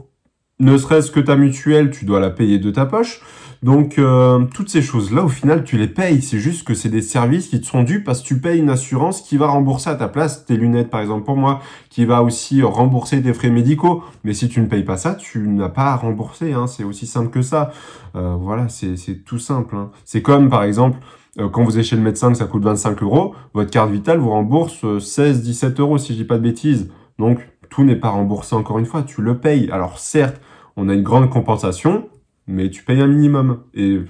ne 0.59 0.77
serait-ce 0.77 1.13
que 1.13 1.21
ta 1.21 1.37
mutuelle, 1.37 1.91
tu 1.91 2.05
dois 2.05 2.19
la 2.19 2.31
payer 2.31 2.59
de 2.59 2.71
ta 2.73 2.87
poche. 2.87 3.21
Donc 3.63 3.99
euh, 3.99 4.45
toutes 4.55 4.71
ces 4.71 4.81
choses-là, 4.81 5.23
au 5.23 5.29
final, 5.29 5.65
tu 5.65 5.77
les 5.77 5.87
payes. 5.87 6.23
C'est 6.23 6.39
juste 6.39 6.67
que 6.67 6.73
c'est 6.73 6.89
des 6.89 7.03
services 7.03 7.49
qui 7.49 7.61
te 7.61 7.67
sont 7.67 7.83
dus 7.83 8.03
parce 8.03 8.23
que 8.23 8.27
tu 8.27 8.41
payes 8.41 8.59
une 8.59 8.71
assurance 8.71 9.21
qui 9.21 9.37
va 9.37 9.49
rembourser 9.49 9.91
à 9.91 9.97
ta 9.97 10.09
place 10.09 10.47
tes 10.47 10.57
lunettes, 10.57 10.89
par 10.89 11.01
exemple 11.01 11.27
pour 11.27 11.37
moi, 11.37 11.61
qui 11.91 12.07
va 12.07 12.23
aussi 12.23 12.63
rembourser 12.63 13.23
tes 13.23 13.35
frais 13.35 13.51
médicaux. 13.51 14.03
Mais 14.25 14.33
si 14.33 14.49
tu 14.49 14.61
ne 14.61 14.67
payes 14.67 14.85
pas 14.85 14.97
ça, 14.97 15.15
tu 15.15 15.47
n'as 15.47 15.69
pas 15.69 15.93
à 15.93 15.97
rembourser. 15.97 16.55
Hein. 16.55 16.67
C'est 16.67 16.85
aussi 16.85 17.07
simple 17.07 17.29
que 17.29 17.43
ça. 17.43 17.71
Euh, 18.17 18.35
voilà, 18.41 18.69
c'est 18.69 19.25
tout 19.25 19.39
simple. 19.39 19.77
hein. 19.77 19.91
C'est 20.05 20.23
comme 20.23 20.49
par 20.49 20.63
exemple 20.63 20.99
euh, 21.39 21.49
quand 21.49 21.63
vous 21.63 21.79
êtes 21.79 21.85
chez 21.85 21.97
le 21.97 22.03
médecin 22.03 22.33
que 22.33 22.39
ça 22.39 22.47
coûte 22.47 22.65
25 22.65 23.03
euros, 23.03 23.35
votre 23.55 23.71
carte 23.71 23.91
vitale 23.91 24.19
vous 24.19 24.31
rembourse 24.31 24.85
euh, 24.85 24.99
16-17 24.99 25.81
euros 25.81 25.99
si 25.99 26.13
je 26.15 26.19
dis 26.19 26.25
pas 26.25 26.39
de 26.39 26.43
bêtises. 26.43 26.91
Donc 27.19 27.47
tout 27.69 27.85
n'est 27.85 27.97
pas 27.97 28.09
remboursé 28.09 28.57
encore 28.57 28.79
une 28.79 28.87
fois, 28.87 29.03
tu 29.03 29.21
le 29.23 29.39
payes. 29.39 29.71
Alors 29.71 29.99
certes, 29.99 30.41
on 30.77 30.89
a 30.89 30.95
une 30.95 31.03
grande 31.03 31.31
compensation, 31.31 32.09
mais 32.51 32.71
tu 32.71 32.83
payes 32.83 33.01
un 33.01 33.07
minimum. 33.07 33.61
Et 33.75 34.01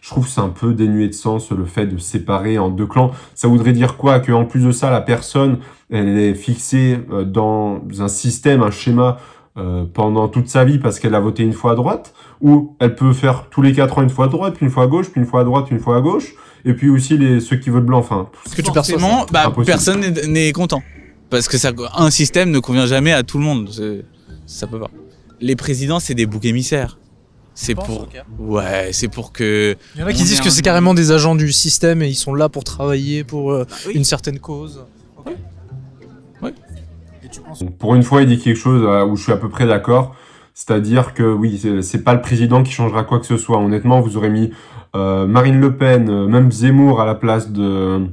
je 0.00 0.08
trouve 0.10 0.24
que 0.24 0.30
c'est 0.30 0.40
un 0.40 0.50
peu 0.50 0.72
dénué 0.72 1.08
de 1.08 1.14
sens 1.14 1.50
le 1.50 1.64
fait 1.64 1.86
de 1.86 1.98
séparer 1.98 2.58
en 2.58 2.68
deux 2.68 2.86
clans. 2.86 3.10
Ça 3.34 3.48
voudrait 3.48 3.72
dire 3.72 3.96
quoi 3.96 4.20
Que 4.20 4.30
en 4.32 4.44
plus 4.44 4.64
de 4.64 4.70
ça, 4.70 4.90
la 4.90 5.00
personne, 5.00 5.58
elle 5.90 6.18
est 6.18 6.34
fixée 6.34 6.98
euh, 7.10 7.24
dans 7.24 7.82
un 7.98 8.08
système, 8.08 8.62
un 8.62 8.70
schéma 8.70 9.18
euh, 9.58 9.84
pendant 9.92 10.28
toute 10.28 10.48
sa 10.48 10.64
vie 10.64 10.78
parce 10.78 11.00
qu'elle 11.00 11.14
a 11.14 11.20
voté 11.20 11.42
une 11.42 11.54
fois 11.54 11.72
à 11.72 11.74
droite, 11.74 12.14
ou 12.42 12.76
elle 12.78 12.94
peut 12.94 13.12
faire 13.14 13.46
tous 13.50 13.62
les 13.62 13.72
quatre 13.72 13.98
ans 13.98 14.02
une 14.02 14.10
fois 14.10 14.26
à 14.26 14.28
droite, 14.28 14.54
puis 14.54 14.66
une 14.66 14.70
fois 14.70 14.84
à 14.84 14.86
gauche, 14.86 15.10
puis 15.10 15.20
une 15.20 15.26
fois 15.26 15.40
à 15.40 15.44
droite, 15.44 15.70
une 15.70 15.78
fois 15.80 15.96
à 15.96 16.00
gauche, 16.00 16.34
et 16.66 16.74
puis 16.74 16.90
aussi 16.90 17.16
les 17.16 17.40
ceux 17.40 17.56
qui 17.56 17.70
votent 17.70 17.86
blanc. 17.86 17.98
Enfin, 17.98 18.28
que 18.54 18.60
tu 18.62 18.70
forcément. 18.72 19.20
ça 19.20 19.26
bah, 19.32 19.52
personne 19.64 20.00
n'est- 20.00 20.52
content. 20.52 20.82
Parce 21.30 21.48
que 21.48 21.56
ça, 21.58 21.72
un 21.96 22.10
système 22.10 22.50
ne 22.50 22.58
convient 22.58 22.86
jamais 22.86 23.12
à 23.12 23.22
tout 23.22 23.38
le 23.38 23.44
monde. 23.44 23.70
Ça 24.44 24.66
peut 24.66 24.78
pas. 24.78 24.90
Les 25.40 25.56
présidents 25.56 26.00
c'est 26.00 26.14
des 26.14 26.26
boucs 26.26 26.44
émissaires 26.44 26.98
c'est 27.58 27.74
pour 27.74 28.06
ouais 28.38 28.90
c'est 28.92 29.08
pour 29.08 29.32
que 29.32 29.74
Il 29.94 30.00
y 30.02 30.04
en 30.04 30.06
a 30.06 30.12
qui 30.12 30.22
disent 30.22 30.40
que 30.42 30.50
c'est 30.50 30.62
carrément 30.62 30.92
des 30.94 31.10
agents 31.10 31.34
du 31.34 31.50
système 31.52 32.02
et 32.02 32.08
ils 32.08 32.14
sont 32.14 32.34
là 32.34 32.48
pour 32.48 32.62
travailler 32.64 33.24
pour 33.24 33.50
euh, 33.50 33.66
oui. 33.86 33.94
une 33.94 34.04
certaine 34.04 34.38
cause. 34.38 34.84
Pour 37.78 37.94
une 37.94 38.02
fois, 38.02 38.22
il 38.22 38.28
dit 38.28 38.38
quelque 38.38 38.56
chose 38.58 38.82
euh, 38.86 39.04
où 39.04 39.16
je 39.16 39.22
suis 39.22 39.32
à 39.32 39.36
peu 39.36 39.48
près 39.48 39.66
d'accord. 39.66 40.14
C'est-à-dire 40.54 41.14
que 41.14 41.22
oui, 41.22 41.58
c'est- 41.58 41.82
c'est 41.82 42.02
pas 42.02 42.14
le 42.14 42.20
président 42.20 42.62
qui 42.62 42.72
changera 42.72 43.04
quoi 43.04 43.18
que 43.20 43.26
ce 43.26 43.36
soit. 43.36 43.58
Honnêtement, 43.58 44.00
vous 44.00 44.16
aurez 44.16 44.30
mis 44.30 44.52
euh, 44.94 45.26
Marine 45.26 45.60
Le 45.60 45.76
Pen, 45.76 46.08
euh, 46.08 46.26
même 46.26 46.50
Zemmour 46.50 47.00
à 47.00 47.06
la 47.06 47.14
place 47.14 47.50
de, 47.50 48.06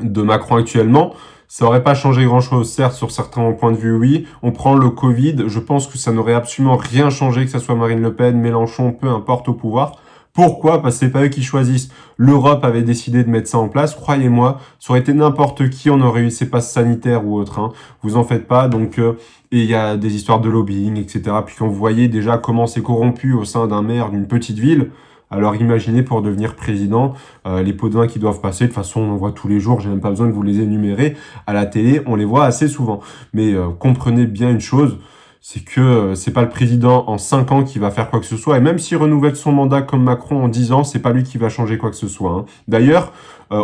de 0.00 0.22
Macron 0.22 0.56
actuellement. 0.56 1.14
Ça 1.52 1.66
aurait 1.66 1.82
pas 1.82 1.96
changé 1.96 2.24
grand-chose. 2.26 2.70
Certes, 2.70 2.92
sur 2.92 3.10
certains 3.10 3.50
points 3.50 3.72
de 3.72 3.76
vue, 3.76 3.96
oui. 3.96 4.24
On 4.40 4.52
prend 4.52 4.76
le 4.76 4.88
Covid. 4.88 5.34
Je 5.48 5.58
pense 5.58 5.88
que 5.88 5.98
ça 5.98 6.12
n'aurait 6.12 6.34
absolument 6.34 6.76
rien 6.76 7.10
changé 7.10 7.44
que 7.44 7.50
ça 7.50 7.58
soit 7.58 7.74
Marine 7.74 8.00
Le 8.00 8.14
Pen, 8.14 8.40
Mélenchon, 8.40 8.92
peu 8.92 9.08
importe 9.08 9.48
au 9.48 9.54
pouvoir. 9.54 9.96
Pourquoi? 10.32 10.80
Parce 10.80 10.94
que 10.94 11.06
c'est 11.06 11.10
pas 11.10 11.24
eux 11.24 11.28
qui 11.28 11.42
choisissent. 11.42 11.90
L'Europe 12.16 12.64
avait 12.64 12.82
décidé 12.82 13.24
de 13.24 13.28
mettre 13.28 13.48
ça 13.48 13.58
en 13.58 13.66
place. 13.66 13.96
Croyez-moi, 13.96 14.60
ça 14.78 14.92
aurait 14.92 15.00
été 15.00 15.12
n'importe 15.12 15.70
qui, 15.70 15.90
on 15.90 16.00
aurait 16.00 16.20
eu 16.20 16.30
ces 16.30 16.48
passes 16.48 16.70
sanitaires 16.70 17.26
ou 17.26 17.36
autres. 17.36 17.58
Hein. 17.58 17.72
Vous 18.04 18.16
en 18.16 18.22
faites 18.22 18.46
pas. 18.46 18.68
Donc, 18.68 19.00
euh, 19.00 19.14
et 19.50 19.58
il 19.58 19.68
y 19.68 19.74
a 19.74 19.96
des 19.96 20.14
histoires 20.14 20.38
de 20.38 20.48
lobbying, 20.48 20.98
etc. 20.98 21.36
Puis 21.44 21.56
quand 21.58 21.66
vous 21.66 21.74
voyez 21.74 22.06
déjà 22.06 22.38
comment 22.38 22.68
c'est 22.68 22.80
corrompu 22.80 23.32
au 23.32 23.44
sein 23.44 23.66
d'un 23.66 23.82
maire 23.82 24.10
d'une 24.10 24.28
petite 24.28 24.60
ville, 24.60 24.92
alors 25.30 25.54
imaginez 25.56 26.02
pour 26.02 26.22
devenir 26.22 26.56
président, 26.56 27.14
euh, 27.46 27.62
les 27.62 27.72
pots 27.72 27.88
de 27.88 27.94
vin 27.94 28.06
qui 28.06 28.18
doivent 28.18 28.40
passer, 28.40 28.64
de 28.64 28.68
toute 28.68 28.76
façon 28.76 29.00
on 29.00 29.16
voit 29.16 29.32
tous 29.32 29.48
les 29.48 29.60
jours, 29.60 29.80
j'ai 29.80 29.88
même 29.88 30.00
pas 30.00 30.10
besoin 30.10 30.26
de 30.26 30.32
vous 30.32 30.42
les 30.42 30.60
énumérer, 30.60 31.16
à 31.46 31.52
la 31.52 31.66
télé 31.66 32.02
on 32.06 32.16
les 32.16 32.24
voit 32.24 32.44
assez 32.44 32.68
souvent. 32.68 33.00
Mais 33.32 33.52
euh, 33.54 33.68
comprenez 33.78 34.26
bien 34.26 34.50
une 34.50 34.60
chose, 34.60 34.98
c'est 35.40 35.64
que 35.64 35.80
euh, 35.80 36.14
c'est 36.16 36.32
pas 36.32 36.42
le 36.42 36.48
président 36.48 37.04
en 37.06 37.16
5 37.16 37.52
ans 37.52 37.62
qui 37.62 37.78
va 37.78 37.90
faire 37.90 38.10
quoi 38.10 38.18
que 38.20 38.26
ce 38.26 38.36
soit, 38.36 38.58
et 38.58 38.60
même 38.60 38.78
s'il 38.78 38.96
renouvelle 38.96 39.36
son 39.36 39.52
mandat 39.52 39.82
comme 39.82 40.02
Macron 40.02 40.44
en 40.44 40.48
10 40.48 40.72
ans, 40.72 40.84
c'est 40.84 40.98
pas 40.98 41.12
lui 41.12 41.22
qui 41.22 41.38
va 41.38 41.48
changer 41.48 41.78
quoi 41.78 41.90
que 41.90 41.96
ce 41.96 42.08
soit. 42.08 42.32
hein. 42.32 42.44
D'ailleurs, 42.68 43.12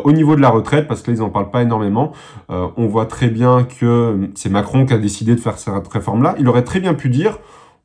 au 0.03 0.11
niveau 0.11 0.35
de 0.35 0.41
la 0.41 0.49
retraite, 0.49 0.89
parce 0.89 1.01
que 1.01 1.13
là 1.13 1.17
ils 1.17 1.23
en 1.23 1.31
parlent 1.31 1.53
pas 1.53 1.63
énormément, 1.63 2.11
on 2.49 2.89
voit 2.89 3.07
très 3.07 3.29
bien 3.29 3.63
que 3.63 4.31
c'est 4.35 4.49
Macron 4.49 4.85
qui 4.85 4.93
a 4.93 4.99
décidé 4.99 5.37
de 5.37 5.41
faire 5.41 5.59
cette 5.59 5.87
réforme-là. 5.87 6.35
Il 6.41 6.49
aurait 6.49 6.65
très 6.65 6.81
bien 6.81 6.95
pu 6.95 7.09
dire 7.09 7.39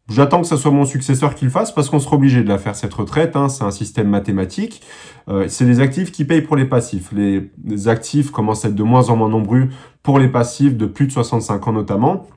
J'attends 0.10 0.42
que 0.42 0.48
ce 0.48 0.58
soit 0.58 0.72
mon 0.72 0.86
successeur 0.86 1.36
qui 1.36 1.46
le 1.46 1.52
fasse 1.52 1.72
parce 1.72 1.90
qu'on 1.90 2.00
sera 2.00 2.16
obligé 2.16 2.44
de 2.44 2.48
la 2.48 2.58
faire 2.58 2.76
cette 2.76 2.94
retraite. 2.94 3.36
Hein, 3.36 3.50
c'est 3.50 3.64
un 3.64 3.72
système 3.72 4.10
mathématique. 4.10 4.82
Euh, 5.30 5.48
c'est 5.48 5.64
les 5.66 5.80
actifs 5.80 6.12
qui 6.12 6.26
payent 6.26 6.42
pour 6.42 6.56
les 6.56 6.66
passifs. 6.66 7.12
Les, 7.14 7.50
actifs 7.88 8.32
commencent 8.32 8.66
à 8.66 8.70
être 8.70 8.76
de 8.76 8.84
moins 8.84 9.10
en 9.10 9.16
moins 9.16 9.30
nombreux 9.30 9.70
pour 10.04 10.20
les 10.20 10.28
passifs 10.28 10.76
de 10.76 10.86
plus 10.86 11.08
de 11.08 11.12
65 11.12 11.68
ans 11.68 11.74
notamment. 11.74 12.28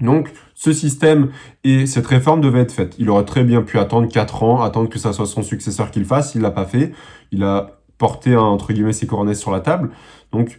Donc, 0.00 0.32
ce 0.54 0.72
système 0.72 1.30
et 1.62 1.86
cette 1.86 2.06
réforme 2.06 2.40
devaient 2.40 2.60
être 2.60 2.72
faites. 2.72 2.96
Il 2.98 3.10
aurait 3.10 3.26
très 3.26 3.44
bien 3.44 3.62
pu 3.62 3.78
attendre 3.78 4.08
4 4.08 4.42
ans, 4.42 4.62
attendre 4.62 4.88
que 4.88 4.98
ça 4.98 5.12
soit 5.12 5.26
son 5.26 5.42
successeur 5.42 5.90
qui 5.90 5.98
le 5.98 6.06
fasse. 6.06 6.34
Il 6.34 6.40
l'a 6.40 6.50
pas 6.50 6.64
fait. 6.64 6.92
Il 7.32 7.44
a 7.44 7.80
porté, 7.98 8.34
hein, 8.34 8.40
entre 8.40 8.72
guillemets, 8.72 8.94
ses 8.94 9.06
coronets 9.06 9.34
sur 9.34 9.50
la 9.50 9.60
table. 9.60 9.90
Donc, 10.32 10.58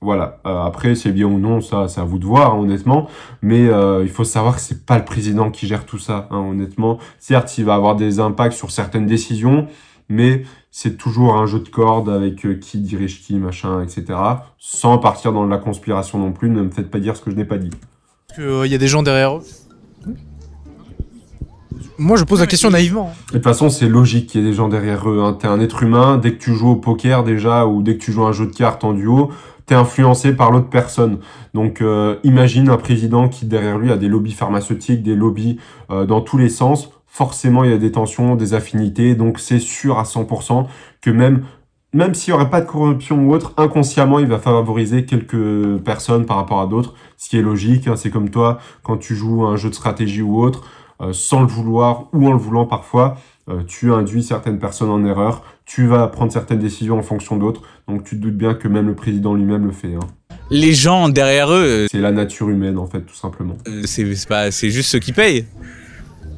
Voilà. 0.00 0.38
Euh, 0.46 0.62
après, 0.64 0.94
c'est 0.94 1.12
bien 1.12 1.26
ou 1.26 1.38
non, 1.38 1.60
ça, 1.60 1.88
c'est 1.88 2.00
à 2.00 2.04
vous 2.04 2.18
de 2.18 2.26
voir, 2.26 2.54
hein, 2.54 2.58
honnêtement. 2.58 3.08
Mais 3.40 3.68
euh, 3.68 4.02
il 4.02 4.10
faut 4.10 4.24
savoir 4.24 4.56
que 4.56 4.60
c'est 4.60 4.84
pas 4.84 4.98
le 4.98 5.04
président 5.04 5.50
qui 5.50 5.66
gère 5.66 5.86
tout 5.86 5.98
ça, 5.98 6.28
hein, 6.30 6.38
honnêtement. 6.38 6.98
Certes, 7.18 7.56
il 7.58 7.64
va 7.64 7.74
avoir 7.74 7.96
des 7.96 8.20
impacts 8.20 8.54
sur 8.54 8.70
certaines 8.70 9.06
décisions, 9.06 9.66
mais 10.08 10.42
c'est 10.70 10.98
toujours 10.98 11.36
un 11.36 11.46
jeu 11.46 11.60
de 11.60 11.68
cordes 11.68 12.10
avec 12.10 12.44
euh, 12.44 12.54
qui 12.54 12.78
dirige 12.78 13.22
qui, 13.22 13.36
machin, 13.36 13.82
etc. 13.82 14.18
Sans 14.58 14.98
partir 14.98 15.32
dans 15.32 15.46
la 15.46 15.56
conspiration 15.58 16.18
non 16.18 16.32
plus. 16.32 16.50
Ne 16.50 16.62
me 16.62 16.70
faites 16.70 16.90
pas 16.90 16.98
dire 16.98 17.16
ce 17.16 17.22
que 17.22 17.30
je 17.30 17.36
n'ai 17.36 17.46
pas 17.46 17.58
dit. 17.58 17.70
Il 18.36 18.66
y 18.66 18.74
a 18.74 18.78
des 18.78 18.88
gens 18.88 19.02
derrière 19.02 19.36
eux? 19.36 19.42
Moi, 21.96 22.16
je 22.16 22.24
pose 22.24 22.40
la 22.40 22.46
question 22.48 22.70
naïvement. 22.70 23.10
hein. 23.12 23.24
De 23.28 23.34
toute 23.34 23.44
façon, 23.44 23.70
c'est 23.70 23.88
logique 23.88 24.28
qu'il 24.28 24.40
y 24.40 24.44
ait 24.44 24.50
des 24.50 24.54
gens 24.54 24.68
derrière 24.68 25.08
eux. 25.08 25.22
Hein. 25.22 25.36
T'es 25.38 25.46
un 25.46 25.60
être 25.60 25.84
humain, 25.84 26.18
dès 26.18 26.32
que 26.32 26.42
tu 26.42 26.52
joues 26.52 26.70
au 26.70 26.76
poker 26.76 27.22
déjà, 27.22 27.66
ou 27.66 27.82
dès 27.82 27.96
que 27.96 28.02
tu 28.02 28.10
joues 28.10 28.24
à 28.24 28.30
un 28.30 28.32
jeu 28.32 28.46
de 28.46 28.52
cartes 28.52 28.82
en 28.82 28.94
duo, 28.94 29.30
t'es 29.66 29.74
influencé 29.74 30.34
par 30.34 30.50
l'autre 30.50 30.68
personne. 30.68 31.18
Donc 31.54 31.80
euh, 31.80 32.16
imagine 32.24 32.68
un 32.68 32.76
président 32.76 33.28
qui 33.28 33.46
derrière 33.46 33.78
lui 33.78 33.90
a 33.90 33.96
des 33.96 34.08
lobbies 34.08 34.32
pharmaceutiques, 34.32 35.02
des 35.02 35.14
lobbies 35.14 35.58
euh, 35.90 36.06
dans 36.06 36.20
tous 36.20 36.38
les 36.38 36.48
sens. 36.48 36.90
Forcément, 37.06 37.64
il 37.64 37.70
y 37.70 37.74
a 37.74 37.78
des 37.78 37.92
tensions, 37.92 38.34
des 38.36 38.54
affinités. 38.54 39.14
Donc 39.14 39.38
c'est 39.38 39.60
sûr 39.60 39.98
à 39.98 40.02
100% 40.02 40.66
que 41.00 41.10
même 41.10 41.44
même 41.94 42.12
s'il 42.12 42.34
n'y 42.34 42.40
aurait 42.40 42.50
pas 42.50 42.60
de 42.60 42.66
corruption 42.66 43.24
ou 43.24 43.32
autre, 43.32 43.54
inconsciemment, 43.56 44.18
il 44.18 44.26
va 44.26 44.40
favoriser 44.40 45.04
quelques 45.04 45.78
personnes 45.84 46.26
par 46.26 46.38
rapport 46.38 46.60
à 46.60 46.66
d'autres, 46.66 46.92
ce 47.16 47.28
qui 47.28 47.38
est 47.38 47.42
logique. 47.42 47.86
hein. 47.86 47.94
C'est 47.94 48.10
comme 48.10 48.30
toi, 48.30 48.58
quand 48.82 48.96
tu 48.96 49.14
joues 49.14 49.46
un 49.46 49.54
jeu 49.54 49.70
de 49.70 49.76
stratégie 49.76 50.20
ou 50.20 50.42
autre, 50.42 50.64
euh, 51.00 51.12
sans 51.12 51.42
le 51.42 51.46
vouloir 51.46 52.06
ou 52.12 52.26
en 52.26 52.32
le 52.32 52.38
voulant 52.38 52.66
parfois, 52.66 53.16
euh, 53.48 53.62
tu 53.66 53.92
induis 53.92 54.24
certaines 54.24 54.58
personnes 54.58 54.90
en 54.90 55.04
erreur, 55.04 55.42
tu 55.66 55.86
vas 55.86 56.06
prendre 56.08 56.30
certaines 56.32 56.58
décisions 56.58 56.98
en 56.98 57.02
fonction 57.02 57.36
d'autres, 57.36 57.62
donc 57.88 58.04
tu 58.04 58.16
te 58.16 58.22
doutes 58.22 58.36
bien 58.36 58.54
que 58.54 58.68
même 58.68 58.86
le 58.86 58.94
président 58.94 59.34
lui-même 59.34 59.64
le 59.66 59.72
fait. 59.72 59.94
hein. 59.94 60.06
Les 60.50 60.74
gens 60.74 61.08
derrière 61.08 61.50
eux, 61.52 61.86
C'est 61.90 62.00
la 62.00 62.12
nature 62.12 62.50
humaine 62.50 62.76
en 62.78 62.86
fait, 62.86 63.00
tout 63.00 63.14
simplement. 63.14 63.56
euh, 63.66 63.82
c'est 63.86 64.14
c'est 64.14 64.28
pas, 64.28 64.50
c'est 64.50 64.70
juste 64.70 64.90
ceux 64.90 64.98
qui 64.98 65.12
payent. 65.12 65.46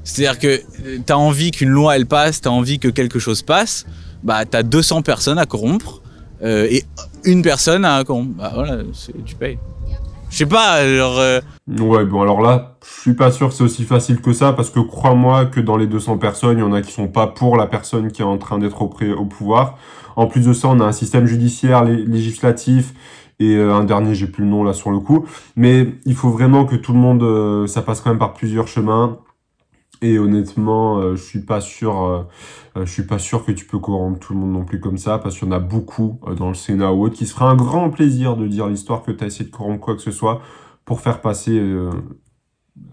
C'est-à-dire 0.04 0.38
que 0.38 0.46
euh, 0.86 0.98
t'as 1.04 1.16
envie 1.16 1.50
qu'une 1.50 1.70
loi 1.70 1.96
elle 1.96 2.06
passe, 2.06 2.40
t'as 2.40 2.50
envie 2.50 2.78
que 2.78 2.88
quelque 2.88 3.18
chose 3.18 3.42
passe, 3.42 3.84
bah 4.22 4.44
t'as 4.44 4.62
200 4.62 5.02
personnes 5.02 5.38
à 5.38 5.46
corrompre 5.46 6.02
euh, 6.42 6.68
et 6.70 6.84
une 7.24 7.42
personne 7.42 7.84
à 7.84 8.04
corrompre. 8.04 8.34
Bah 8.36 8.52
voilà, 8.54 8.78
tu 9.24 9.34
payes. 9.34 9.58
Je 10.36 10.40
sais 10.40 10.46
pas, 10.50 10.86
genre. 10.86 11.18
euh, 11.18 11.40
Ouais, 11.80 12.04
bon 12.04 12.20
alors 12.20 12.42
là, 12.42 12.76
je 12.84 13.00
suis 13.00 13.14
pas 13.14 13.30
sûr 13.30 13.48
que 13.48 13.54
c'est 13.54 13.64
aussi 13.64 13.84
facile 13.84 14.20
que 14.20 14.34
ça, 14.34 14.52
parce 14.52 14.68
que 14.68 14.80
crois-moi 14.80 15.46
que 15.46 15.60
dans 15.60 15.78
les 15.78 15.86
200 15.86 16.18
personnes, 16.18 16.58
il 16.58 16.60
y 16.60 16.62
en 16.62 16.74
a 16.74 16.82
qui 16.82 16.92
sont 16.92 17.08
pas 17.08 17.26
pour 17.26 17.56
la 17.56 17.66
personne 17.66 18.12
qui 18.12 18.20
est 18.20 18.24
en 18.26 18.36
train 18.36 18.58
d'être 18.58 18.82
au, 18.82 18.94
au 19.16 19.24
pouvoir. 19.24 19.78
En 20.14 20.26
plus 20.26 20.46
de 20.46 20.52
ça, 20.52 20.68
on 20.68 20.78
a 20.80 20.84
un 20.84 20.92
système 20.92 21.24
judiciaire, 21.24 21.84
lé- 21.84 22.04
législatif, 22.04 22.92
et 23.40 23.56
euh, 23.56 23.72
un 23.74 23.84
dernier, 23.84 24.14
j'ai 24.14 24.26
plus 24.26 24.44
le 24.44 24.50
nom 24.50 24.62
là 24.62 24.74
sur 24.74 24.90
le 24.90 24.98
coup. 24.98 25.24
Mais 25.56 25.88
il 26.04 26.14
faut 26.14 26.28
vraiment 26.28 26.66
que 26.66 26.76
tout 26.76 26.92
le 26.92 26.98
monde, 26.98 27.22
euh, 27.22 27.66
ça 27.66 27.80
passe 27.80 28.02
quand 28.02 28.10
même 28.10 28.18
par 28.18 28.34
plusieurs 28.34 28.68
chemins. 28.68 29.16
Et 30.02 30.18
honnêtement, 30.18 30.98
euh, 30.98 31.16
je 31.16 31.22
suis 31.22 31.40
pas 31.40 31.60
sûr, 31.60 32.02
euh, 32.04 32.22
euh, 32.76 32.84
je 32.86 32.92
suis 32.92 33.04
pas 33.06 33.18
sûr 33.18 33.44
que 33.44 33.52
tu 33.52 33.64
peux 33.64 33.78
corrompre 33.78 34.18
tout 34.20 34.34
le 34.34 34.38
monde 34.40 34.52
non 34.52 34.64
plus 34.64 34.78
comme 34.80 34.98
ça, 34.98 35.18
parce 35.18 35.38
qu'il 35.38 35.48
y 35.48 35.50
en 35.50 35.54
a 35.54 35.58
beaucoup 35.58 36.20
euh, 36.26 36.34
dans 36.34 36.48
le 36.48 36.54
Sénat 36.54 36.92
ou 36.92 37.04
autre 37.06 37.16
qui 37.16 37.26
se 37.26 37.32
fera 37.32 37.50
un 37.50 37.56
grand 37.56 37.88
plaisir 37.90 38.36
de 38.36 38.46
dire 38.46 38.66
l'histoire 38.68 39.02
que 39.02 39.10
tu 39.10 39.24
as 39.24 39.28
essayé 39.28 39.46
de 39.46 39.50
corrompre 39.50 39.80
quoi 39.80 39.94
que 39.96 40.02
ce 40.02 40.10
soit 40.10 40.42
pour 40.84 41.00
faire 41.00 41.20
passer 41.22 41.58
euh, 41.58 41.90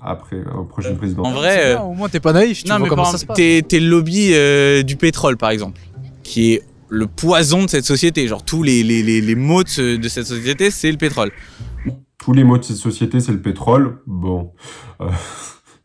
après 0.01 0.43
au 0.57 0.63
prochain 0.63 0.95
président. 0.95 1.23
en 1.23 1.31
vrai. 1.33 1.73
euh, 1.75 1.79
Au 1.81 1.93
moins, 1.93 2.09
t'es 2.09 2.19
pas 2.21 2.33
naïf. 2.33 2.63
Tu 2.63 2.69
non, 2.69 2.75
vois 2.77 2.83
mais 2.83 2.89
comment 2.89 3.03
par 3.03 3.11
ça 3.11 3.17
se 3.17 3.23
exemple, 3.23 3.27
passe. 3.27 3.37
t'es 3.37 3.61
t'es 3.67 3.79
le 3.79 3.89
lobby 3.89 4.29
euh, 4.33 4.81
du 4.83 4.95
pétrole, 4.95 5.35
par 5.37 5.49
exemple, 5.49 5.79
qui 6.23 6.53
est 6.53 6.63
le 6.89 7.07
poison 7.07 7.63
de 7.65 7.69
cette 7.69 7.85
société. 7.85 8.27
Genre, 8.27 8.43
tous 8.45 8.63
les, 8.63 8.81
les, 8.83 9.03
les, 9.03 9.19
les 9.19 9.35
maux 9.35 9.63
de, 9.63 9.69
ce- 9.69 9.97
de 9.97 10.07
cette 10.07 10.25
société, 10.27 10.71
c'est 10.71 10.91
le 10.91 10.97
pétrole. 10.97 11.31
Tous 12.17 12.31
les 12.33 12.43
mots 12.45 12.57
de 12.57 12.63
cette 12.63 12.77
société, 12.77 13.19
c'est 13.19 13.33
le 13.33 13.41
pétrole. 13.41 13.99
Bon, 14.07 14.51
euh, 15.01 15.09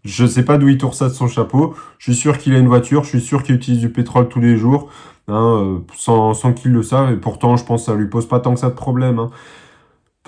je 0.08 0.26
sais 0.26 0.44
pas 0.44 0.58
d'où 0.58 0.68
il 0.68 0.78
tourne 0.78 0.94
ça 0.94 1.08
de 1.08 1.14
son 1.14 1.28
chapeau. 1.28 1.74
Je 1.98 2.10
suis 2.10 2.20
sûr 2.20 2.38
qu'il 2.38 2.54
a 2.54 2.58
une 2.58 2.68
voiture, 2.68 3.04
je 3.04 3.10
suis 3.10 3.20
sûr 3.20 3.42
qu'il 3.42 3.54
utilise 3.54 3.80
du 3.80 3.90
pétrole 3.90 4.28
tous 4.28 4.40
les 4.40 4.56
jours, 4.56 4.88
hein, 5.28 5.58
euh, 5.62 5.78
sans, 5.94 6.52
qu'il 6.54 6.72
le 6.72 6.82
sache. 6.82 7.12
Et 7.12 7.16
pourtant, 7.16 7.56
je 7.56 7.64
pense 7.64 7.82
que 7.82 7.92
ça 7.92 7.94
lui 7.94 8.08
pose 8.08 8.26
pas 8.26 8.40
tant 8.40 8.54
que 8.54 8.60
ça 8.60 8.70
de 8.70 8.74
problème. 8.74 9.18
Hein. 9.18 9.30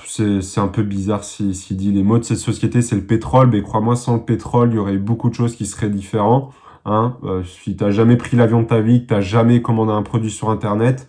C'est 0.06 0.60
un 0.60 0.68
peu 0.68 0.82
bizarre 0.82 1.24
s'il 1.24 1.54
s'il 1.54 1.76
dit 1.76 1.92
les 1.92 2.02
mots 2.02 2.18
de 2.18 2.24
cette 2.24 2.38
société, 2.38 2.82
c'est 2.82 2.96
le 2.96 3.04
pétrole. 3.04 3.48
Mais 3.50 3.62
crois-moi, 3.62 3.96
sans 3.96 4.16
le 4.16 4.22
pétrole, 4.22 4.70
il 4.72 4.76
y 4.76 4.78
aurait 4.78 4.96
beaucoup 4.98 5.30
de 5.30 5.34
choses 5.34 5.56
qui 5.56 5.66
seraient 5.66 5.90
différentes. 5.90 6.52
Hein. 6.84 7.16
Euh, 7.24 7.42
si 7.44 7.76
jamais 7.90 8.16
pris 8.16 8.36
l'avion 8.36 8.62
de 8.62 8.66
ta 8.66 8.80
vie, 8.80 9.02
que 9.02 9.08
t'as 9.08 9.20
jamais 9.20 9.62
commandé 9.62 9.92
un 9.92 10.02
produit 10.02 10.30
sur 10.30 10.50
Internet, 10.50 11.08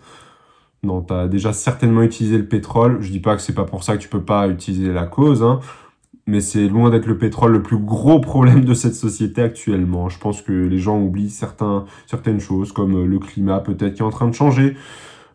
non, 0.82 1.00
t'as 1.00 1.28
déjà 1.28 1.52
certainement 1.52 2.02
utilisé 2.02 2.38
le 2.38 2.46
pétrole. 2.46 2.98
Je 3.00 3.10
dis 3.10 3.20
pas 3.20 3.36
que 3.36 3.42
c'est 3.42 3.54
pas 3.54 3.64
pour 3.64 3.84
ça 3.84 3.96
que 3.96 4.02
tu 4.02 4.08
peux 4.08 4.22
pas 4.22 4.48
utiliser 4.48 4.92
la 4.92 5.06
cause, 5.06 5.42
hein, 5.42 5.60
mais 6.32 6.40
c'est 6.40 6.66
loin 6.66 6.88
d'être 6.88 7.04
le 7.04 7.18
pétrole 7.18 7.52
le 7.52 7.62
plus 7.62 7.76
gros 7.76 8.18
problème 8.18 8.64
de 8.64 8.72
cette 8.72 8.94
société 8.94 9.42
actuellement. 9.42 10.08
Je 10.08 10.18
pense 10.18 10.40
que 10.40 10.52
les 10.52 10.78
gens 10.78 10.98
oublient 10.98 11.28
certaines 11.28 12.40
choses, 12.40 12.72
comme 12.72 13.02
euh, 13.02 13.06
le 13.06 13.18
climat 13.18 13.60
peut-être 13.60 13.92
qui 13.94 14.00
est 14.00 14.04
en 14.04 14.10
train 14.10 14.28
de 14.28 14.34
changer. 14.34 14.74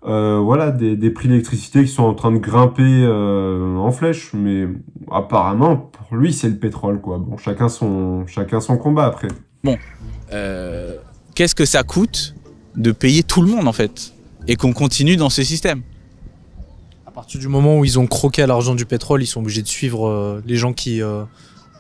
Euh, 0.08 0.40
voilà, 0.40 0.72
des, 0.72 1.10
prix 1.12 1.28
d'électricité 1.28 1.84
qui 1.84 1.92
sont 1.92 2.04
en 2.04 2.16
train 2.16 2.32
de 2.32 2.40
grimper 2.40 2.82
euh, 2.84 3.76
en 3.76 3.92
flèche, 3.92 4.32
mais 4.34 4.68
apparemment, 5.12 5.78
pour 5.78 6.18
lui, 6.18 6.34
c'est 6.34 6.50
le 6.50 6.58
pétrole, 6.58 7.00
quoi. 7.00 7.20
Bon, 7.20 7.38
chacun 7.38 7.70
son, 7.70 8.26
chacun 8.26 8.60
son 8.60 8.78
combat 8.78 9.06
après. 9.06 9.28
Euh, 10.34 10.96
Qu'est-ce 11.36 11.54
que 11.56 11.66
ça 11.66 11.84
coûte 11.84 12.34
de 12.76 12.92
payer 12.92 13.22
tout 13.22 13.44
le 13.44 13.50
monde, 13.50 13.68
en 13.68 13.74
fait 13.74 14.14
Et 14.48 14.56
qu'on 14.56 14.74
continue 14.74 15.16
dans 15.16 15.30
ce 15.30 15.44
système? 15.44 15.84
Partir 17.18 17.40
du 17.40 17.48
moment 17.48 17.80
où 17.80 17.84
ils 17.84 17.98
ont 17.98 18.06
croqué 18.06 18.44
à 18.44 18.48
l'argent 18.48 18.76
du 18.76 18.86
pétrole, 18.86 19.24
ils 19.24 19.26
sont 19.26 19.40
obligés 19.40 19.64
de 19.64 19.68
suivre 19.68 20.08
euh, 20.08 20.44
les 20.46 20.56
gens 20.56 20.72
qui, 20.72 21.02
euh, 21.02 21.24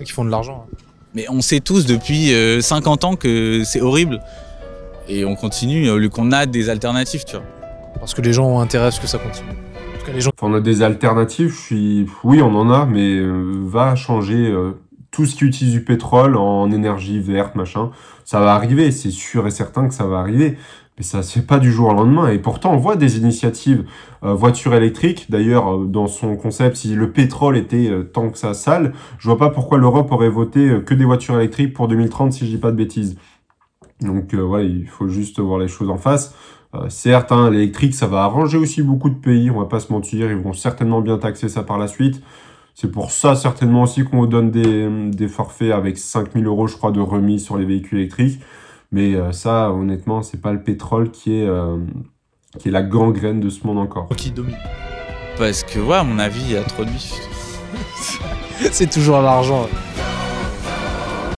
qui 0.03 0.11
font 0.11 0.25
de 0.25 0.31
l'argent. 0.31 0.65
hein. 0.67 0.77
Mais 1.13 1.27
on 1.29 1.41
sait 1.41 1.59
tous 1.59 1.85
depuis 1.85 2.33
euh, 2.33 2.59
50 2.59 3.03
ans 3.03 3.15
que 3.15 3.61
c'est 3.63 3.79
horrible. 3.79 4.19
Et 5.07 5.25
on 5.25 5.35
continue, 5.35 5.91
au 5.91 5.99
lieu 5.99 6.09
qu'on 6.09 6.31
a 6.31 6.47
des 6.47 6.71
alternatives, 6.71 7.23
tu 7.23 7.35
vois. 7.35 7.45
Parce 7.99 8.15
que 8.15 8.21
les 8.23 8.33
gens 8.33 8.47
ont 8.47 8.59
intérêt 8.59 8.87
à 8.87 8.91
ce 8.91 8.99
que 8.99 9.05
ça 9.05 9.19
continue. 9.19 9.51
En 9.51 9.99
tout 9.99 10.05
cas, 10.07 10.11
les 10.11 10.21
gens. 10.21 10.31
Enfin, 10.35 10.51
on 10.51 10.55
a 10.55 10.59
des 10.59 10.81
alternatives, 10.81 11.49
je 11.49 11.61
suis... 11.61 12.07
Oui, 12.23 12.41
on 12.41 12.55
en 12.55 12.71
a, 12.71 12.87
mais 12.87 13.17
euh, 13.17 13.61
va 13.63 13.95
changer 13.95 14.47
euh, 14.47 14.71
tout 15.11 15.27
ce 15.27 15.35
qui 15.35 15.45
utilise 15.45 15.71
du 15.73 15.83
pétrole 15.83 16.35
en 16.35 16.71
énergie 16.71 17.19
verte, 17.19 17.53
machin. 17.53 17.91
Ça 18.25 18.39
va 18.39 18.55
arriver, 18.55 18.89
c'est 18.89 19.11
sûr 19.11 19.45
et 19.45 19.51
certain 19.51 19.87
que 19.87 19.93
ça 19.93 20.07
va 20.07 20.17
arriver. 20.17 20.57
Mais 20.97 21.03
ça 21.03 21.21
se 21.21 21.37
fait 21.37 21.45
pas 21.45 21.59
du 21.59 21.71
jour 21.71 21.89
au 21.89 21.93
lendemain. 21.93 22.29
Et 22.29 22.39
pourtant, 22.39 22.73
on 22.73 22.77
voit 22.77 22.95
des 22.95 23.17
initiatives 23.17 23.85
euh, 24.23 24.33
voitures 24.33 24.73
électriques. 24.73 25.27
D'ailleurs, 25.29 25.75
euh, 25.75 25.85
dans 25.85 26.07
son 26.07 26.35
concept, 26.35 26.77
si 26.77 26.95
le 26.95 27.11
pétrole 27.11 27.55
était 27.55 27.89
euh, 27.89 28.03
tant 28.03 28.29
que 28.29 28.37
ça 28.37 28.55
sale, 28.55 28.93
je 29.19 29.29
vois 29.29 29.37
pas 29.37 29.49
pourquoi 29.49 29.77
l'Europe 29.77 30.11
aurait 30.11 30.29
voté 30.29 30.69
euh, 30.69 30.79
que 30.81 30.95
des 30.95 31.05
voitures 31.05 31.35
électriques 31.35 31.73
pour 31.73 31.87
2030, 31.87 32.33
si 32.33 32.45
je 32.45 32.51
dis 32.51 32.57
pas 32.57 32.71
de 32.71 32.77
bêtises. 32.77 33.17
Donc, 34.01 34.33
euh, 34.33 34.43
ouais, 34.43 34.67
il 34.67 34.87
faut 34.87 35.07
juste 35.07 35.39
voir 35.39 35.59
les 35.59 35.67
choses 35.67 35.89
en 35.89 35.97
face. 35.97 36.35
Euh, 36.75 36.89
certes, 36.89 37.31
hein, 37.31 37.49
l'électrique, 37.49 37.95
ça 37.95 38.07
va 38.07 38.23
arranger 38.23 38.57
aussi 38.57 38.81
beaucoup 38.81 39.09
de 39.09 39.15
pays, 39.15 39.49
on 39.49 39.59
va 39.59 39.65
pas 39.65 39.79
se 39.79 39.91
mentir, 39.91 40.29
ils 40.29 40.37
vont 40.37 40.53
certainement 40.53 41.01
bien 41.01 41.17
taxer 41.17 41.49
ça 41.49 41.63
par 41.63 41.77
la 41.77 41.87
suite. 41.87 42.21
C'est 42.75 42.91
pour 42.91 43.09
ça 43.09 43.35
certainement 43.35 43.83
aussi 43.83 44.03
qu'on 44.03 44.17
vous 44.17 44.27
donne 44.27 44.51
des, 44.51 44.87
des 45.09 45.27
forfaits 45.27 45.71
avec 45.71 45.97
5000 45.97 46.45
euros, 46.45 46.67
je 46.67 46.77
crois, 46.77 46.91
de 46.91 46.99
remise 46.99 47.43
sur 47.43 47.57
les 47.57 47.65
véhicules 47.65 47.97
électriques. 47.99 48.39
Mais 48.91 49.15
euh, 49.15 49.31
ça, 49.31 49.71
honnêtement, 49.71 50.21
c'est 50.21 50.41
pas 50.41 50.53
le 50.53 50.63
pétrole 50.63 51.11
qui 51.11 51.37
est, 51.39 51.45
euh, 51.47 51.77
qui 52.57 52.69
est 52.69 52.71
la 52.71 52.83
gangrène 52.83 53.39
de 53.39 53.49
ce 53.49 53.65
monde 53.65 53.77
encore. 53.79 54.07
Qui 54.15 54.31
dominent. 54.31 54.57
Parce 55.37 55.63
que, 55.63 55.79
ouais, 55.79 55.97
à 55.97 56.03
mon 56.03 56.19
avis, 56.19 56.41
il 56.41 56.51
y 56.51 56.57
a 56.57 56.63
trop 56.63 56.83
de 56.83 56.89
bif. 56.89 57.13
C'est 58.71 58.89
toujours 58.89 59.21
l'argent. 59.21 59.63
ouais. 59.63 59.96